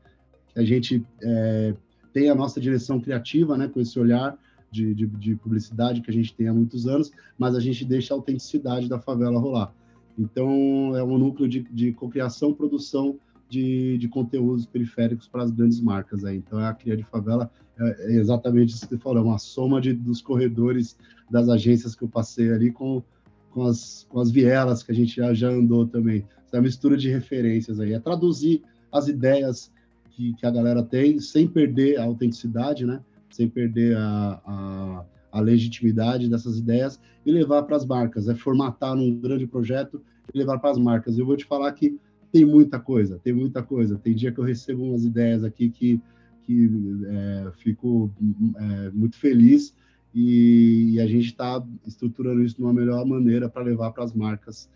que 0.49 0.61
a 0.61 0.65
gente 0.65 1.05
é, 1.23 1.75
tem 2.13 2.29
a 2.29 2.35
nossa 2.35 2.61
direção 2.61 3.01
criativa, 3.01 3.57
né, 3.57 3.67
com 3.69 3.81
esse 3.81 3.99
olhar 3.99 4.39
de, 4.71 4.95
de, 4.95 5.07
de, 5.07 5.37
publicidade 5.37 6.01
que 6.01 6.11
a 6.11 6.15
gente 6.15 6.35
tem 6.35 6.49
há 6.49 6.55
muitos 6.55 6.87
anos, 6.87 7.11
mas 7.39 7.55
a 7.55 7.61
gente 7.61 7.85
deixa 7.85 8.13
a 8.13 8.17
autenticidade 8.17 8.89
da 8.89 8.99
favela 8.99 9.39
rolar. 9.39 9.73
Então, 10.19 10.95
é 10.95 11.03
um 11.03 11.17
núcleo 11.17 11.49
de, 11.49 11.61
de 11.71 11.93
cocriação, 11.93 12.53
produção 12.53 13.19
de, 13.53 13.99
de 13.99 14.09
conteúdos 14.09 14.65
periféricos 14.65 15.29
para 15.29 15.43
as 15.43 15.51
grandes 15.51 15.79
marcas. 15.79 16.25
Aí. 16.25 16.39
Então, 16.39 16.59
a 16.59 16.73
Cria 16.73 16.97
de 16.97 17.05
Favela 17.05 17.51
é, 17.79 18.15
é 18.15 18.17
exatamente 18.17 18.71
isso 18.71 18.89
que 18.89 18.95
você 18.95 18.99
falou, 18.99 19.19
é 19.19 19.27
uma 19.27 19.39
soma 19.39 19.79
de, 19.79 19.93
dos 19.93 20.23
corredores 20.23 20.97
das 21.31 21.51
agências 21.51 21.95
que 21.95 22.03
eu 22.03 22.09
passei 22.09 22.51
ali 22.51 22.73
com, 22.73 23.03
com, 23.51 23.65
as, 23.65 24.07
com 24.09 24.21
as 24.21 24.31
vielas 24.31 24.83
que 24.83 24.91
a 24.91 24.95
gente 24.95 25.17
já, 25.17 25.35
já 25.35 25.51
andou 25.51 25.87
também. 25.87 26.25
É 26.51 26.57
uma 26.57 26.63
mistura 26.63 26.97
de 26.97 27.11
referências 27.11 27.79
aí. 27.79 27.93
É 27.93 28.01
traduzir 28.01 28.63
as 28.91 29.09
ideias 29.09 29.71
que, 30.11 30.33
que 30.35 30.47
a 30.47 30.51
galera 30.51 30.83
tem 30.83 31.21
sem 31.21 31.47
perder 31.47 31.99
a 31.99 32.05
autenticidade, 32.05 32.87
né? 32.87 33.03
Sem 33.31 33.49
perder 33.49 33.99
a, 33.99 34.41
a, 34.47 35.05
a 35.31 35.41
legitimidade 35.41 36.29
dessas 36.29 36.59
ideias 36.59 36.99
e 37.25 37.31
levar 37.31 37.63
para 37.65 37.77
as 37.77 37.85
marcas. 37.85 38.29
É 38.29 38.35
formatar 38.35 38.95
num 38.95 39.15
grande 39.15 39.47
projeto 39.47 40.03
e 40.33 40.39
levar 40.39 40.59
para 40.59 40.71
as 40.71 40.79
marcas. 40.79 41.19
Eu 41.19 41.27
vou 41.27 41.37
te 41.37 41.45
falar 41.45 41.71
que 41.73 41.99
tem 42.33 42.47
muita 42.47 42.81
coisa, 42.81 43.21
tem 43.23 43.33
muita 43.33 43.63
coisa. 43.63 43.99
Tem 43.99 44.15
dia 44.15 44.33
que 44.33 44.39
eu 44.39 44.45
recebo 44.45 44.83
umas 44.83 45.05
ideias 45.05 45.45
aqui 45.45 45.69
que, 45.69 46.01
que 46.45 46.71
é, 47.07 47.53
fico 47.59 48.11
é, 48.57 48.91
muito 48.91 49.17
feliz 49.19 49.75
e, 50.15 50.95
e 50.95 51.01
a 51.01 51.07
gente 51.07 51.27
está 51.27 51.63
estruturando 51.87 52.43
isso 52.43 52.57
de 52.57 52.63
uma 52.63 52.73
melhor 52.73 53.05
maneira 53.05 53.49
para 53.49 53.63
levar 53.63 53.93
para 53.93 54.05
as 54.05 54.15
marcas 54.15 54.69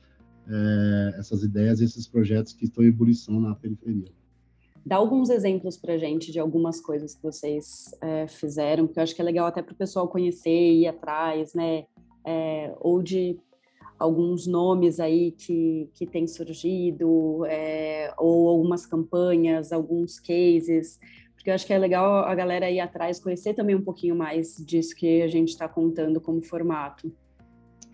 é, 0.48 1.18
essas 1.18 1.42
ideias, 1.42 1.80
esses 1.80 2.06
projetos 2.06 2.52
que 2.52 2.66
estão 2.66 2.84
em 2.84 2.88
ebulição 2.88 3.40
na 3.40 3.54
periferia. 3.54 4.12
Dá 4.84 4.96
alguns 4.96 5.30
exemplos 5.30 5.76
para 5.76 5.98
gente 5.98 6.30
de 6.30 6.38
algumas 6.38 6.80
coisas 6.80 7.14
que 7.14 7.22
vocês 7.22 7.92
é, 8.00 8.28
fizeram, 8.28 8.86
porque 8.86 9.00
eu 9.00 9.02
acho 9.02 9.14
que 9.16 9.20
é 9.20 9.24
legal 9.24 9.46
até 9.46 9.60
para 9.60 9.72
o 9.72 9.76
pessoal 9.76 10.06
conhecer, 10.06 10.74
ir 10.74 10.86
atrás, 10.86 11.54
né? 11.54 11.86
É, 12.24 12.72
ou 12.80 13.02
de 13.02 13.38
alguns 13.98 14.46
nomes 14.46 15.00
aí 15.00 15.32
que, 15.32 15.88
que 15.94 16.06
têm 16.06 16.26
surgido, 16.26 17.44
é, 17.46 18.12
ou 18.18 18.48
algumas 18.48 18.84
campanhas, 18.84 19.72
alguns 19.72 20.20
cases, 20.20 20.98
porque 21.46 21.50
eu 21.50 21.54
acho 21.54 21.66
que 21.66 21.72
é 21.72 21.78
legal 21.78 22.24
a 22.24 22.34
galera 22.34 22.68
ir 22.68 22.80
atrás, 22.80 23.20
conhecer 23.20 23.54
também 23.54 23.76
um 23.76 23.82
pouquinho 23.82 24.16
mais 24.16 24.56
disso 24.56 24.96
que 24.96 25.22
a 25.22 25.28
gente 25.28 25.50
está 25.50 25.68
contando 25.68 26.20
como 26.20 26.42
formato. 26.42 27.12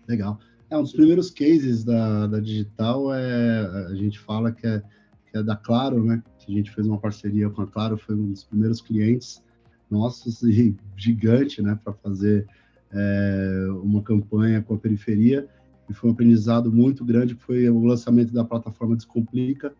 Legal. 0.07 0.39
É, 0.71 0.77
um 0.77 0.81
dos 0.81 0.91
primeiros 0.91 1.29
cases 1.29 1.83
da, 1.83 2.25
da 2.25 2.39
digital 2.39 3.13
é 3.13 3.87
a 3.91 3.93
gente 3.93 4.17
fala 4.17 4.51
que 4.51 4.65
é, 4.65 4.81
que 5.29 5.37
é 5.37 5.43
da 5.43 5.55
Claro, 5.55 6.03
né? 6.03 6.23
Que 6.39 6.51
a 6.51 6.55
gente 6.55 6.71
fez 6.71 6.87
uma 6.87 6.97
parceria 6.97 7.47
com 7.47 7.61
a 7.61 7.67
Claro, 7.67 7.95
foi 7.95 8.15
um 8.15 8.31
dos 8.31 8.43
primeiros 8.43 8.81
clientes 8.81 9.43
nossos 9.87 10.41
e 10.41 10.75
gigante, 10.97 11.61
né? 11.61 11.79
Para 11.83 11.93
fazer 11.93 12.47
é, 12.91 13.67
uma 13.83 14.01
campanha 14.01 14.63
com 14.63 14.73
a 14.73 14.77
periferia 14.79 15.47
e 15.89 15.93
foi 15.93 16.09
um 16.09 16.13
aprendizado 16.13 16.71
muito 16.71 17.03
grande, 17.03 17.35
foi 17.35 17.69
o 17.69 17.83
lançamento 17.83 18.33
da 18.33 18.43
plataforma 18.43 18.95
Descomplica. 18.95 19.73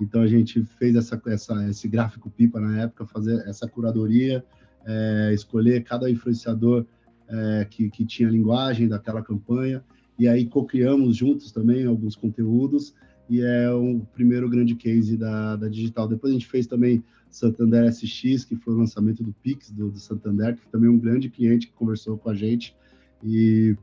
Então 0.00 0.20
a 0.22 0.26
gente 0.26 0.62
fez 0.64 0.96
essa, 0.96 1.20
essa, 1.26 1.68
esse 1.68 1.88
gráfico 1.88 2.30
pipa 2.30 2.60
na 2.60 2.82
época, 2.82 3.06
fazer 3.06 3.46
essa 3.48 3.68
curadoria, 3.68 4.44
é, 4.84 5.32
escolher 5.32 5.84
cada 5.84 6.10
influenciador 6.10 6.84
é, 7.28 7.66
que, 7.68 7.88
que 7.90 8.04
tinha 8.04 8.28
a 8.28 8.32
linguagem 8.32 8.88
daquela 8.88 9.22
campanha, 9.22 9.82
e 10.18 10.28
aí 10.28 10.46
co-criamos 10.46 11.16
juntos 11.16 11.50
também 11.52 11.86
alguns 11.86 12.16
conteúdos, 12.16 12.94
e 13.28 13.40
é 13.40 13.70
o 13.70 14.00
primeiro 14.12 14.48
grande 14.48 14.74
case 14.74 15.16
da, 15.16 15.56
da 15.56 15.68
digital. 15.68 16.06
Depois 16.06 16.30
a 16.30 16.34
gente 16.34 16.46
fez 16.46 16.66
também 16.66 17.02
Santander 17.30 17.90
SX, 17.90 18.44
que 18.44 18.56
foi 18.56 18.74
o 18.74 18.76
lançamento 18.76 19.22
do 19.22 19.32
Pix 19.32 19.70
do, 19.70 19.90
do 19.90 19.98
Santander, 19.98 20.56
que 20.56 20.68
também 20.68 20.88
é 20.88 20.92
um 20.92 20.98
grande 20.98 21.30
cliente 21.30 21.68
que 21.68 21.72
conversou 21.72 22.18
com 22.18 22.28
a 22.28 22.34
gente, 22.34 22.76
e 23.22 23.76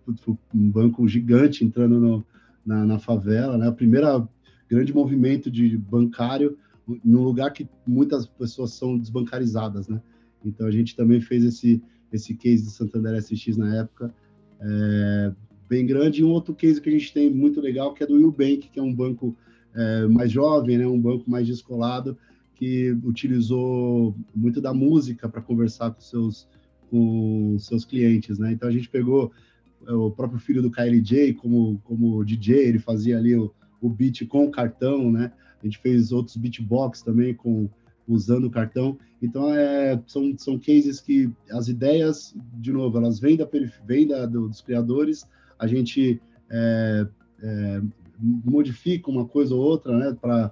um 0.54 0.70
banco 0.70 1.08
gigante 1.08 1.64
entrando 1.64 2.00
no, 2.00 2.26
na, 2.66 2.86
na, 2.86 3.00
favela, 3.00 3.58
né? 3.58 3.70
O 3.70 3.74
primeiro 3.74 4.28
grande 4.70 4.94
movimento 4.94 5.50
de 5.50 5.78
bancário 5.78 6.58
num 7.04 7.24
lugar 7.24 7.52
que 7.52 7.68
muitas 7.86 8.26
pessoas 8.26 8.74
são 8.74 8.98
desbancarizadas, 8.98 9.88
né? 9.88 10.02
Então 10.44 10.68
a 10.68 10.72
gente 10.72 10.96
também 10.96 11.22
fez 11.22 11.44
esse 11.44 11.82
esse 12.12 12.34
case 12.34 12.64
do 12.64 12.72
Santander 12.72 13.16
SX 13.22 13.56
na 13.56 13.76
época, 13.76 14.12
é, 14.60 15.32
bem 15.70 15.86
grande. 15.86 16.22
E 16.22 16.24
um 16.24 16.32
outro 16.32 16.56
case 16.56 16.82
que 16.82 16.90
a 16.90 16.92
gente 16.92 17.14
tem 17.14 17.30
muito 17.30 17.62
legal 17.62 17.94
que 17.94 18.04
é 18.04 18.08
do 18.08 18.20
Nubank, 18.20 18.68
que 18.70 18.80
é 18.80 18.84
um 18.84 18.94
banco 18.94 19.38
é, 19.76 20.08
mais 20.08 20.32
jovem, 20.32 20.78
né? 20.78 20.88
Um 20.88 21.00
banco 21.00 21.30
mais 21.30 21.46
descolado 21.46 22.18
que 22.56 22.92
utilizou 23.06 24.16
muito 24.36 24.60
da 24.60 24.74
música 24.74 25.30
para 25.30 25.42
conversar 25.42 25.92
com 25.92 26.02
seus 26.02 26.48
com 26.90 27.58
seus 27.60 27.86
clientes, 27.86 28.40
né? 28.40 28.52
Então 28.52 28.68
a 28.68 28.72
gente 28.72 28.90
pegou 28.90 29.32
é, 29.88 29.94
o 29.94 30.12
próprio 30.12 30.40
filho 30.40 30.62
do 30.62 30.72
KLJ 30.72 31.34
como, 31.36 31.80
como 31.84 32.24
DJ, 32.24 32.68
ele 32.68 32.80
fazia 32.80 33.18
ali 33.18 33.36
o, 33.36 33.54
o 33.82 33.90
beat 33.90 34.26
com 34.28 34.46
o 34.46 34.52
cartão, 34.52 35.12
né? 35.12 35.32
A 35.62 35.66
gente 35.66 35.80
fez 35.80 36.12
outros 36.12 36.38
beatbox 36.38 37.02
também 37.02 37.34
com 37.34 37.70
usando 38.08 38.46
o 38.46 38.52
cartão. 38.52 38.98
Então 39.22 39.54
é, 39.54 40.02
são, 40.08 40.36
são 40.38 40.58
cases 40.58 41.00
que 41.00 41.32
as 41.52 41.68
ideias, 41.68 42.36
de 42.56 42.72
novo, 42.72 42.98
elas 42.98 43.20
vêm 43.20 43.38
da 43.38 43.48
vêm 43.86 44.08
da, 44.08 44.26
dos 44.26 44.62
criadores, 44.62 45.28
a 45.58 45.68
gente 45.68 46.20
é, 46.50 47.08
é, 47.42 47.82
modifica 48.20 49.12
uma 49.12 49.26
coisa 49.26 49.54
ou 49.54 49.62
outra, 49.62 49.98
né? 49.98 50.18
Para 50.20 50.52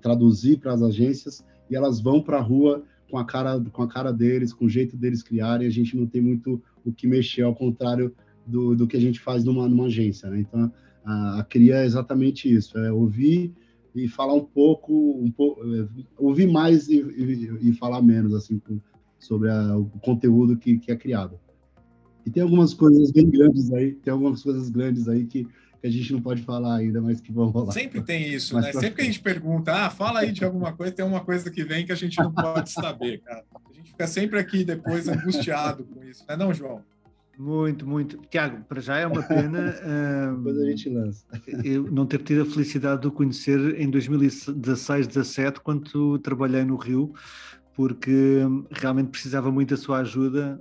traduzir 0.00 0.58
para 0.58 0.72
as 0.72 0.82
agências 0.82 1.44
e 1.70 1.76
elas 1.76 2.00
vão 2.00 2.22
para 2.22 2.38
a 2.38 2.42
rua 2.42 2.84
com 3.10 3.18
a 3.18 3.24
cara 3.24 3.60
com 3.72 3.82
a 3.82 3.88
cara 3.88 4.12
deles, 4.12 4.52
com 4.52 4.66
o 4.66 4.68
jeito 4.68 4.96
deles 4.96 5.22
criarem, 5.22 5.66
a 5.66 5.70
gente 5.70 5.96
não 5.96 6.06
tem 6.06 6.22
muito 6.22 6.62
o 6.84 6.92
que 6.92 7.06
mexer, 7.06 7.42
ao 7.42 7.54
contrário 7.54 8.14
do, 8.46 8.74
do 8.74 8.86
que 8.86 8.96
a 8.96 9.00
gente 9.00 9.20
faz 9.20 9.44
numa, 9.44 9.68
numa 9.68 9.86
agência, 9.86 10.30
né? 10.30 10.40
Então, 10.40 10.72
a, 11.04 11.40
a 11.40 11.44
cria 11.44 11.76
é 11.76 11.84
exatamente 11.84 12.52
isso, 12.52 12.78
é 12.78 12.92
ouvir 12.92 13.52
e 13.94 14.06
falar 14.08 14.34
um 14.34 14.44
pouco, 14.44 14.92
um 15.20 15.30
pouco 15.30 15.60
é, 15.62 15.86
ouvir 16.18 16.46
mais 16.46 16.88
e, 16.88 17.00
e, 17.00 17.68
e, 17.68 17.72
falar 17.72 18.00
menos, 18.02 18.34
assim, 18.34 18.60
sobre 19.18 19.50
a, 19.50 19.76
o 19.76 19.86
conteúdo 20.00 20.56
que, 20.56 20.78
que 20.78 20.92
é 20.92 20.96
criado. 20.96 21.38
E 22.24 22.30
tem 22.30 22.42
algumas 22.42 22.74
coisas 22.74 23.10
bem 23.10 23.28
grandes 23.28 23.72
aí, 23.72 23.92
tem 23.94 24.12
algumas 24.12 24.42
coisas 24.42 24.70
grandes 24.70 25.08
aí 25.08 25.26
que, 25.26 25.46
que 25.80 25.86
a 25.86 25.90
gente 25.90 26.12
não 26.12 26.20
pode 26.20 26.42
falar 26.42 26.76
ainda, 26.76 27.00
mas 27.00 27.20
que 27.20 27.32
vão 27.32 27.48
rolar. 27.48 27.72
Sempre 27.72 28.02
tem 28.02 28.32
isso, 28.32 28.54
mas 28.54 28.66
né? 28.66 28.72
Sempre 28.72 28.96
que 28.96 29.00
a 29.02 29.04
gente 29.04 29.20
pergunta, 29.20 29.72
ah, 29.72 29.90
fala 29.90 30.20
aí 30.20 30.32
de 30.32 30.44
alguma 30.44 30.72
coisa, 30.72 30.92
tem 30.92 31.04
uma 31.04 31.20
coisa 31.20 31.50
que 31.50 31.64
vem 31.64 31.86
que 31.86 31.92
a 31.92 31.96
gente 31.96 32.18
não 32.18 32.32
pode 32.32 32.70
saber, 32.70 33.20
cara. 33.20 33.44
A 33.70 33.72
gente 33.72 33.90
fica 33.90 34.06
sempre 34.06 34.38
aqui 34.38 34.62
depois 34.62 35.08
angustiado 35.08 35.84
com 35.84 36.04
isso, 36.04 36.24
não 36.28 36.34
é 36.34 36.38
não, 36.38 36.54
João? 36.54 36.82
Muito, 37.38 37.86
muito. 37.86 38.18
Tiago, 38.28 38.62
para 38.68 38.82
já 38.82 38.98
é 38.98 39.06
uma 39.06 39.22
pena. 39.22 39.74
Depois 40.36 40.58
a 40.58 40.64
gente 40.66 40.90
lança. 40.90 41.24
Eu 41.64 41.90
não 41.90 42.04
ter 42.04 42.22
tido 42.22 42.42
a 42.42 42.44
felicidade 42.44 43.00
de 43.00 43.06
o 43.06 43.10
conhecer 43.10 43.80
em 43.80 43.88
2016, 43.88 45.06
17, 45.06 45.60
quando 45.60 46.18
trabalhei 46.18 46.66
no 46.66 46.76
Rio, 46.76 47.14
porque 47.74 48.40
realmente 48.70 49.08
precisava 49.08 49.50
muito 49.50 49.70
da 49.70 49.78
sua 49.78 50.00
ajuda. 50.00 50.60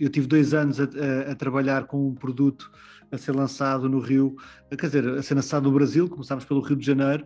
Eu 0.00 0.08
tive 0.08 0.26
dois 0.26 0.52
anos 0.52 0.80
a, 0.80 0.84
a, 0.84 1.30
a 1.30 1.34
trabalhar 1.36 1.84
com 1.84 2.08
um 2.08 2.14
produto 2.16 2.72
a 3.10 3.18
ser 3.18 3.32
lançado 3.32 3.88
no 3.88 3.98
Rio, 3.98 4.36
quer 4.70 4.86
dizer, 4.86 5.08
a 5.08 5.22
ser 5.22 5.34
lançado 5.34 5.64
no 5.64 5.72
Brasil, 5.72 6.08
começámos 6.08 6.44
pelo 6.44 6.60
Rio 6.60 6.76
de 6.76 6.86
Janeiro, 6.86 7.24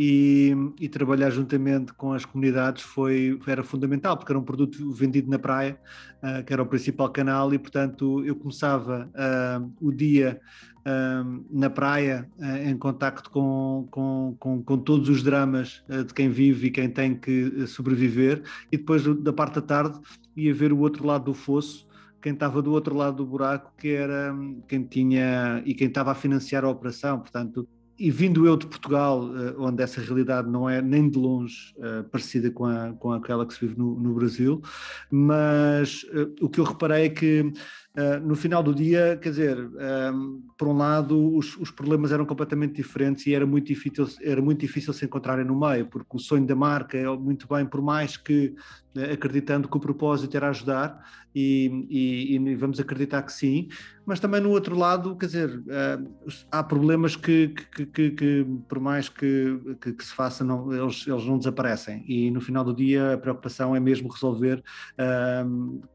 e, 0.00 0.54
e, 0.78 0.88
trabalhar 0.88 1.28
juntamente 1.30 1.92
com 1.92 2.12
as 2.12 2.24
comunidades 2.24 2.84
foi, 2.84 3.36
era 3.48 3.64
fundamental, 3.64 4.16
porque 4.16 4.30
era 4.30 4.38
um 4.38 4.44
produto 4.44 4.92
vendido 4.92 5.28
na 5.28 5.40
praia, 5.40 5.76
uh, 6.22 6.44
que 6.44 6.52
era 6.52 6.62
o 6.62 6.66
principal 6.66 7.10
canal, 7.10 7.52
e 7.52 7.58
portanto 7.58 8.24
eu 8.24 8.36
começava 8.36 9.10
uh, 9.10 9.72
o 9.80 9.90
dia 9.90 10.40
uh, 10.86 11.44
na 11.50 11.68
praia, 11.68 12.30
em 12.64 12.76
contacto 12.76 13.28
com, 13.30 13.88
com, 13.90 14.36
com, 14.38 14.62
com, 14.62 14.78
todos 14.78 15.08
os 15.08 15.20
dramas 15.22 15.82
de 16.06 16.14
quem 16.14 16.28
vive 16.30 16.68
e 16.68 16.70
quem 16.70 16.88
tem 16.88 17.16
que 17.16 17.66
sobreviver, 17.66 18.42
e 18.70 18.76
depois 18.76 19.02
da 19.02 19.32
parte 19.32 19.56
da 19.56 19.62
tarde 19.62 19.98
ia 20.36 20.54
ver 20.54 20.72
o 20.72 20.78
outro 20.78 21.04
lado 21.04 21.24
do 21.24 21.34
fosso, 21.34 21.87
quem 22.20 22.32
estava 22.32 22.60
do 22.60 22.72
outro 22.72 22.96
lado 22.96 23.16
do 23.18 23.26
buraco, 23.26 23.72
que 23.76 23.88
era 23.88 24.34
quem 24.66 24.84
tinha 24.84 25.62
e 25.64 25.74
quem 25.74 25.88
estava 25.88 26.12
a 26.12 26.14
financiar 26.14 26.64
a 26.64 26.70
operação, 26.70 27.20
portanto 27.20 27.68
e 27.98 28.10
vindo 28.10 28.46
eu 28.46 28.56
de 28.56 28.66
Portugal, 28.66 29.28
eh, 29.36 29.54
onde 29.58 29.82
essa 29.82 30.00
realidade 30.00 30.48
não 30.48 30.70
é 30.70 30.80
nem 30.80 31.10
de 31.10 31.18
longe 31.18 31.74
uh, 31.78 32.04
parecida 32.04 32.48
com, 32.48 32.64
a, 32.64 32.92
com 32.92 33.12
aquela 33.12 33.44
que 33.44 33.52
se 33.52 33.60
vive 33.60 33.76
no, 33.76 33.98
no 33.98 34.14
Brasil, 34.14 34.62
mas 35.10 36.04
uh, 36.04 36.32
o 36.40 36.48
que 36.48 36.60
eu 36.60 36.64
reparei 36.64 37.06
é 37.06 37.08
que 37.08 37.52
Uh, 37.98 38.24
no 38.24 38.36
final 38.36 38.62
do 38.62 38.72
dia, 38.72 39.18
quer 39.20 39.30
dizer, 39.30 39.58
um, 39.58 40.40
por 40.56 40.68
um 40.68 40.76
lado, 40.76 41.34
os, 41.34 41.56
os, 41.56 41.72
problemas 41.72 42.12
eram 42.12 42.24
completamente 42.24 42.74
diferentes 42.74 43.26
e 43.26 43.34
era 43.34 43.44
muito, 43.44 43.66
difícil, 43.66 44.06
era 44.22 44.40
muito 44.40 44.60
difícil 44.60 44.92
se 44.92 45.04
encontrarem 45.04 45.44
no 45.44 45.58
meio, 45.58 45.86
porque 45.86 46.16
o 46.16 46.18
sonho 46.20 46.46
da 46.46 46.54
marca 46.54 46.96
é 46.96 47.08
muito 47.16 47.48
bem, 47.48 47.66
por 47.66 47.82
mais 47.82 48.16
que 48.16 48.54
uh, 48.96 49.12
acreditando 49.12 49.68
que 49.68 49.76
o 49.76 49.80
propósito 49.80 50.36
era 50.36 50.48
ajudar, 50.48 51.04
e, 51.34 51.86
e, 51.90 52.36
e, 52.36 52.54
vamos 52.54 52.78
acreditar 52.80 53.22
que 53.22 53.32
sim, 53.32 53.68
mas 54.06 54.18
também 54.18 54.40
no 54.40 54.50
outro 54.50 54.76
lado, 54.76 55.16
quer 55.16 55.26
dizer, 55.26 55.58
uh, 55.58 56.32
há 56.52 56.62
problemas 56.62 57.16
que, 57.16 57.48
que, 57.48 57.86
que, 57.86 58.10
que 58.12 58.46
por 58.68 58.78
mais 58.78 59.08
que, 59.08 59.58
se 59.98 60.14
faça, 60.14 60.44
não, 60.44 60.72
eles, 60.72 61.04
eles 61.06 61.24
não 61.24 61.36
desaparecem, 61.36 62.04
e 62.08 62.30
no 62.30 62.40
final 62.40 62.62
do 62.62 62.74
dia 62.74 63.14
a 63.14 63.18
preocupação 63.18 63.74
é 63.74 63.80
mesmo 63.80 64.08
resolver, 64.08 64.62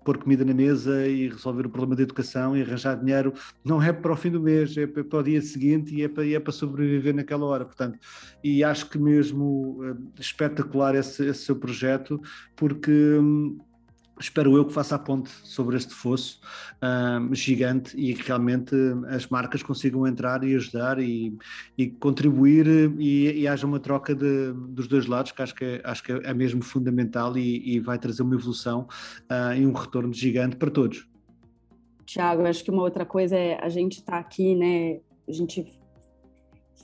pôr 0.04 0.18
comida 0.18 0.44
na 0.44 0.54
mesa 0.54 1.08
e 1.08 1.30
resolver 1.30 1.66
o 1.66 1.70
problema 1.70 1.93
de 1.96 2.04
educação 2.04 2.56
e 2.56 2.62
arranjar 2.62 2.96
dinheiro 3.00 3.34
não 3.64 3.82
é 3.82 3.92
para 3.92 4.12
o 4.12 4.16
fim 4.16 4.32
do 4.32 4.42
mês, 4.42 4.76
é 4.78 4.88
para 4.88 5.20
o 5.20 5.24
dia 5.24 5.42
seguinte 5.42 5.96
e 5.96 6.04
é 6.04 6.08
para, 6.08 6.26
e 6.26 6.36
é 6.36 6.40
para 6.40 6.52
sobreviver 6.52 7.14
naquela 7.14 7.46
hora. 7.46 7.66
Portanto, 7.66 8.00
e 8.44 8.64
acho 8.64 8.90
que 8.90 8.98
mesmo 8.98 9.80
uh, 9.82 9.98
espetacular 10.20 10.96
esse, 10.96 11.26
esse, 11.26 11.46
seu 11.46 11.56
projeto, 11.56 12.22
porque. 12.56 12.92
Um, 12.92 13.58
espero 14.20 14.56
eu 14.56 14.66
que 14.66 14.74
faça 14.74 14.96
a 14.96 15.00
ponte 15.00 15.30
sobre 15.44 15.76
este 15.76 15.94
fosso 15.94 16.40
um, 16.82 17.34
gigante 17.34 17.98
e 17.98 18.14
que 18.14 18.28
realmente 18.28 18.76
as 19.10 19.28
marcas 19.28 19.64
consigam 19.64 20.06
entrar 20.08 20.44
e 20.44 20.56
ajudar 20.56 21.00
e, 21.00 21.36
e 21.78 21.88
contribuir 21.88 22.68
e, 23.00 23.42
e, 23.42 23.48
haja 23.48 23.66
uma 23.66 23.80
troca 23.80 24.14
de, 24.14 24.54
dos 24.54 24.88
dois 24.88 25.08
lados, 25.08 25.32
que 25.32 25.42
acho 25.42 25.56
que 25.56 25.66
é, 25.66 25.82
acho 25.84 26.04
que 26.04 26.12
é 26.12 26.34
mesmo 26.34 26.62
fundamental 26.62 27.38
e, 27.38 27.76
e 27.76 27.80
vai 27.80 27.98
trazer 27.98 28.24
uma 28.24 28.36
evolução 28.36 28.88
uh, 29.30 29.56
e 29.56 29.66
um 29.66 29.74
retorno 29.74 30.14
gigante 30.14 30.56
para 30.56 30.70
todos. 30.70 31.08
Tiago, 32.06 32.44
acho 32.44 32.64
que 32.64 32.72
uma 32.72 32.84
outra 32.84 33.06
coisa 33.06 33.38
é 33.38 33.58
a 33.62 33.70
gente 33.70 34.00
estar 34.00 34.14
tá 34.14 34.20
aqui, 34.20 34.56
né? 34.56 35.00
A 35.28 35.32
gente 35.32 35.66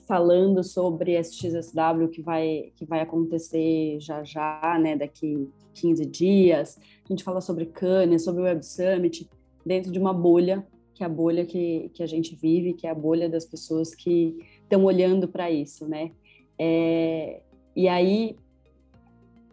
falando 0.06 0.64
sobre 0.64 1.12
esse 1.12 1.34
XSW 1.34 2.08
que 2.10 2.20
vai, 2.20 2.72
que 2.74 2.84
vai 2.84 3.00
acontecer 3.00 3.98
já 4.00 4.24
já, 4.24 4.78
né? 4.80 4.96
Daqui 4.96 5.48
15 5.74 6.04
dias. 6.06 6.78
A 7.04 7.08
gente 7.08 7.24
fala 7.24 7.40
sobre 7.40 7.66
Cannes, 7.66 8.24
sobre 8.24 8.40
o 8.40 8.44
Web 8.44 8.64
Summit, 8.64 9.28
dentro 9.64 9.92
de 9.92 9.98
uma 9.98 10.12
bolha, 10.12 10.66
que 10.94 11.02
é 11.02 11.06
a 11.06 11.08
bolha 11.08 11.44
que, 11.44 11.90
que 11.94 12.02
a 12.02 12.06
gente 12.06 12.34
vive, 12.34 12.74
que 12.74 12.86
é 12.86 12.90
a 12.90 12.94
bolha 12.94 13.28
das 13.28 13.44
pessoas 13.44 13.94
que 13.94 14.36
estão 14.62 14.84
olhando 14.84 15.28
para 15.28 15.50
isso, 15.50 15.86
né? 15.86 16.10
É, 16.58 17.40
e 17.74 17.88
aí 17.88 18.36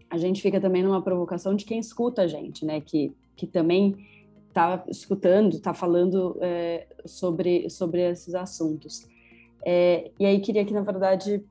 a 0.10 0.18
gente 0.18 0.42
fica 0.42 0.60
também 0.60 0.84
numa 0.84 1.02
provocação 1.02 1.56
de 1.56 1.66
quem 1.66 1.80
escuta 1.80 2.24
a 2.24 2.28
gente, 2.28 2.66
né? 2.66 2.82
Que, 2.82 3.14
que 3.36 3.46
também 3.46 3.96
está 4.58 4.84
escutando, 4.88 5.56
está 5.56 5.74
falando 5.74 6.36
é, 6.42 6.88
sobre, 7.06 7.70
sobre 7.70 8.02
esses 8.02 8.34
assuntos. 8.34 9.08
É, 9.64 10.10
e 10.20 10.26
aí 10.26 10.40
queria 10.40 10.66
que, 10.66 10.74
na 10.74 10.82
verdade, 10.82 11.44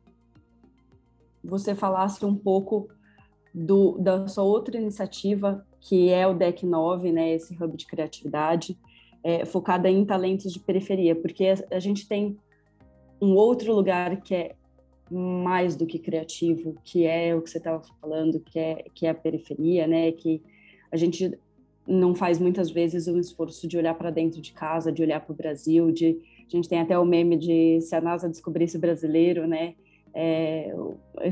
você 1.42 1.74
falasse 1.74 2.24
um 2.24 2.34
pouco 2.34 2.88
do, 3.54 3.96
da 3.98 4.26
sua 4.26 4.42
outra 4.42 4.76
iniciativa, 4.76 5.64
que 5.80 6.10
é 6.10 6.26
o 6.26 6.34
DEC 6.34 6.66
9, 6.66 7.12
né, 7.12 7.32
esse 7.32 7.54
hub 7.54 7.76
de 7.76 7.86
criatividade, 7.86 8.76
é, 9.22 9.44
focada 9.44 9.88
em 9.88 10.04
talentos 10.04 10.52
de 10.52 10.58
periferia, 10.58 11.14
porque 11.14 11.46
a, 11.46 11.76
a 11.76 11.78
gente 11.78 12.08
tem 12.08 12.36
um 13.20 13.34
outro 13.34 13.72
lugar 13.72 14.20
que 14.20 14.34
é 14.34 14.56
mais 15.08 15.76
do 15.76 15.86
que 15.86 16.00
criativo, 16.00 16.76
que 16.82 17.06
é 17.06 17.34
o 17.34 17.40
que 17.40 17.48
você 17.48 17.58
estava 17.58 17.80
falando, 18.00 18.40
que 18.40 18.58
é, 18.58 18.84
que 18.92 19.06
é 19.06 19.10
a 19.10 19.14
periferia, 19.14 19.86
né, 19.86 20.10
que 20.10 20.42
a 20.90 20.96
gente 20.96 21.38
não 21.86 22.14
faz 22.14 22.38
muitas 22.38 22.70
vezes 22.70 23.06
um 23.06 23.18
esforço 23.18 23.68
de 23.68 23.78
olhar 23.78 23.94
para 23.94 24.10
dentro 24.10 24.40
de 24.40 24.52
casa, 24.52 24.92
de 24.92 25.02
olhar 25.02 25.20
para 25.20 25.32
o 25.32 25.36
Brasil, 25.36 25.90
de 25.92 26.18
a 26.46 26.56
gente 26.56 26.68
tem 26.68 26.80
até 26.80 26.98
o 26.98 27.04
meme 27.04 27.36
de 27.36 27.80
se 27.80 27.94
a 27.94 28.00
NASA 28.00 28.28
descobrisse 28.28 28.78
brasileiro, 28.78 29.46
né, 29.46 29.74
é, 30.14 30.72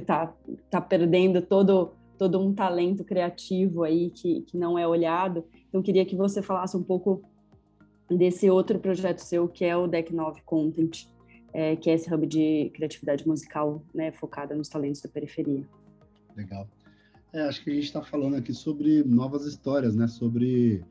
tá, 0.05 0.33
tá 0.71 0.81
perdendo 0.81 1.41
todo 1.41 1.93
todo 2.17 2.41
um 2.41 2.55
talento 2.55 3.03
criativo 3.05 3.83
aí 3.83 4.11
que, 4.11 4.43
que 4.43 4.57
não 4.57 4.79
é 4.79 4.87
olhado. 4.87 5.45
Então 5.69 5.83
queria 5.83 6.05
que 6.05 6.15
você 6.15 6.41
falasse 6.41 6.77
um 6.77 6.83
pouco 6.83 7.23
desse 8.09 8.49
outro 8.49 8.79
projeto 8.79 9.19
seu 9.19 9.49
que 9.49 9.65
é 9.65 9.77
o 9.77 9.89
Deck 9.89 10.15
9 10.15 10.41
Content, 10.43 11.07
é, 11.53 11.75
que 11.77 11.91
é 11.91 11.95
esse 11.95 12.13
hub 12.13 12.27
de 12.27 12.71
criatividade 12.75 13.27
musical, 13.27 13.83
né, 13.93 14.13
focada 14.13 14.55
nos 14.55 14.69
talentos 14.69 15.01
da 15.01 15.09
periferia. 15.09 15.67
Legal. 16.37 16.69
É, 17.35 17.41
acho 17.49 17.65
que 17.65 17.71
a 17.71 17.75
gente 17.75 17.87
está 17.87 18.01
falando 18.01 18.37
aqui 18.37 18.55
sobre 18.55 19.03
novas 19.03 19.45
histórias, 19.45 19.97
né? 19.97 20.07
Sobre 20.07 20.85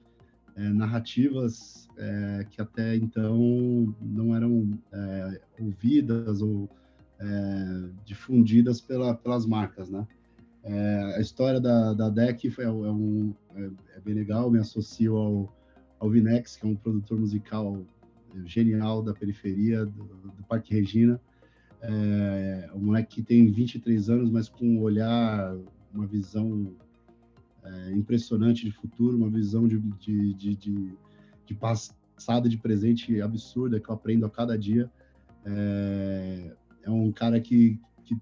é, 0.58 0.62
narrativas 0.68 1.88
é, 1.98 2.46
que 2.50 2.62
até 2.62 2.98
então 2.98 3.96
não 4.02 4.36
eram 4.36 4.78
é, 4.92 5.40
ouvidas 5.58 6.42
ou 6.42 6.70
é, 7.18 7.90
difundidas 8.04 8.82
pela, 8.82 9.16
pelas 9.16 9.46
marcas, 9.46 9.90
né? 9.90 10.06
É, 10.66 11.16
a 11.16 11.22
história 11.22 11.62
da, 11.62 11.94
da 11.94 12.10
DEC 12.10 12.54
é, 12.60 12.70
um, 12.70 13.34
é, 13.56 14.02
bem 14.04 14.14
legal, 14.14 14.52
me 14.52 14.60
associo 14.60 15.16
ao, 15.16 15.58
ao 15.98 16.10
Vinex, 16.10 16.58
que 16.58 16.66
é 16.66 16.70
um 16.70 16.76
produtor 16.76 17.18
musical 17.18 17.86
genial 18.44 19.02
da 19.02 19.14
periferia, 19.14 19.86
do, 19.86 20.04
do 20.04 20.44
Parque 20.50 20.74
Regina. 20.74 21.22
É, 21.82 22.70
um 22.76 22.80
moleque 22.80 23.16
que 23.16 23.24
tem 23.24 23.50
23 23.50 24.10
anos, 24.10 24.30
mas 24.30 24.50
com 24.50 24.66
um 24.66 24.82
olhar 24.82 25.56
uma 25.94 26.08
visão 26.08 26.76
é, 27.64 27.92
impressionante 27.92 28.66
de 28.66 28.72
futuro, 28.72 29.18
uma 29.18 29.30
visão 29.30 29.68
de, 29.68 29.80
de, 29.80 30.34
de, 30.34 30.56
de, 30.56 30.98
de 31.46 31.56
passado 31.56 32.50
de 32.50 32.58
presente 32.58 33.22
absurda 33.22 33.80
que 33.80 33.90
eu 33.90 33.96
aprendo 33.96 34.26
a 34.26 34.30
cada 34.30 34.58
dia. 34.58 34.92
É, 35.46 36.56
é 36.84 36.90
um 36.90 37.12
cara 37.12 37.40
que, 37.40 37.80
que 38.04 38.18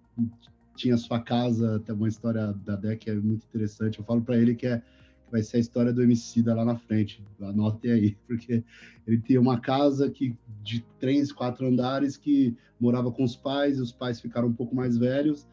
tinha 0.76 0.98
sua 0.98 1.20
casa, 1.20 1.80
tem 1.80 1.96
uma 1.96 2.08
história 2.08 2.54
da 2.66 2.76
DEC 2.76 3.10
é 3.10 3.16
muito 3.16 3.46
interessante. 3.46 4.00
Eu 4.00 4.06
falo 4.06 4.22
para 4.22 4.38
ele 4.38 4.56
que, 4.56 4.68
é, 4.68 4.80
que 4.80 5.32
vai 5.32 5.42
ser 5.42 5.58
a 5.58 5.60
história 5.60 5.94
do 5.94 6.02
MC 6.02 6.42
da 6.42 6.54
lá 6.54 6.66
na 6.66 6.78
frente. 6.78 7.24
Anotem 7.42 7.92
aí, 7.92 8.18
porque 8.28 8.64
ele 9.08 9.20
tinha 9.20 9.42
uma 9.42 9.60
casa 9.60 10.10
que 10.10 10.36
de 10.62 10.86
três, 11.00 11.32
quatro 11.32 11.68
andares 11.68 12.18
que 12.18 12.56
morava 12.80 13.12
com 13.12 13.24
os 13.24 13.36
pais, 13.36 13.78
e 13.78 13.82
os 13.82 13.92
pais 13.92 14.20
ficaram 14.20 14.48
um 14.48 14.54
pouco 14.54 14.76
mais 14.76 14.98
velhos 14.98 15.48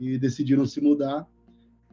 e 0.00 0.18
decidiram 0.18 0.66
se 0.66 0.80
mudar 0.80 1.26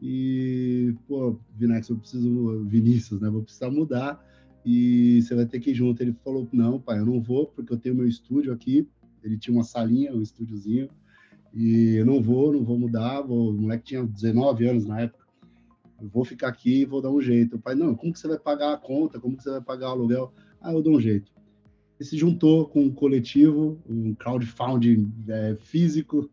e, 0.02 0.96
pô, 1.08 1.40
Vinex, 1.56 1.90
eu 1.90 1.98
preciso, 1.98 2.66
Vinícius, 2.66 3.22
né? 3.22 3.30
Vou 3.30 3.44
precisar 3.44 3.70
mudar 3.70 4.20
e 4.66 5.22
você 5.22 5.36
vai 5.36 5.46
ter 5.46 5.60
que 5.60 5.72
ir 5.72 5.76
junto. 5.76 6.02
Ele 6.02 6.14
falou: 6.24 6.48
Não, 6.52 6.80
pai, 6.80 7.00
eu 7.00 7.06
não 7.06 7.22
vou, 7.22 7.46
porque 7.48 7.72
eu 7.72 7.78
tenho 7.78 7.96
meu 7.96 8.08
estúdio 8.08 8.52
aqui. 8.52 8.88
Ele 9.24 9.38
tinha 9.38 9.56
uma 9.56 9.64
salinha, 9.64 10.16
um 10.16 10.22
estúdiozinho, 10.22 10.90
e 11.54 11.98
eu 11.98 12.06
não 12.06 12.20
vou, 12.20 12.52
não 12.52 12.64
vou 12.64 12.80
mudar. 12.80 13.22
Vou... 13.22 13.52
O 13.52 13.54
moleque 13.54 13.84
tinha 13.84 14.04
19 14.04 14.66
anos 14.66 14.86
na 14.88 15.02
época. 15.02 15.24
Eu 16.02 16.10
vou 16.10 16.26
ficar 16.26 16.48
aqui 16.48 16.82
e 16.82 16.86
vou 16.86 17.00
dar 17.00 17.12
um 17.12 17.22
jeito. 17.22 17.58
O 17.58 17.60
pai, 17.60 17.76
não, 17.76 17.94
como 17.94 18.12
que 18.12 18.18
você 18.18 18.28
vai 18.28 18.40
pagar 18.40 18.74
a 18.74 18.78
conta? 18.78 19.20
Como 19.20 19.38
que 19.38 19.44
você 19.44 19.52
vai 19.52 19.62
pagar 19.62 19.90
o 19.90 19.92
aluguel? 19.92 20.34
Ah, 20.60 20.74
eu 20.74 20.82
dou 20.82 20.96
um 20.96 21.00
jeito. 21.00 21.32
e 22.00 22.04
se 22.04 22.18
juntou 22.18 22.68
com 22.68 22.86
um 22.86 22.92
coletivo, 22.92 23.80
um 23.88 24.16
crowdfunding 24.16 25.14
é, 25.28 25.56
físico, 25.60 26.28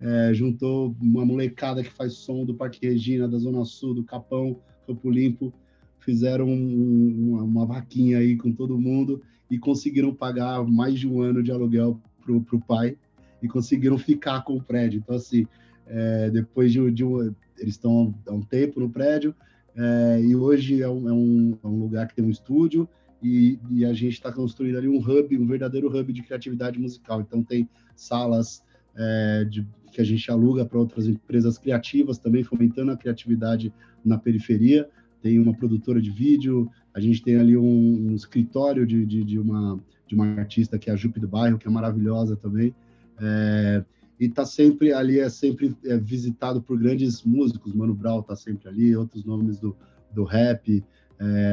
é, 0.00 0.32
juntou 0.34 0.94
uma 1.00 1.24
molecada 1.24 1.82
que 1.82 1.90
faz 1.90 2.14
som 2.14 2.44
do 2.44 2.54
Parque 2.54 2.86
Regina, 2.86 3.28
da 3.28 3.38
Zona 3.38 3.64
Sul, 3.64 3.94
do 3.94 4.04
Capão, 4.04 4.60
Campo 4.86 5.10
Limpo, 5.10 5.52
fizeram 6.00 6.46
um, 6.48 7.30
uma, 7.30 7.42
uma, 7.42 7.66
vaquinha 7.66 8.18
aí 8.18 8.36
com 8.36 8.52
todo 8.52 8.78
mundo 8.78 9.22
e 9.50 9.58
conseguiram 9.58 10.14
pagar 10.14 10.64
mais 10.64 11.00
de 11.00 11.08
um 11.08 11.20
ano 11.20 11.42
de 11.42 11.50
aluguel 11.50 12.00
para 12.24 12.56
o 12.56 12.60
pai 12.60 12.96
e 13.42 13.48
conseguiram 13.48 13.98
ficar 13.98 14.42
com 14.42 14.56
o 14.56 14.62
prédio. 14.62 14.98
Então, 14.98 15.16
assim, 15.16 15.46
é, 15.86 16.30
depois 16.30 16.72
de, 16.72 16.90
de 16.90 17.04
um, 17.04 17.34
eles 17.58 17.74
estão 17.74 18.14
há 18.26 18.32
um 18.32 18.42
tempo 18.42 18.80
no 18.80 18.90
prédio 18.90 19.34
é, 19.74 20.20
e 20.22 20.34
hoje 20.34 20.82
é 20.82 20.88
um, 20.88 21.08
é, 21.08 21.12
um, 21.12 21.58
é 21.62 21.66
um, 21.66 21.80
lugar 21.80 22.06
que 22.06 22.14
tem 22.14 22.24
um 22.24 22.30
estúdio 22.30 22.88
e, 23.22 23.58
e 23.70 23.84
a 23.84 23.92
gente 23.92 24.14
está 24.14 24.32
construindo 24.32 24.76
ali 24.76 24.88
um 24.88 24.98
hub, 24.98 25.36
um 25.36 25.46
verdadeiro 25.46 25.88
hub 25.88 26.12
de 26.12 26.22
criatividade 26.22 26.78
musical. 26.78 27.20
Então, 27.20 27.42
tem 27.42 27.68
salas 27.94 28.62
é, 28.94 29.44
de, 29.44 29.66
que 29.96 30.02
a 30.02 30.04
gente 30.04 30.30
aluga 30.30 30.62
para 30.62 30.78
outras 30.78 31.08
empresas 31.08 31.56
criativas 31.56 32.18
também, 32.18 32.44
fomentando 32.44 32.92
a 32.92 32.96
criatividade 32.98 33.72
na 34.04 34.18
periferia. 34.18 34.86
Tem 35.22 35.38
uma 35.38 35.54
produtora 35.54 36.02
de 36.02 36.10
vídeo, 36.10 36.70
a 36.92 37.00
gente 37.00 37.22
tem 37.22 37.36
ali 37.36 37.56
um, 37.56 38.10
um 38.10 38.14
escritório 38.14 38.86
de, 38.86 39.06
de, 39.06 39.24
de, 39.24 39.38
uma, 39.38 39.80
de 40.06 40.14
uma 40.14 40.26
artista 40.34 40.78
que 40.78 40.90
é 40.90 40.92
a 40.92 40.96
Jupe 40.96 41.18
do 41.18 41.26
Bairro, 41.26 41.56
que 41.56 41.66
é 41.66 41.70
maravilhosa 41.70 42.36
também. 42.36 42.74
É, 43.18 43.82
e 44.20 44.28
tá 44.28 44.44
sempre 44.44 44.92
ali, 44.92 45.18
é 45.18 45.30
sempre 45.30 45.74
é, 45.86 45.96
visitado 45.96 46.60
por 46.60 46.78
grandes 46.78 47.22
músicos, 47.24 47.72
Mano 47.72 47.94
Brown 47.94 48.20
tá 48.20 48.36
sempre 48.36 48.68
ali, 48.68 48.94
outros 48.94 49.24
nomes 49.24 49.58
do, 49.58 49.74
do 50.12 50.24
rap 50.24 50.84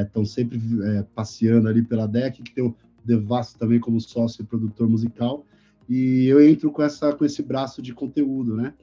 estão 0.04 0.22
é, 0.22 0.26
sempre 0.26 0.60
é, 0.82 1.02
passeando 1.14 1.66
ali 1.66 1.82
pela 1.82 2.06
DEC, 2.06 2.42
que 2.42 2.54
tem 2.54 2.62
o 2.64 2.76
Devasso 3.02 3.58
também 3.58 3.80
como 3.80 3.98
sócio 4.02 4.42
e 4.42 4.46
produtor 4.46 4.86
musical, 4.86 5.46
e 5.88 6.26
eu 6.26 6.42
entro 6.42 6.70
com 6.70 6.82
essa 6.82 7.12
com 7.14 7.24
esse 7.24 7.42
braço 7.42 7.82
de 7.82 7.94
conteúdo, 7.94 8.56
né? 8.56 8.74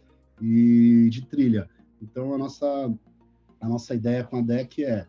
E 0.41 1.10
de 1.10 1.26
trilha. 1.26 1.70
Então 2.02 2.34
a 2.34 2.38
nossa 2.38 2.93
a 3.60 3.68
nossa 3.68 3.93
ideia 3.93 4.24
com 4.24 4.38
a 4.38 4.41
deck 4.41 4.84
é, 4.84 5.06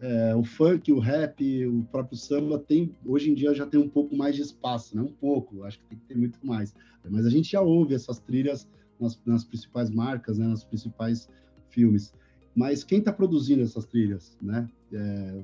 é, 0.00 0.34
o 0.34 0.44
funk, 0.44 0.92
o 0.92 0.98
rap, 0.98 1.66
o 1.66 1.84
próprio 1.84 2.16
samba 2.16 2.58
tem 2.58 2.94
hoje 3.04 3.30
em 3.30 3.34
dia 3.34 3.54
já 3.54 3.66
tem 3.66 3.78
um 3.78 3.88
pouco 3.88 4.16
mais 4.16 4.34
de 4.34 4.42
espaço, 4.42 4.96
né? 4.96 5.02
Um 5.02 5.12
pouco, 5.12 5.62
acho 5.64 5.78
que 5.78 5.86
tem 5.86 5.98
que 5.98 6.04
ter 6.06 6.16
muito 6.16 6.44
mais. 6.44 6.74
Mas 7.08 7.26
a 7.26 7.30
gente 7.30 7.50
já 7.52 7.60
ouve 7.60 7.94
essas 7.94 8.18
trilhas 8.18 8.68
nas, 8.98 9.20
nas 9.24 9.44
principais 9.44 9.90
marcas, 9.90 10.38
né? 10.38 10.46
Nas 10.46 10.64
principais 10.64 11.28
filmes. 11.70 12.14
Mas 12.54 12.84
quem 12.84 12.98
está 12.98 13.12
produzindo 13.12 13.62
essas 13.62 13.86
trilhas, 13.86 14.36
né? 14.40 14.68
É, 14.92 15.42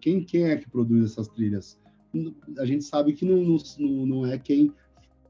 quem, 0.00 0.24
quem 0.24 0.44
é 0.44 0.56
que 0.56 0.68
produz 0.68 1.12
essas 1.12 1.28
trilhas? 1.28 1.78
A 2.58 2.64
gente 2.64 2.84
sabe 2.84 3.12
que 3.12 3.24
não, 3.24 3.42
não, 3.42 4.06
não 4.06 4.26
é 4.26 4.38
quem 4.38 4.72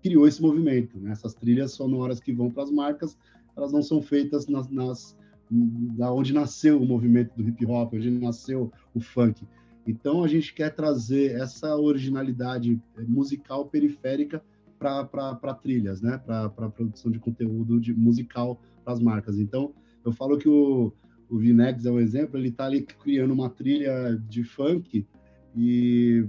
criou 0.02 0.26
esse 0.26 0.40
movimento. 0.40 0.98
Né? 0.98 1.12
Essas 1.12 1.34
trilhas 1.34 1.72
sonoras 1.72 2.20
que 2.20 2.32
vão 2.32 2.50
para 2.50 2.64
as 2.64 2.70
marcas, 2.70 3.16
elas 3.56 3.72
não 3.72 3.82
são 3.82 4.00
feitas 4.00 4.46
nas, 4.46 4.68
nas, 4.68 5.16
da 5.50 6.12
onde 6.12 6.32
nasceu 6.32 6.80
o 6.80 6.86
movimento 6.86 7.34
do 7.36 7.48
hip 7.48 7.66
hop, 7.66 7.94
onde 7.94 8.10
nasceu 8.10 8.72
o 8.94 9.00
funk. 9.00 9.46
Então 9.86 10.22
a 10.22 10.28
gente 10.28 10.54
quer 10.54 10.74
trazer 10.74 11.32
essa 11.32 11.76
originalidade 11.76 12.80
musical 13.08 13.66
periférica 13.66 14.42
para 14.78 15.54
trilhas, 15.54 16.00
né? 16.00 16.18
Para 16.18 16.48
produção 16.70 17.10
de 17.10 17.18
conteúdo 17.18 17.80
de 17.80 17.92
musical 17.92 18.60
para 18.84 18.94
as 18.94 19.00
marcas. 19.00 19.38
Então 19.38 19.74
eu 20.04 20.12
falo 20.12 20.38
que 20.38 20.48
o, 20.48 20.92
o 21.28 21.38
Vinex 21.38 21.84
é 21.84 21.90
um 21.90 21.98
exemplo. 21.98 22.38
Ele 22.38 22.48
está 22.48 22.66
ali 22.66 22.82
criando 22.82 23.32
uma 23.32 23.50
trilha 23.50 24.16
de 24.28 24.44
funk 24.44 25.06
e 25.56 26.24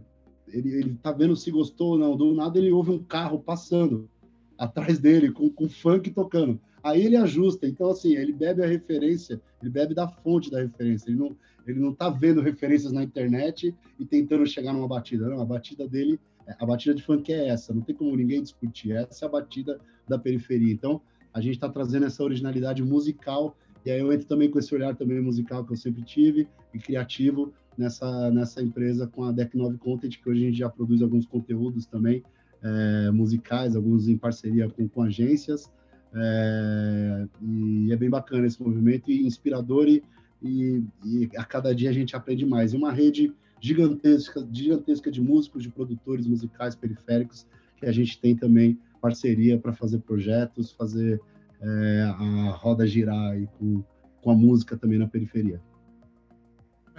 ele, 0.52 0.70
ele 0.70 0.96
tá 1.02 1.12
vendo 1.12 1.36
se 1.36 1.50
gostou 1.52 1.92
ou 1.92 1.98
não. 1.98 2.16
Do 2.16 2.34
nada 2.34 2.58
ele 2.58 2.72
ouve 2.72 2.92
um 2.92 3.04
carro 3.04 3.40
passando 3.40 4.10
atrás 4.58 5.00
dele 5.00 5.32
com, 5.32 5.50
com 5.50 5.68
funk 5.68 6.12
tocando. 6.12 6.60
Aí 6.84 7.06
ele 7.06 7.16
ajusta. 7.16 7.68
Então, 7.68 7.90
assim, 7.90 8.16
ele 8.16 8.32
bebe 8.32 8.64
a 8.64 8.68
referência, 8.68 9.42
ele 9.62 9.72
bebe 9.72 9.94
da 9.94 10.08
fonte 10.08 10.50
da 10.50 10.62
referência. 10.62 11.10
Ele 11.10 11.18
não, 11.18 11.36
ele 11.68 11.80
não 11.80 11.94
tá 11.94 12.10
vendo 12.10 12.42
referências 12.42 12.92
na 12.92 13.04
internet 13.04 13.76
e 14.00 14.06
tentando 14.06 14.46
chegar 14.46 14.74
numa 14.74 14.88
batida. 14.88 15.30
Não, 15.30 15.40
a 15.40 15.46
batida 15.46 15.88
dele, 15.88 16.20
a 16.60 16.66
batida 16.66 16.96
de 16.96 17.04
funk 17.04 17.32
é 17.32 17.48
essa. 17.50 17.74
Não 17.74 17.82
tem 17.82 17.96
como 17.96 18.16
ninguém 18.16 18.42
discutir. 18.42 18.92
Essa 18.92 19.26
é 19.26 19.28
a 19.28 19.32
batida 19.32 19.80
da 20.08 20.18
periferia. 20.18 20.74
Então, 20.74 21.02
a 21.34 21.40
gente 21.40 21.54
está 21.54 21.70
trazendo 21.70 22.06
essa 22.06 22.24
originalidade 22.24 22.84
musical 22.84 23.56
e 23.86 23.92
aí 23.92 24.00
eu 24.00 24.12
entro 24.14 24.28
também 24.28 24.50
com 24.50 24.60
esse 24.60 24.74
olhar 24.76 24.96
também 24.96 25.20
musical 25.20 25.66
que 25.66 25.74
eu 25.74 25.78
sempre 25.78 26.04
tive 26.04 26.48
e 26.74 26.80
criativo 26.80 27.54
nessa, 27.78 28.32
nessa 28.32 28.62
empresa 28.62 29.08
com 29.08 29.24
a 29.24 29.32
Deck 29.32 29.58
9 29.58 29.78
Content, 29.78 30.18
que 30.18 30.30
hoje 30.30 30.44
a 30.44 30.46
gente 30.48 30.58
já 30.58 30.70
produz 30.70 31.02
alguns 31.02 31.26
conteúdos 31.26 31.86
também 31.86 32.24
é, 32.62 33.12
musicais, 33.12 33.76
alguns 33.76 34.08
em 34.08 34.18
parceria 34.18 34.70
com, 34.70 34.88
com 34.88 35.02
agências. 35.04 35.72
É, 36.14 37.28
e 37.42 37.92
é 37.92 37.96
bem 37.96 38.10
bacana 38.10 38.46
esse 38.46 38.62
movimento 38.62 39.10
e 39.10 39.26
inspirador 39.26 39.88
e, 39.88 40.04
e, 40.44 40.84
e, 41.06 41.30
a 41.38 41.46
cada 41.46 41.74
dia 41.74 41.90
a 41.90 41.94
gente 41.94 42.16
aprende 42.16 42.46
mais. 42.46 42.74
E 42.74 42.78
uma 42.78 42.92
rede 42.92 43.34
gigantesca, 43.60 44.46
gigantesca 44.52 45.12
de 45.12 45.22
músicos, 45.22 45.64
de 45.64 45.70
produtores 45.70 46.28
musicais 46.28 46.76
periféricos 46.76 47.48
que 47.78 47.86
a 47.86 47.92
gente 47.92 48.20
tem 48.20 48.36
também 48.36 48.78
parceria 49.02 49.58
para 49.58 49.74
fazer 49.74 50.00
projetos, 50.00 50.72
fazer 50.72 51.20
é, 51.62 52.02
a 52.04 52.52
roda 52.52 52.86
girar 52.86 53.32
aí 53.32 53.48
com, 53.58 53.84
com 54.22 54.32
a 54.32 54.36
música 54.36 54.78
também 54.78 55.00
na 55.00 55.08
periferia. 55.08 55.62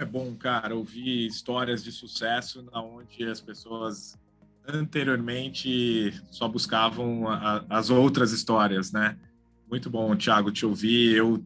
É 0.03 0.05
bom, 0.05 0.35
cara, 0.35 0.75
ouvir 0.75 1.25
histórias 1.27 1.81
de 1.81 1.89
sucesso 1.89 2.61
na 2.73 2.83
onde 2.83 3.23
as 3.23 3.39
pessoas 3.39 4.19
anteriormente 4.67 6.11
só 6.29 6.45
buscavam 6.45 7.29
a, 7.29 7.63
as 7.69 7.89
outras 7.89 8.33
histórias, 8.33 8.91
né? 8.91 9.17
Muito 9.65 9.89
bom, 9.89 10.13
Thiago, 10.13 10.51
te 10.51 10.65
ouvir. 10.65 11.15
Eu 11.15 11.41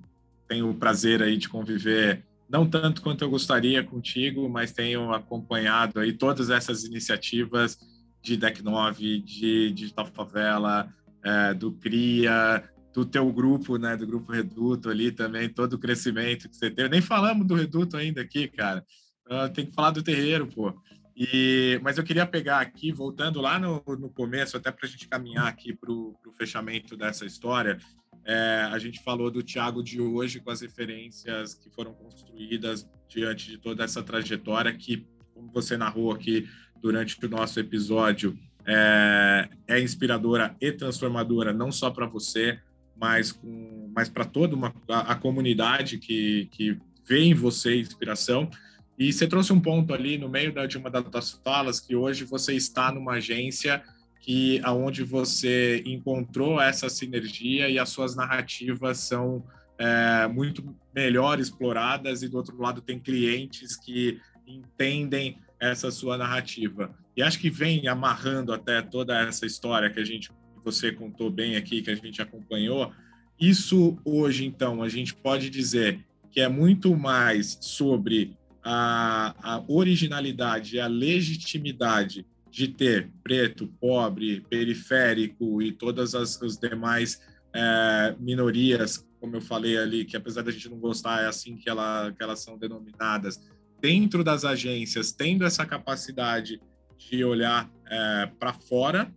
tenho 0.48 0.72
o 0.72 0.74
prazer 0.74 1.22
aí 1.22 1.38
de 1.38 1.48
conviver 1.48 2.26
não 2.50 2.68
tanto 2.68 3.04
quanto 3.04 3.24
eu 3.24 3.30
gostaria 3.30 3.84
contigo, 3.84 4.50
mas 4.50 4.72
tenho 4.72 5.14
acompanhado 5.14 6.00
aí 6.00 6.12
todas 6.12 6.50
essas 6.50 6.84
iniciativas 6.84 7.78
de 8.24 8.36
Deck 8.38 8.64
9, 8.64 9.20
de 9.20 9.72
Digital 9.72 10.08
Favela, 10.08 10.92
é, 11.24 11.54
do 11.54 11.74
CRIA, 11.74 12.68
do 12.98 13.06
teu 13.06 13.32
grupo, 13.32 13.78
né, 13.78 13.96
do 13.96 14.08
grupo 14.08 14.32
Reduto 14.32 14.90
ali 14.90 15.12
também, 15.12 15.48
todo 15.48 15.74
o 15.74 15.78
crescimento 15.78 16.50
que 16.50 16.58
você 16.58 16.72
teve. 16.72 16.90
Nem 16.90 17.00
falamos 17.00 17.46
do 17.46 17.54
Reduto 17.54 17.96
ainda 17.96 18.22
aqui, 18.22 18.48
cara. 18.48 18.84
Uh, 19.30 19.54
tem 19.54 19.68
que 19.68 19.72
falar 19.72 19.92
do 19.92 20.02
terreiro, 20.02 20.48
pô. 20.48 20.74
E, 21.16 21.80
mas 21.84 22.00
eu 22.00 22.04
queria 22.04 22.26
pegar 22.26 22.60
aqui, 22.60 22.92
voltando 22.92 23.40
lá 23.40 23.60
no, 23.60 23.84
no 24.00 24.10
começo, 24.10 24.58
até 24.58 24.72
para 24.72 24.88
a 24.88 24.90
gente 24.90 25.08
caminhar 25.08 25.46
aqui 25.46 25.76
para 25.76 25.92
o 25.92 26.18
fechamento 26.40 26.98
dessa 26.98 27.24
história, 27.24 27.78
é, 28.26 28.68
a 28.72 28.80
gente 28.80 29.04
falou 29.04 29.30
do 29.30 29.44
Tiago 29.44 29.84
de 29.84 30.02
hoje 30.02 30.40
com 30.40 30.50
as 30.50 30.62
referências 30.62 31.54
que 31.54 31.70
foram 31.70 31.94
construídas 31.94 32.90
diante 33.08 33.52
de 33.52 33.58
toda 33.60 33.84
essa 33.84 34.02
trajetória 34.02 34.74
que, 34.74 35.06
como 35.36 35.52
você 35.52 35.78
narrou 35.78 36.12
aqui 36.12 36.50
durante 36.82 37.24
o 37.24 37.30
nosso 37.30 37.60
episódio, 37.60 38.36
é, 38.66 39.50
é 39.68 39.80
inspiradora 39.80 40.56
e 40.60 40.72
transformadora, 40.72 41.54
não 41.54 41.72
só 41.72 41.92
para 41.92 42.08
você, 42.08 42.60
mas, 43.00 43.32
com, 43.32 43.92
para 44.14 44.26
toda 44.26 44.56
uma, 44.56 44.74
a, 44.90 45.14
a, 45.14 45.16
comunidade 45.16 45.98
que, 45.98 46.48
que 46.52 46.78
vê 47.08 47.24
em 47.24 47.34
você 47.34 47.80
inspiração. 47.80 48.50
E 48.98 49.14
você 49.14 49.28
trouxe 49.28 49.54
um 49.54 49.60
ponto 49.60 49.94
ali 49.94 50.18
no 50.18 50.28
meio 50.28 50.54
da, 50.54 50.66
de 50.66 50.78
uma 50.78 50.90
das 50.90 51.40
falas 51.44 51.80
que 51.80 51.96
hoje 51.96 52.24
você 52.24 52.54
está 52.54 52.92
numa 52.92 53.14
agência 53.14 53.84
que 54.20 54.60
aonde 54.64 55.04
você 55.04 55.82
encontrou 55.86 56.60
essa 56.60 56.90
sinergia 56.90 57.70
e 57.70 57.80
as 57.80 57.90
suas 57.90 58.16
narrativas 58.16 58.98
são 58.98 59.46
é, 59.78 60.28
muito 60.28 60.76
melhor 60.94 61.40
exploradas 61.40 62.24
e 62.24 62.28
do 62.28 62.38
outro 62.38 62.60
lado 62.60 62.82
tem 62.82 63.00
clientes 63.00 63.78
que 63.78 64.20
entendem 64.46 65.38
essa 65.60 65.92
sua 65.92 66.18
narrativa. 66.18 66.94
E 67.16 67.22
acho 67.22 67.40
que 67.40 67.50
vem 67.50 67.88
amarrando 67.88 68.54
até 68.54 68.82
toda 68.82 69.20
essa 69.20 69.46
história 69.46 69.90
que 69.90 70.00
a 70.00 70.06
gente 70.06 70.32
você 70.68 70.92
contou 70.92 71.30
bem 71.30 71.56
aqui, 71.56 71.82
que 71.82 71.90
a 71.90 71.96
gente 71.96 72.22
acompanhou, 72.22 72.92
isso 73.40 73.98
hoje, 74.04 74.46
então, 74.46 74.84
a 74.84 74.90
gente 74.90 75.16
pode 75.16 75.50
dizer 75.50 76.06
que 76.30 76.42
é 76.42 76.50
muito 76.50 76.94
mais 76.96 77.58
sobre 77.62 78.36
a, 78.62 79.34
a 79.42 79.64
originalidade 79.66 80.76
e 80.76 80.80
a 80.80 80.88
legitimidade 80.88 82.26
de 82.52 82.68
ter 82.68 83.10
preto, 83.24 83.68
pobre, 83.80 84.42
periférico 84.50 85.62
e 85.62 85.72
todas 85.72 86.14
as, 86.14 86.42
as 86.42 86.58
demais 86.58 87.22
é, 87.54 88.16
minorias, 88.20 89.08
como 89.22 89.38
eu 89.38 89.42
falei 89.42 89.78
ali, 89.78 90.04
que 90.04 90.18
apesar 90.18 90.42
da 90.42 90.52
gente 90.52 90.68
não 90.68 90.80
gostar, 90.80 91.24
é 91.24 91.28
assim 91.28 91.56
que, 91.56 91.70
ela, 91.70 92.12
que 92.12 92.22
elas 92.22 92.44
são 92.44 92.58
denominadas, 92.58 93.42
dentro 93.80 94.22
das 94.22 94.44
agências, 94.44 95.14
tendo 95.14 95.46
essa 95.46 95.66
capacidade 95.66 96.60
de 96.98 97.24
olhar 97.24 97.72
é, 97.90 98.30
para 98.38 98.52
fora 98.52 99.10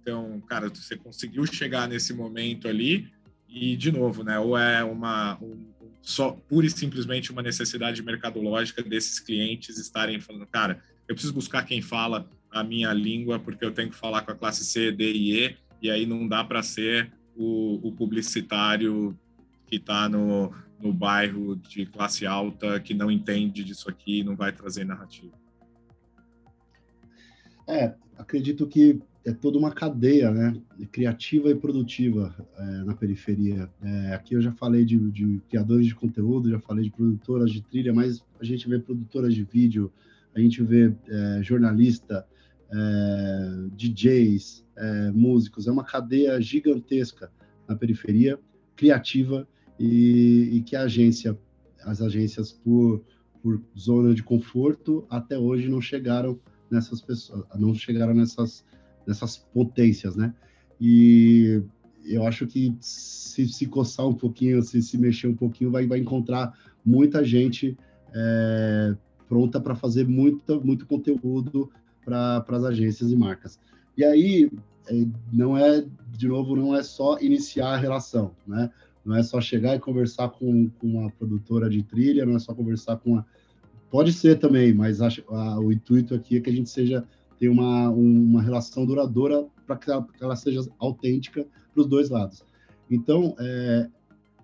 então, 0.00 0.40
cara, 0.48 0.68
você 0.68 0.96
conseguiu 0.96 1.44
chegar 1.46 1.88
nesse 1.88 2.12
momento 2.12 2.68
ali 2.68 3.12
e, 3.48 3.76
de 3.76 3.92
novo, 3.92 4.22
né, 4.22 4.38
ou 4.38 4.56
é 4.56 4.82
uma 4.82 5.38
um, 5.42 5.66
só 6.00 6.32
pura 6.32 6.66
e 6.66 6.70
simplesmente 6.70 7.30
uma 7.30 7.42
necessidade 7.42 8.02
mercadológica 8.02 8.82
desses 8.82 9.20
clientes 9.20 9.78
estarem 9.78 10.20
falando, 10.20 10.46
cara, 10.46 10.82
eu 11.08 11.14
preciso 11.14 11.34
buscar 11.34 11.64
quem 11.64 11.82
fala 11.82 12.28
a 12.50 12.64
minha 12.64 12.92
língua, 12.92 13.38
porque 13.38 13.64
eu 13.64 13.72
tenho 13.72 13.90
que 13.90 13.96
falar 13.96 14.22
com 14.22 14.32
a 14.32 14.34
classe 14.34 14.64
C, 14.64 14.90
D 14.90 15.12
e 15.12 15.44
E, 15.44 15.56
e 15.82 15.90
aí 15.90 16.06
não 16.06 16.26
dá 16.26 16.42
para 16.42 16.62
ser 16.62 17.12
o, 17.36 17.88
o, 17.88 17.92
publicitário 17.92 19.18
que 19.66 19.76
está 19.76 20.08
no, 20.08 20.52
no 20.80 20.92
bairro 20.92 21.56
de 21.56 21.86
classe 21.86 22.26
alta, 22.26 22.80
que 22.80 22.94
não 22.94 23.10
entende 23.10 23.62
disso 23.62 23.88
aqui, 23.88 24.24
não 24.24 24.36
vai 24.36 24.52
trazer 24.52 24.84
narrativa. 24.84 25.32
É, 27.68 27.94
acredito 28.18 28.66
que 28.66 29.00
é 29.24 29.32
toda 29.32 29.58
uma 29.58 29.70
cadeia, 29.70 30.30
né, 30.30 30.60
criativa 30.90 31.50
e 31.50 31.54
produtiva 31.54 32.34
é, 32.56 32.64
na 32.84 32.94
periferia. 32.94 33.68
É, 33.82 34.14
aqui 34.14 34.34
eu 34.34 34.40
já 34.40 34.52
falei 34.52 34.84
de, 34.84 34.98
de, 35.10 35.40
criadores 35.48 35.86
de 35.86 35.94
conteúdo, 35.94 36.50
já 36.50 36.58
falei 36.58 36.84
de 36.84 36.90
produtoras 36.90 37.50
de 37.50 37.60
trilha, 37.62 37.92
mas 37.92 38.24
a 38.40 38.44
gente 38.44 38.68
vê 38.68 38.78
produtoras 38.78 39.34
de 39.34 39.44
vídeo, 39.44 39.92
a 40.34 40.40
gente 40.40 40.62
vê 40.62 40.94
é, 41.08 41.42
jornalista, 41.42 42.26
é, 42.72 43.68
DJs, 43.76 44.64
é, 44.76 45.10
músicos, 45.10 45.66
é 45.66 45.70
uma 45.70 45.84
cadeia 45.84 46.40
gigantesca 46.40 47.30
na 47.68 47.76
periferia, 47.76 48.38
criativa 48.74 49.46
e, 49.78 50.50
e 50.52 50.62
que 50.62 50.74
agência, 50.74 51.38
as 51.84 52.00
agências 52.00 52.52
por, 52.52 53.04
por 53.42 53.60
zona 53.78 54.14
de 54.14 54.22
conforto 54.22 55.04
até 55.10 55.38
hoje 55.38 55.68
não 55.68 55.80
chegaram 55.80 56.40
nessas 56.70 57.02
pessoas, 57.02 57.44
não 57.58 57.74
chegaram 57.74 58.14
nessas 58.14 58.64
nessas 59.10 59.36
potências, 59.36 60.14
né? 60.14 60.32
E 60.80 61.60
eu 62.04 62.24
acho 62.24 62.46
que 62.46 62.74
se 62.80 63.48
se 63.48 63.66
coçar 63.66 64.06
um 64.06 64.14
pouquinho, 64.14 64.62
se 64.62 64.80
se 64.80 64.96
mexer 64.96 65.26
um 65.26 65.34
pouquinho, 65.34 65.70
vai, 65.70 65.84
vai 65.84 65.98
encontrar 65.98 66.56
muita 66.84 67.24
gente 67.24 67.76
é, 68.14 68.94
pronta 69.28 69.60
para 69.60 69.74
fazer 69.74 70.06
muito, 70.06 70.64
muito 70.64 70.86
conteúdo 70.86 71.70
para 72.04 72.44
as 72.48 72.64
agências 72.64 73.10
e 73.10 73.16
marcas. 73.16 73.58
E 73.96 74.04
aí, 74.04 74.48
é, 74.88 75.06
não 75.32 75.58
é, 75.58 75.84
de 76.16 76.28
novo, 76.28 76.54
não 76.54 76.74
é 76.74 76.82
só 76.84 77.18
iniciar 77.18 77.74
a 77.74 77.76
relação, 77.76 78.30
né? 78.46 78.70
Não 79.04 79.16
é 79.16 79.22
só 79.24 79.40
chegar 79.40 79.74
e 79.74 79.80
conversar 79.80 80.28
com, 80.28 80.68
com 80.78 80.86
uma 80.86 81.10
produtora 81.10 81.68
de 81.68 81.82
trilha, 81.82 82.24
não 82.24 82.36
é 82.36 82.38
só 82.38 82.54
conversar 82.54 82.96
com 82.98 83.12
uma... 83.12 83.26
Pode 83.90 84.12
ser 84.12 84.38
também, 84.38 84.72
mas 84.72 85.02
acho, 85.02 85.24
a, 85.28 85.58
o 85.58 85.72
intuito 85.72 86.14
aqui 86.14 86.36
é 86.36 86.40
que 86.40 86.50
a 86.50 86.52
gente 86.52 86.70
seja 86.70 87.04
ter 87.40 87.48
uma, 87.48 87.88
uma 87.88 88.42
relação 88.42 88.84
duradoura 88.84 89.46
para 89.66 89.74
que, 89.76 89.86
que, 89.86 90.22
ela 90.22 90.36
seja 90.36 90.60
autêntica 90.78 91.46
para 91.72 91.80
os 91.80 91.86
dois 91.88 92.10
lados. 92.10 92.44
Então, 92.90 93.34
é, 93.38 93.88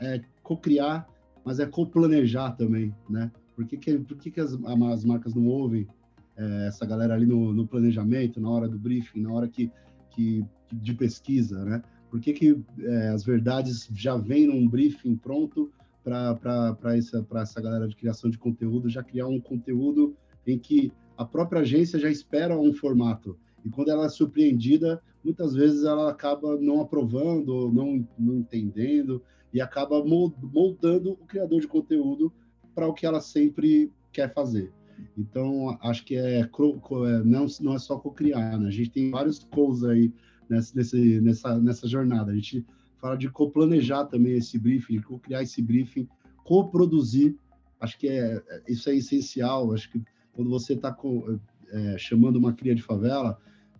é 0.00 0.20
co-criar, 0.42 1.06
mas 1.44 1.60
é 1.60 1.66
co-planejar 1.66 2.52
também, 2.52 2.94
né? 3.08 3.30
Por 3.54 3.66
que, 3.66 3.76
que, 3.76 3.98
por 3.98 4.16
que, 4.16 4.30
que 4.30 4.40
as, 4.40 4.54
as 4.54 5.04
marcas 5.04 5.34
não 5.34 5.46
ouvem 5.46 5.86
é, 6.38 6.68
essa 6.68 6.86
galera 6.86 7.14
ali 7.14 7.26
no, 7.26 7.52
no, 7.52 7.66
planejamento, 7.66 8.40
na 8.40 8.50
hora 8.50 8.66
do 8.66 8.78
briefing, 8.78 9.20
na 9.20 9.32
hora 9.32 9.46
que, 9.46 9.70
que 10.10 10.44
de 10.72 10.94
pesquisa, 10.94 11.64
né? 11.66 11.82
Por 12.10 12.18
que, 12.18 12.32
que 12.32 12.58
é, 12.80 13.08
as 13.08 13.24
verdades 13.24 13.90
já 13.92 14.16
vêm 14.16 14.46
num 14.46 14.66
briefing 14.66 15.16
pronto 15.16 15.70
para 16.02 16.96
essa, 16.96 17.26
essa 17.34 17.60
galera 17.60 17.86
de 17.86 17.96
criação 17.96 18.30
de 18.30 18.38
conteúdo, 18.38 18.88
já 18.88 19.02
criar 19.02 19.26
um 19.26 19.40
conteúdo 19.40 20.16
em 20.46 20.58
que 20.58 20.92
a 21.16 21.24
própria 21.24 21.62
agência 21.62 21.98
já 21.98 22.10
espera 22.10 22.58
um 22.58 22.72
formato. 22.72 23.38
E 23.64 23.70
quando 23.70 23.88
ela 23.88 24.06
é 24.06 24.08
surpreendida, 24.08 25.02
muitas 25.24 25.54
vezes 25.54 25.84
ela 25.84 26.10
acaba 26.10 26.56
não 26.56 26.80
aprovando, 26.80 27.70
não, 27.72 28.06
não 28.18 28.34
entendendo, 28.36 29.22
e 29.52 29.60
acaba 29.60 30.04
moldando 30.04 31.12
o 31.12 31.26
criador 31.26 31.60
de 31.60 31.66
conteúdo 31.66 32.32
para 32.74 32.86
o 32.86 32.94
que 32.94 33.06
ela 33.06 33.20
sempre 33.20 33.90
quer 34.12 34.32
fazer. 34.32 34.72
Então, 35.16 35.76
acho 35.82 36.04
que 36.04 36.16
é, 36.16 36.40
é 36.40 36.50
não, 37.24 37.46
não 37.60 37.74
é 37.74 37.78
só 37.78 37.98
co-criar, 37.98 38.58
né? 38.58 38.68
A 38.68 38.70
gente 38.70 38.90
tem 38.90 39.10
vários 39.10 39.38
coisas 39.44 39.84
aí 39.84 40.12
nessa, 40.48 40.74
nessa, 41.20 41.58
nessa 41.58 41.88
jornada. 41.88 42.32
A 42.32 42.34
gente 42.34 42.64
fala 43.00 43.16
de 43.16 43.28
co-planejar 43.28 44.04
também 44.06 44.34
esse 44.34 44.58
briefing, 44.58 44.98
de 44.98 45.02
co-criar 45.02 45.42
esse 45.42 45.60
briefing, 45.60 46.08
co-produzir. 46.44 47.36
Acho 47.80 47.98
que 47.98 48.08
é, 48.08 48.42
é, 48.48 48.62
isso 48.68 48.88
é 48.88 48.96
essencial. 48.96 49.72
Acho 49.72 49.90
que 49.90 50.02
quando 50.36 50.50
você 50.50 50.74
está 50.74 50.96
é, 51.70 51.98
chamando 51.98 52.36
uma 52.36 52.52
cria 52.52 52.74
de 52.74 52.82
favela, 52.82 53.38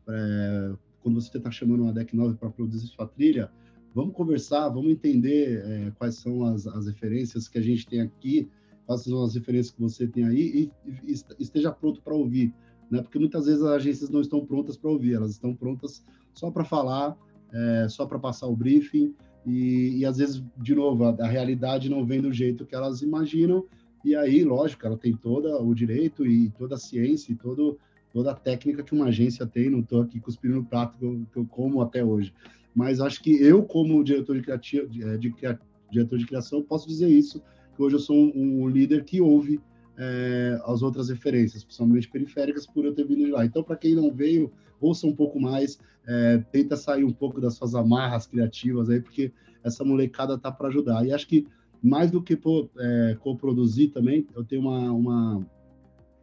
é, 0.09 0.72
quando 1.00 1.20
você 1.20 1.36
está 1.36 1.50
chamando 1.50 1.82
uma 1.82 1.92
deck 1.92 2.16
9 2.16 2.36
para 2.36 2.50
produzir 2.50 2.88
sua 2.88 3.07
trilha, 3.07 3.50
vamos 3.94 4.14
conversar, 4.14 4.68
vamos 4.70 4.90
entender 4.90 5.62
é, 5.64 5.92
quais 5.98 6.16
são 6.16 6.44
as, 6.44 6.66
as 6.66 6.86
referências 6.86 7.46
que 7.46 7.59
a 7.59 7.62
gente 7.62 7.86
tem 7.86 8.00
aqui, 8.00 8.48
quais 8.86 9.02
são 9.02 9.22
as 9.22 9.34
referências 9.34 9.74
que 9.74 9.80
você 9.80 10.07
tem 10.07 10.24
aí 10.24 10.70
e, 10.86 10.92
e 11.07 11.12
esteja 11.38 11.70
pronto 11.70 12.00
para 12.02 12.14
ouvir, 12.14 12.52
né? 12.90 13.02
Porque 13.02 13.18
muitas 13.18 13.46
vezes 13.46 13.62
as 13.62 13.68
agências 13.68 14.11
não 14.11 14.20
estão 14.20 14.44
prontas 14.44 14.76
para 14.76 14.90
ouvir, 14.90 15.14
elas 15.14 15.32
estão 15.32 15.54
prontas 15.54 16.02
só 16.32 16.50
para 16.50 16.64
falar, 16.64 17.16
é, 17.52 17.88
só 17.88 18.07
para 18.07 18.18
passar 18.18 18.46
o 18.46 18.57
briefing 18.57 19.14
e, 19.46 19.98
e, 19.98 20.04
às 20.04 20.18
vezes, 20.18 20.42
de 20.59 20.74
novo, 20.74 21.04
a, 21.04 21.11
a, 21.20 21.26
realidade 21.26 21.88
não 21.88 22.04
vem 22.04 22.20
do 22.20 22.32
jeito 22.32 22.66
que 22.66 22.74
elas 22.74 23.00
imaginam 23.00 23.64
e 24.07 24.14
aí, 24.14 24.44
lógico, 24.44 24.86
ela 24.86 24.96
tem 24.96 25.16
todo 25.16 25.48
o 25.61 25.74
direito 25.74 26.24
e 26.24 26.48
toda 26.50 26.76
a 26.76 26.78
ciência 26.78 27.32
e 27.32 27.34
todo, 27.34 27.76
toda 28.12 28.30
a 28.30 28.34
técnica 28.34 28.84
que 28.84 28.94
uma 28.94 29.07
agência 29.07 29.44
tem, 29.44 29.68
não 29.68 29.80
estou 29.80 30.00
aqui 30.00 30.20
cuspindo 30.20 30.54
no 30.54 30.64
prato 30.64 30.96
que 30.96 31.04
eu, 31.04 31.26
que 31.32 31.38
eu 31.38 31.44
como 31.44 31.80
até 31.80 32.04
hoje. 32.04 32.32
Mas 32.72 33.00
acho 33.00 33.20
que 33.20 33.32
eu, 33.42 33.64
como 33.64 34.04
diretor 34.04 34.40
de, 34.40 34.59
de, 34.59 34.86
de, 34.86 35.18
de 35.18 35.59
diretor 35.90 36.18
de 36.18 36.24
criação, 36.24 36.62
posso 36.62 36.86
dizer 36.86 37.09
isso, 37.09 37.42
que 37.74 37.82
hoje 37.82 37.96
eu 37.96 37.98
sou 37.98 38.16
um, 38.16 38.62
um 38.62 38.68
líder 38.68 39.02
que 39.02 39.20
ouve 39.20 39.61
é, 39.98 40.61
as 40.64 40.82
outras 40.82 41.09
referências, 41.09 41.64
principalmente 41.64 42.09
periféricas, 42.09 42.64
por 42.64 42.84
eu 42.84 42.94
ter 42.94 43.04
vindo 43.04 43.24
de 43.24 43.32
lá. 43.32 43.44
Então, 43.44 43.64
para 43.64 43.76
quem 43.76 43.96
não 43.96 44.12
veio, 44.12 44.52
ouça 44.80 45.04
um 45.04 45.16
pouco 45.16 45.40
mais, 45.40 45.80
é, 46.07 46.38
tenta 46.52 46.76
sair 46.76 47.02
um 47.02 47.12
pouco 47.12 47.40
das 47.40 47.54
suas 47.54 47.74
amarras 47.74 48.26
criativas 48.26 48.88
aí, 48.88 49.00
porque 49.00 49.32
essa 49.64 49.84
molecada 49.84 50.38
tá 50.38 50.52
para 50.52 50.68
ajudar. 50.68 51.04
E 51.04 51.12
acho 51.12 51.26
que 51.26 51.46
mais 51.83 52.11
do 52.11 52.22
que 52.22 52.39
é, 52.79 53.16
co-produzir 53.20 53.89
também, 53.89 54.27
eu 54.35 54.45
tenho 54.45 54.62
uma, 54.62 54.93
uma, 54.93 55.47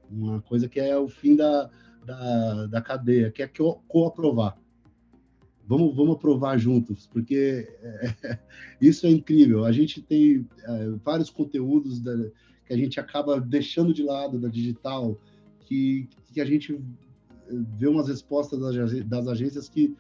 uma 0.10 0.42
coisa 0.42 0.68
que 0.68 0.80
é 0.80 0.98
o 0.98 1.08
fim 1.08 1.36
da, 1.36 1.70
da, 2.06 2.66
da 2.68 2.82
cadeia, 2.82 3.32
que 3.32 3.42
é 3.42 3.48
co-aprovar 3.88 4.58
vamos, 5.68 5.96
vamos 5.96 6.16
aprovar 6.16 6.58
juntos, 6.58 7.08
porque 7.08 7.68
é, 7.82 8.40
isso 8.82 9.06
é 9.06 9.10
incrível. 9.10 9.66
A 9.66 9.72
gente 9.72 10.02
tem 10.02 10.48
é, 10.64 10.90
vários 11.04 11.30
conteúdos 11.30 12.00
da, 12.00 12.16
que 12.66 12.74
a 12.74 12.78
gente 12.78 13.00
acaba 13.00 13.40
deixando 13.40 13.94
de 13.94 14.04
lado 14.04 14.40
da 14.40 14.48
digital, 14.48 15.20
que, 15.62 16.08
que 16.34 16.42
a 16.42 16.46
gente 16.46 16.80
vê 17.78 17.88
umas 17.88 18.08
respostas 18.08 18.60
das, 18.60 19.06
das 19.06 19.28
agências 19.28 19.70
que 19.70 19.96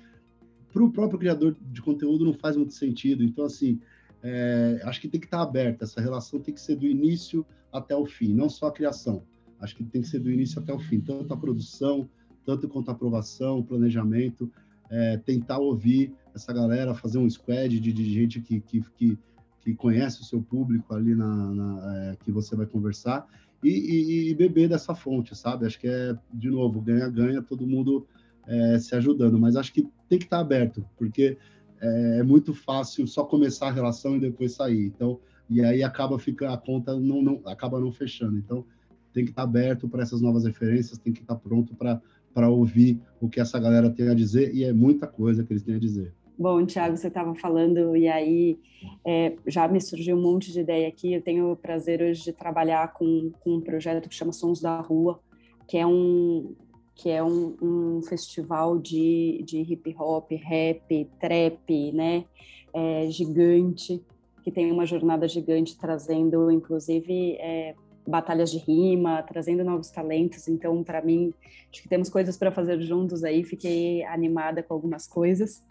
para 0.71 0.83
o 0.83 0.91
próprio 0.91 1.19
criador 1.19 1.55
de 1.71 1.81
conteúdo 1.81 2.25
não 2.25 2.33
faz 2.33 2.57
muito 2.57 2.73
sentido. 2.73 3.23
Então, 3.23 3.45
assim, 3.45 3.79
é, 4.23 4.81
acho 4.85 5.01
que 5.01 5.07
tem 5.07 5.19
que 5.19 5.27
estar 5.27 5.41
aberta, 5.41 5.83
essa 5.83 5.99
relação 5.99 6.39
tem 6.39 6.53
que 6.53 6.61
ser 6.61 6.77
do 6.77 6.87
início 6.87 7.45
até 7.71 7.95
o 7.95 8.05
fim, 8.05 8.33
não 8.33 8.49
só 8.49 8.67
a 8.67 8.71
criação. 8.71 9.23
Acho 9.59 9.75
que 9.75 9.83
tem 9.83 10.01
que 10.01 10.07
ser 10.07 10.19
do 10.19 10.31
início 10.31 10.61
até 10.61 10.73
o 10.73 10.79
fim, 10.79 10.99
tanto 10.99 11.33
a 11.33 11.37
produção, 11.37 12.09
tanto 12.45 12.67
quanto 12.67 12.89
a 12.89 12.93
aprovação, 12.93 13.59
o 13.59 13.63
planejamento 13.63 14.51
é, 14.89 15.17
tentar 15.17 15.57
ouvir 15.57 16.13
essa 16.35 16.53
galera, 16.53 16.93
fazer 16.93 17.17
um 17.17 17.29
squad 17.29 17.79
de, 17.79 17.91
de 17.91 18.13
gente 18.13 18.39
que, 18.39 18.59
que, 18.61 18.81
que, 18.95 19.17
que, 19.61 19.73
conhece 19.73 20.21
o 20.21 20.23
seu 20.23 20.41
público 20.41 20.93
ali 20.93 21.15
na, 21.15 21.53
na 21.53 21.95
é, 21.95 22.15
que 22.23 22.31
você 22.31 22.55
vai 22.55 22.65
conversar 22.65 23.27
e, 23.63 23.69
e, 23.69 24.29
e, 24.29 24.35
beber 24.35 24.69
dessa 24.69 24.93
fonte, 24.93 25.35
sabe? 25.35 25.65
Acho 25.65 25.79
que 25.79 25.87
é, 25.87 26.15
de 26.33 26.49
novo, 26.49 26.81
ganha-ganha, 26.81 27.41
todo 27.41 27.65
mundo 27.65 28.05
é, 28.45 28.77
se 28.77 28.95
ajudando, 28.95 29.39
mas 29.39 29.55
acho 29.55 29.73
que 29.73 29.87
tem 30.09 30.19
que 30.19 30.25
estar 30.25 30.39
aberto, 30.39 30.85
porque 30.97 31.37
é, 31.83 32.19
é, 32.19 32.23
muito 32.23 32.53
fácil 32.53 33.05
só 33.07 33.23
começar 33.23 33.67
a 33.67 33.71
relação 33.71 34.15
e 34.15 34.19
depois 34.19 34.53
sair. 34.53 34.85
Então, 34.85 35.19
e 35.49 35.63
aí 35.63 35.83
acaba 35.83 36.17
fica 36.17 36.53
a 36.53 36.57
conta 36.57 36.97
não, 36.99 37.21
não 37.21 37.41
acaba 37.45 37.79
não 37.79 37.91
fechando. 37.91 38.37
Então, 38.37 38.65
tem 39.13 39.25
que 39.25 39.31
estar 39.31 39.43
aberto 39.43 39.87
para 39.87 40.01
essas 40.01 40.21
novas 40.21 40.45
referências, 40.45 40.97
tem 40.97 41.13
que 41.13 41.21
estar 41.21 41.35
pronto 41.35 41.75
para 41.75 42.01
para 42.33 42.49
ouvir 42.49 42.99
o 43.21 43.29
que 43.29 43.39
essa 43.39 43.59
galera 43.59 43.89
tem 43.89 44.09
a 44.09 44.13
dizer, 44.13 44.53
e 44.53 44.63
é 44.63 44.73
muita 44.73 45.05
coisa 45.05 45.43
que 45.43 45.53
eles 45.53 45.63
têm 45.63 45.75
a 45.75 45.79
dizer. 45.79 46.13
Bom, 46.37 46.65
Tiago, 46.65 46.97
você 46.97 47.07
estava 47.07 47.35
falando, 47.35 47.95
e 47.95 48.07
aí 48.07 48.59
é, 49.05 49.35
já 49.45 49.67
me 49.67 49.79
surgiu 49.79 50.17
um 50.17 50.21
monte 50.21 50.51
de 50.51 50.61
ideia 50.61 50.87
aqui. 50.87 51.13
Eu 51.13 51.21
tenho 51.21 51.51
o 51.51 51.55
prazer 51.55 52.01
hoje 52.01 52.23
de 52.23 52.33
trabalhar 52.33 52.91
com, 52.93 53.31
com 53.41 53.57
um 53.57 53.61
projeto 53.61 54.09
que 54.09 54.15
chama 54.15 54.33
Sons 54.33 54.59
da 54.59 54.81
Rua, 54.81 55.19
que 55.67 55.77
é 55.77 55.85
um, 55.85 56.55
que 56.95 57.09
é 57.09 57.23
um, 57.23 57.55
um 57.61 58.01
festival 58.03 58.77
de, 58.77 59.43
de 59.45 59.59
hip 59.59 59.95
hop, 59.97 60.31
rap, 60.31 61.09
trap, 61.19 61.91
né? 61.91 62.25
É, 62.73 63.07
gigante, 63.09 64.01
que 64.43 64.51
tem 64.51 64.71
uma 64.71 64.85
jornada 64.85 65.27
gigante 65.27 65.77
trazendo, 65.77 66.51
inclusive, 66.51 67.33
é, 67.39 67.75
batalhas 68.05 68.51
de 68.51 68.57
rima, 68.57 69.23
trazendo 69.23 69.63
novos 69.63 69.89
talentos. 69.89 70.47
Então, 70.47 70.83
para 70.83 71.01
mim, 71.01 71.33
acho 71.71 71.81
que 71.81 71.89
temos 71.89 72.09
coisas 72.09 72.37
para 72.37 72.51
fazer 72.51 72.79
juntos 72.81 73.23
aí. 73.23 73.43
Fiquei 73.43 74.03
animada 74.05 74.61
com 74.61 74.73
algumas 74.73 75.07
coisas. 75.07 75.63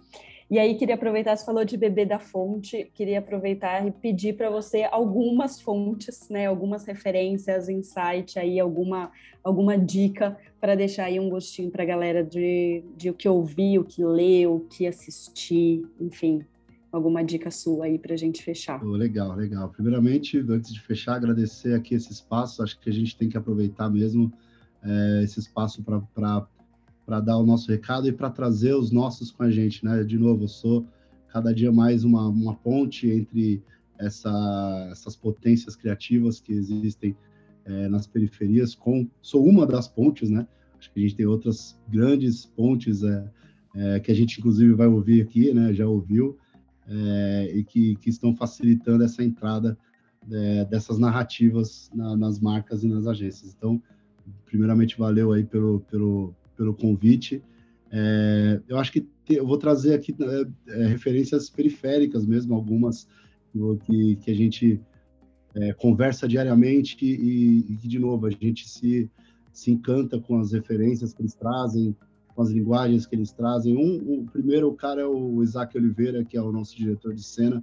E 0.53 0.59
aí 0.59 0.75
queria 0.75 0.97
aproveitar, 0.97 1.35
você 1.35 1.47
falou 1.47 1.65
de 1.65 1.79
beber 1.79 2.07
da 2.07 2.19
fonte, 2.19 2.91
queria 2.93 3.21
aproveitar 3.21 3.87
e 3.87 3.91
pedir 3.91 4.37
para 4.37 4.51
você 4.51 4.83
algumas 4.83 5.59
fontes, 5.59 6.29
né, 6.29 6.45
algumas 6.45 6.85
referências, 6.85 7.71
insight 7.71 8.39
aí, 8.39 8.61
alguma, 8.61 9.11
alguma 9.43 9.79
dica 9.79 10.37
para 10.61 10.75
deixar 10.75 11.07
aí 11.07 11.19
um 11.19 11.31
gostinho 11.31 11.71
para 11.71 11.85
a 11.85 11.87
galera 11.87 12.23
de, 12.23 12.85
de 12.99 13.09
o 13.09 13.15
que 13.15 13.27
ouvir, 13.27 13.79
o 13.79 13.85
que 13.85 14.05
ler, 14.05 14.47
o 14.47 14.61
que 14.61 14.87
assistir, 14.87 15.87
enfim, 15.99 16.45
alguma 16.93 17.25
dica 17.25 17.51
sua 17.51 17.87
aí 17.87 17.99
para 17.99 18.13
a 18.13 18.19
gente 18.19 18.43
fechar. 18.43 18.85
Oh, 18.85 18.91
legal, 18.91 19.35
legal. 19.35 19.71
Primeiramente, 19.71 20.37
antes 20.37 20.75
de 20.75 20.83
fechar, 20.83 21.15
agradecer 21.15 21.73
aqui 21.73 21.95
esse 21.95 22.13
espaço. 22.13 22.63
Acho 22.63 22.79
que 22.79 22.91
a 22.91 22.93
gente 22.93 23.17
tem 23.17 23.27
que 23.27 23.39
aproveitar 23.39 23.89
mesmo 23.89 24.31
é, 24.85 25.23
esse 25.25 25.41
espaço 25.41 25.83
para 25.83 26.47
dar 27.07 27.39
o 27.39 27.45
nosso 27.45 27.71
recado 27.71 28.09
e 28.09 28.13
para 28.13 28.31
trazer 28.31 28.75
os 28.75 28.91
nossos 28.91 29.31
com 29.31 29.43
a 29.43 29.51
gente, 29.51 29.85
né? 29.85 30.03
De 30.05 30.19
novo, 30.19 30.45
eu 30.45 30.49
sou 30.49 30.87
cada 31.29 31.53
dia 31.53 31.73
mais 31.73 32.05
uma, 32.05 32.29
uma 32.29 32.55
ponte 32.55 33.09
entre 33.09 33.63
essa, 33.99 34.89
essas 34.91 35.17
potências 35.17 35.77
criativas 35.77 36.41
que 36.41 36.53
existem 36.53 37.17
é, 37.65 37.89
nas 37.89 38.07
periferias. 38.07 38.75
Com, 38.75 39.09
sou 39.21 39.45
uma 39.47 39.67
das 39.67 39.89
pontes, 39.89 40.31
né? 40.31 40.47
Acho 40.79 40.93
que 40.93 41.01
a 41.01 41.03
gente 41.03 41.17
tem 41.17 41.27
outras 41.27 41.79
grandes 41.89 42.45
pontes 42.45 43.03
é, 43.03 43.31
é, 43.75 44.01
que 44.01 44.11
a 44.11 44.15
gente, 44.15 44.41
inclusive, 44.41 44.73
vai 44.75 44.87
ouvir 44.87 45.23
aqui, 45.23 45.53
né? 45.55 45.73
Já 45.73 45.87
ouviu 45.87 46.37
é, 46.89 47.53
e 47.55 47.65
que, 47.65 47.97
que, 47.97 48.11
estão 48.11 48.35
facilitando 48.35 49.05
essa 49.05 49.23
entrada 49.23 49.79
é, 50.31 50.65
dessas 50.65 50.99
narrativas 50.99 51.91
na, 51.95 52.17
nas 52.17 52.41
marcas 52.41 52.85
e 52.85 52.89
nas 52.89 53.07
agências. 53.07 53.55
Então, 53.57 53.81
primeiramente, 54.45 54.99
valeu 54.99 55.33
aí 55.33 55.45
pelo, 55.45 55.81
pelo, 55.81 56.35
pelo 56.63 56.75
convite. 56.75 57.43
É, 57.91 58.61
eu 58.69 58.79
acho 58.79 58.93
que 58.93 59.01
te, 59.01 59.35
eu 59.35 59.47
vou 59.47 59.59
trazer 59.59 59.95
aqui 59.95 60.15
é, 60.21 60.73
é, 60.73 60.87
referências 60.87 61.51
periféricas 61.51 62.25
mesmo, 62.25 62.55
algumas 62.55 63.09
que, 63.85 64.17
que 64.17 64.31
a 64.31 64.35
gente 64.35 64.81
é, 65.55 65.73
conversa 65.75 66.27
diariamente 66.27 66.97
e, 67.05 67.67
e, 67.69 67.89
de 67.89 67.99
novo, 67.99 68.27
a 68.27 68.31
gente 68.31 68.69
se, 68.69 69.11
se 69.53 69.71
encanta 69.73 70.19
com 70.19 70.39
as 70.39 70.53
referências 70.53 71.13
que 71.13 71.21
eles 71.21 71.35
trazem, 71.35 71.95
com 72.35 72.43
as 72.43 72.51
linguagens 72.51 73.05
que 73.05 73.15
eles 73.15 73.33
trazem. 73.33 73.77
Um, 73.77 74.21
o 74.21 74.25
primeiro 74.25 74.69
o 74.69 74.75
cara 74.75 75.03
é 75.03 75.07
o 75.07 75.43
Isaac 75.43 75.77
Oliveira, 75.77 76.25
que 76.25 76.37
é 76.37 76.41
o 76.41 76.53
nosso 76.53 76.75
diretor 76.77 77.13
de 77.13 77.23
cena, 77.23 77.63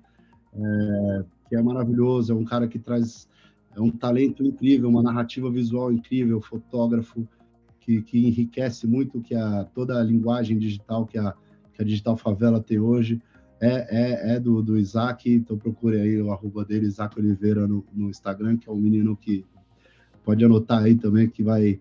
é, 0.54 1.24
que 1.47 1.56
é 1.56 1.62
maravilhoso, 1.62 2.34
é 2.34 2.36
um 2.36 2.45
cara 2.45 2.68
que 2.68 2.78
traz 2.78 3.28
é 3.76 3.80
um 3.80 3.91
talento 3.91 4.43
incrível, 4.43 4.89
uma 4.89 5.04
narrativa 5.04 5.50
visual 5.50 5.91
incrível, 5.91 6.41
fotógrafo 6.41 7.28
que, 7.90 8.02
que 8.04 8.28
enriquece 8.28 8.86
muito 8.86 9.20
que 9.20 9.34
a 9.34 9.64
toda 9.74 10.00
a 10.00 10.04
linguagem 10.04 10.60
digital 10.60 11.08
que 11.08 11.18
a, 11.18 11.34
que 11.74 11.82
a 11.82 11.86
digital 11.86 12.16
favela 12.16 12.62
tem 12.62 12.78
hoje. 12.80 13.20
É, 13.62 13.88
é, 13.90 14.36
é 14.36 14.40
do, 14.40 14.62
do 14.62 14.78
Isaac, 14.78 15.30
então 15.30 15.58
procure 15.58 16.00
aí 16.00 16.22
o 16.22 16.32
arroba 16.32 16.64
dele, 16.64 16.86
Isaac 16.86 17.20
Oliveira, 17.20 17.68
no, 17.68 17.84
no 17.94 18.10
Instagram, 18.10 18.56
que 18.56 18.70
é 18.70 18.72
um 18.72 18.78
menino 18.78 19.18
que 19.18 19.44
pode 20.24 20.46
anotar 20.46 20.84
aí 20.84 20.96
também 20.96 21.28
que 21.28 21.44
vai, 21.44 21.78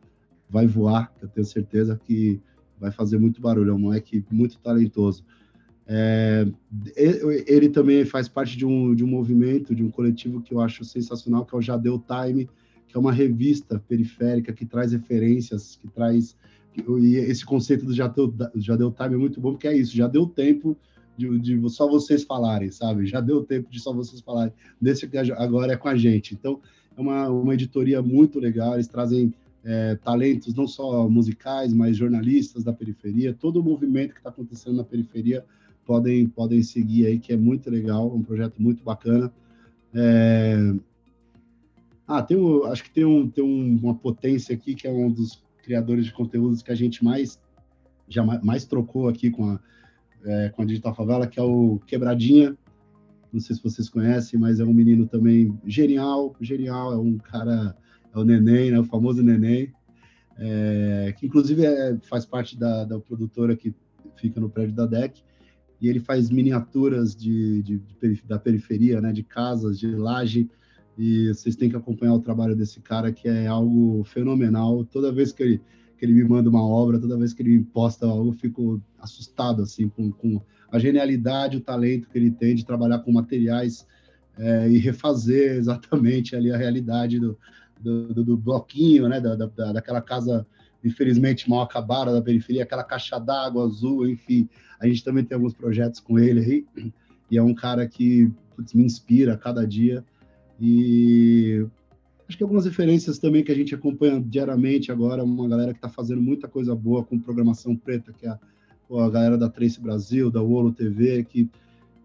vai 0.51 0.67
voar, 0.67 1.13
que 1.15 1.25
eu 1.25 1.29
tenho 1.29 1.47
certeza 1.47 2.01
que 2.05 2.41
vai 2.81 2.91
fazer 2.91 3.17
muito 3.19 3.41
barulho, 3.41 3.71
é 3.71 3.75
um 3.75 3.79
moleque 3.79 4.25
muito 4.29 4.59
talentoso. 4.59 5.25
É, 5.87 6.49
ele 7.47 7.69
também 7.69 8.05
faz 8.05 8.29
parte 8.29 8.57
de 8.57 8.67
um, 8.67 8.93
de 8.93 9.05
um 9.05 9.09
movimento, 9.09 9.73
de 9.73 9.85
um 9.85 9.91
coletivo 9.91 10.41
que 10.41 10.53
eu 10.53 10.61
acho 10.61 10.85
sensacional, 10.85 11.47
que 11.47 11.55
é 11.55 11.59
o 11.59 11.63
Jadeu 11.63 12.03
Time, 12.03 12.49
que 12.89 12.97
é 12.97 13.01
uma 13.01 13.13
revista 13.13 13.79
periférica 13.87 14.53
que 14.53 14.65
traz 14.65 14.93
referências, 14.93 15.77
que 15.77 15.87
traz. 15.89 16.35
E 16.77 17.17
esse 17.17 17.45
conceito 17.45 17.85
do 17.85 17.95
Jadeu, 17.95 18.33
Jadeu 18.57 18.91
Time 18.91 19.15
é 19.15 19.19
muito 19.19 19.41
bom, 19.41 19.53
porque 19.53 19.69
é 19.69 19.77
isso, 19.77 19.97
já 19.97 20.09
deu 20.09 20.27
tempo 20.27 20.77
de, 21.17 21.39
de, 21.39 21.71
só 21.71 21.89
vocês 21.89 22.23
falarem, 22.23 22.71
sabe? 22.71 23.05
Já 23.07 23.21
deu 23.21 23.45
tempo 23.45 23.69
de 23.71 23.81
só 23.81 23.93
vocês 23.93 24.21
falarem, 24.21 24.53
desse 24.81 25.07
que 25.07 25.19
agora 25.19 25.73
é 25.73 25.77
com 25.77 25.89
a 25.89 25.97
gente. 25.97 26.35
Então, 26.35 26.61
é 26.97 27.01
uma, 27.01 27.29
uma 27.29 27.55
editoria 27.55 28.01
muito 28.01 28.39
legal, 28.39 28.75
eles 28.75 28.87
trazem 28.87 29.35
é, 29.65 29.97
talentos 29.97 30.55
não 30.55 30.67
só 30.67 31.09
musicais, 31.09 31.73
mas 31.73 31.97
jornalistas 31.97 32.63
da 32.63 32.73
periferia, 32.73 33.35
todo 33.35 33.61
o 33.61 33.63
movimento 33.63 34.13
que 34.13 34.21
está 34.21 34.31
acontecendo 34.31 34.77
na 34.77 34.85
periferia 34.85 35.45
podem 35.85 36.29
podem 36.29 36.63
seguir 36.63 37.07
aí, 37.07 37.19
que 37.19 37.33
é 37.33 37.37
muito 37.37 37.69
legal, 37.71 38.15
um 38.15 38.23
projeto 38.23 38.55
muito 38.59 38.85
bacana. 38.85 39.33
É... 39.93 40.75
Ah, 42.09 42.23
tem 42.23 42.39
um, 42.39 42.65
acho 42.65 42.83
que 42.83 42.91
tem, 42.91 43.05
um, 43.05 43.29
tem 43.29 43.45
um, 43.45 43.79
uma 43.83 43.95
potência 43.95 44.55
aqui 44.55 44.75
que 44.75 44.87
é 44.87 44.91
um 44.91 45.13
dos 45.13 45.45
criadores 45.63 46.07
de 46.07 46.13
conteúdos 46.13 46.63
que 46.63 46.73
a 46.73 46.75
gente 46.75 47.05
mais 47.05 47.39
já 48.09 48.25
mais 48.25 48.65
trocou 48.65 49.07
aqui 49.07 49.31
com 49.31 49.51
a, 49.51 49.61
é, 50.25 50.49
com 50.49 50.63
a 50.63 50.65
Digital 50.65 50.95
Favela, 50.95 51.27
que 51.27 51.39
é 51.39 51.43
o 51.43 51.79
Quebradinha. 51.87 52.57
Não 53.31 53.41
sei 53.41 53.55
se 53.55 53.63
vocês 53.63 53.91
conhecem, 53.91 54.41
mas 54.41 54.59
é 54.59 54.65
um 54.65 54.73
menino 54.73 55.07
também 55.07 55.59
genial, 55.67 56.35
genial, 56.41 56.95
é 56.95 56.97
um 56.97 57.19
cara 57.19 57.77
é 58.15 58.19
o 58.19 58.25
Neném, 58.25 58.71
né, 58.71 58.81
o 58.81 58.85
famoso 58.85 59.23
Neném, 59.23 59.71
é, 60.39 61.15
que 61.19 61.27
inclusive 61.27 61.67
é, 61.67 61.99
faz 62.09 62.25
parte 62.25 62.59
da, 62.59 62.85
da 62.85 62.99
produtora 62.99 63.55
que 63.55 63.75
fica 64.17 64.41
no 64.41 64.49
prédio 64.49 64.75
da 64.75 64.87
DEC, 64.87 65.23
e 65.79 65.89
ele 65.89 66.01
faz 66.01 66.31
miniaturas 66.31 67.15
de, 67.15 67.63
de, 67.63 67.79
de, 67.79 68.23
da 68.27 68.39
periferia, 68.39 68.99
né, 69.01 69.13
de 69.13 69.23
casas, 69.23 69.79
de 69.79 69.89
laje, 69.95 70.49
e 70.99 71.29
vocês 71.29 71.55
têm 71.55 71.71
que 71.71 71.77
acompanhar 71.77 72.15
o 72.15 72.21
trabalho 72.21 72.57
desse 72.57 72.81
cara, 72.81 73.13
que 73.13 73.29
é 73.29 73.47
algo 73.47 74.03
fenomenal. 74.05 74.85
Toda 74.85 75.13
vez 75.13 75.33
que 75.33 75.43
ele, 75.43 75.63
que 75.97 76.05
ele 76.05 76.13
me 76.13 76.25
manda 76.25 76.51
uma 76.51 76.67
obra, 76.67 76.99
toda 76.99 77.17
vez 77.17 77.33
que 77.33 77.41
ele 77.41 77.61
posta 77.63 78.05
algo, 78.05 78.31
eu 78.31 78.33
fico 78.33 78.83
assustado, 78.99 79.63
assim, 79.63 79.89
com, 79.89 80.11
com 80.11 80.43
a 80.73 80.79
genialidade, 80.79 81.57
o 81.57 81.61
talento 81.61 82.09
que 82.09 82.19
ele 82.19 82.33
tem 82.33 82.55
de 82.55 82.67
trabalhar 82.67 82.99
com 82.99 83.13
materiais 83.13 83.87
é, 84.37 84.69
e 84.69 84.79
refazer 84.79 85.53
exatamente 85.57 86.35
ali 86.35 86.51
a 86.51 86.57
realidade 86.57 87.21
do, 87.21 87.39
do, 87.81 88.13
do, 88.13 88.25
do 88.25 88.37
bloquinho, 88.37 89.09
né, 89.09 89.21
da, 89.21 89.37
da, 89.37 89.73
daquela 89.73 90.01
casa 90.01 90.45
infelizmente 90.85 91.49
mal 91.49 91.63
acabada 91.63 92.13
da 92.13 92.23
periferia, 92.23 92.63
aquela 92.63 92.85
caixa 92.85 93.19
d'água 93.19 93.65
azul, 93.65 94.09
enfim. 94.09 94.49
A 94.81 94.87
gente 94.87 95.05
também 95.05 95.25
tem 95.25 95.37
alguns 95.37 95.55
projetos 95.55 96.01
com 96.01 96.19
ele 96.19 96.41
aí, 96.41 96.93
e 97.31 97.37
é 97.37 97.43
um 97.43 97.55
cara 97.55 97.87
que 97.87 98.31
putz, 98.57 98.75
me 98.75 98.85
inspira 98.85 99.35
a 99.35 99.37
cada 99.37 99.67
dia. 99.67 100.05
E 100.61 101.67
acho 102.29 102.37
que 102.37 102.43
algumas 102.43 102.65
referências 102.65 103.19
também 103.19 103.45
que 103.45 103.53
a 103.53 103.55
gente 103.55 103.75
acompanha 103.75 104.21
diariamente 104.21 104.91
agora, 104.91 105.25
uma 105.25 105.49
galera 105.49 105.73
que 105.73 105.79
está 105.79 105.89
fazendo 105.89 106.21
muita 106.21 106.49
coisa 106.49 106.75
boa 106.75 107.05
com 107.05 107.19
programação 107.19 107.77
preta, 107.77 108.13
que 108.13 108.27
é 108.27 108.31
a, 108.31 108.39
a 108.91 109.11
galera 109.11 109.39
da 109.39 109.49
Trace 109.49 109.81
Brasil, 109.81 110.31
da 110.31 110.43
Wolo 110.43 110.73
TV, 110.73 111.25
que 111.25 111.49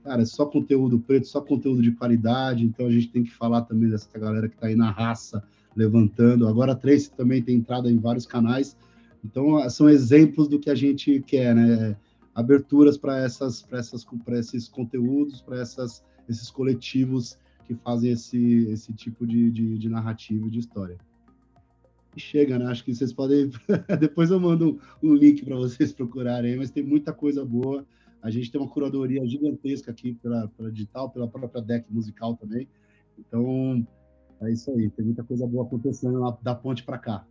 cara, 0.04 0.22
é 0.22 0.26
só 0.26 0.45
conteúdo 0.45 0.99
preto, 0.99 1.28
só 1.28 1.41
conteúdo 1.41 1.82
de 1.82 1.91
qualidade, 1.91 2.64
então 2.64 2.88
a 2.88 2.91
gente 2.91 3.10
tem 3.10 3.24
que 3.24 3.32
falar 3.32 3.62
também 3.62 3.89
dessa 3.89 4.08
galera 4.20 4.47
que 4.49 4.56
está 4.56 4.68
aí 4.68 4.76
na 4.76 4.91
raça, 4.91 5.43
levantando. 5.76 6.47
Agora 6.47 6.74
a 6.74 6.76
Trace 6.76 7.10
também 7.12 7.41
tem 7.41 7.56
entrada 7.56 7.89
em 7.89 7.97
vários 7.97 8.26
canais. 8.26 8.78
Então 9.24 9.68
são 9.70 9.89
exemplos 9.89 10.47
do 10.47 10.60
que 10.60 10.70
a 10.70 10.76
gente 10.76 11.22
quer, 11.22 11.56
né? 11.56 11.95
Aberturas 12.36 12.97
para 12.97 13.18
essas, 13.20 13.66
essas, 13.72 14.06
esses 14.32 14.68
conteúdos, 14.68 15.41
para 15.41 15.60
essas, 15.60 16.04
esses 16.28 16.49
coletivos 16.49 17.38
que 17.66 17.76
fazem 17.76 18.11
esse, 18.11 18.68
esse 18.70 18.93
tipo 18.93 19.26
de, 19.26 19.51
de, 19.51 19.78
de 19.78 19.89
narrativa 19.89 20.47
e 20.47 20.49
de 20.49 20.59
história. 20.59 20.97
E 22.16 22.20
chega, 22.20 22.59
né? 22.59 22.66
Acho 22.66 22.84
que 22.84 22.93
vocês 22.93 23.11
podem. 23.11 23.49
Depois 23.99 24.30
eu 24.30 24.39
mando 24.39 24.80
um, 25.01 25.09
um 25.11 25.16
link 25.16 25.43
para 25.43 25.55
vocês 25.55 25.91
procurarem, 25.91 26.57
mas 26.57 26.70
tem 26.70 26.84
muita 26.84 27.11
coisa 27.11 27.43
boa. 27.43 27.86
A 28.22 28.30
gente 28.30 28.51
tem 28.51 28.61
uma 28.61 28.70
curadoria 28.70 29.26
gigantesca 29.28 29.91
aqui 29.91 30.14
pela, 30.14 30.47
pela 30.49 30.72
digital, 30.72 31.09
pela 31.09 31.28
própria 31.28 31.61
deck 31.61 31.91
musical 31.91 32.38
também. 32.38 32.68
Então, 33.18 33.86
é 34.41 34.51
isso 34.51 34.72
aí, 34.72 34.89
tem 34.89 35.05
muita 35.05 35.24
coisa 35.24 35.45
boa 35.45 35.66
acontecendo 35.66 36.20
lá 36.20 36.38
da 36.41 36.55
ponte 36.55 36.84
para 36.84 36.97
cá. 36.97 37.26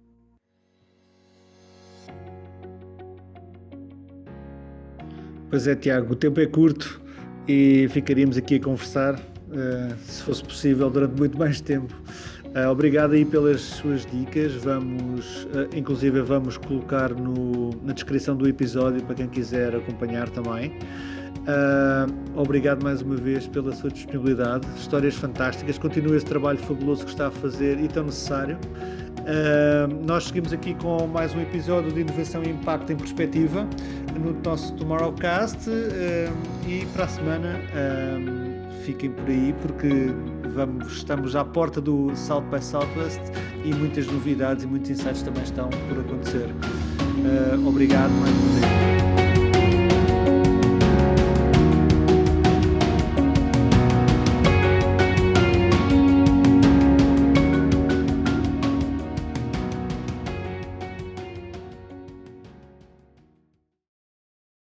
Pois 5.49 5.67
é, 5.67 5.75
Tiago, 5.75 6.15
o 6.15 6.17
tempo 6.17 6.41
é 6.41 6.47
curto 6.47 7.03
e 7.47 7.87
ficaríamos 7.91 8.39
aqui 8.39 8.55
a 8.55 8.61
conversar, 8.61 9.21
se 10.07 10.23
fosse 10.23 10.43
possível, 10.43 10.91
durante 10.91 11.19
muito 11.19 11.39
mais 11.39 11.61
tempo. 11.61 11.95
Uh, 12.55 12.69
obrigado 12.69 13.13
aí 13.15 13.25
pelas 13.25 13.63
suas 13.63 14.05
dicas. 14.05 14.53
Vamos, 14.57 15.45
uh, 15.45 15.75
inclusive, 15.75 16.21
vamos 16.21 16.59
colocar 16.59 17.11
no, 17.15 17.71
na 17.83 17.95
descrição 17.95 18.37
do 18.37 18.47
episódio 18.47 19.03
para 19.05 19.15
quem 19.15 19.27
quiser 19.27 19.75
acompanhar 19.75 20.29
também. 20.29 20.71
Uh, 21.43 22.39
obrigado 22.39 22.85
mais 22.85 23.01
uma 23.01 23.17
vez 23.17 23.47
pela 23.49 23.73
sua 23.73 23.91
disponibilidade. 23.91 24.67
Histórias 24.77 25.15
fantásticas. 25.15 25.79
Continua 25.79 26.15
esse 26.15 26.27
trabalho 26.27 26.59
fabuloso 26.59 27.05
que 27.05 27.11
está 27.11 27.29
a 27.29 27.31
fazer 27.31 27.81
e 27.81 27.89
tão 27.89 28.05
necessário. 28.05 28.59
Uh, 29.21 30.05
nós 30.05 30.25
seguimos 30.25 30.53
aqui 30.53 30.75
com 30.75 31.07
mais 31.07 31.35
um 31.35 31.41
episódio 31.41 31.91
de 31.91 32.01
Inovação 32.01 32.43
e 32.43 32.51
Impacto 32.51 32.93
em 32.93 32.97
Perspectiva 32.97 33.67
no 34.21 34.39
nosso 34.45 34.75
Tomorrowcast 34.75 35.71
uh, 35.71 36.69
e 36.69 36.85
para 36.93 37.05
a 37.05 37.09
semana 37.09 37.61
fiquem 38.83 39.11
por 39.11 39.29
aí 39.29 39.55
porque 39.63 39.89
vamos, 40.55 40.93
estamos 40.93 41.37
à 41.37 41.45
porta 41.45 41.81
do 41.81 42.15
South 42.17 42.43
by 42.43 42.63
Southwest 42.63 43.21
e 43.65 43.73
muitas 43.75 44.07
novidades 44.07 44.65
e 44.65 44.67
muitos 44.67 44.91
insights 44.91 45.23
também 45.23 45.43
estão 45.43 45.71
por 45.89 46.01
acontecer. 46.01 46.49
obrigado 47.67 48.11
mais 48.11 48.33
uma 48.33 48.61
vez. 48.61 49.02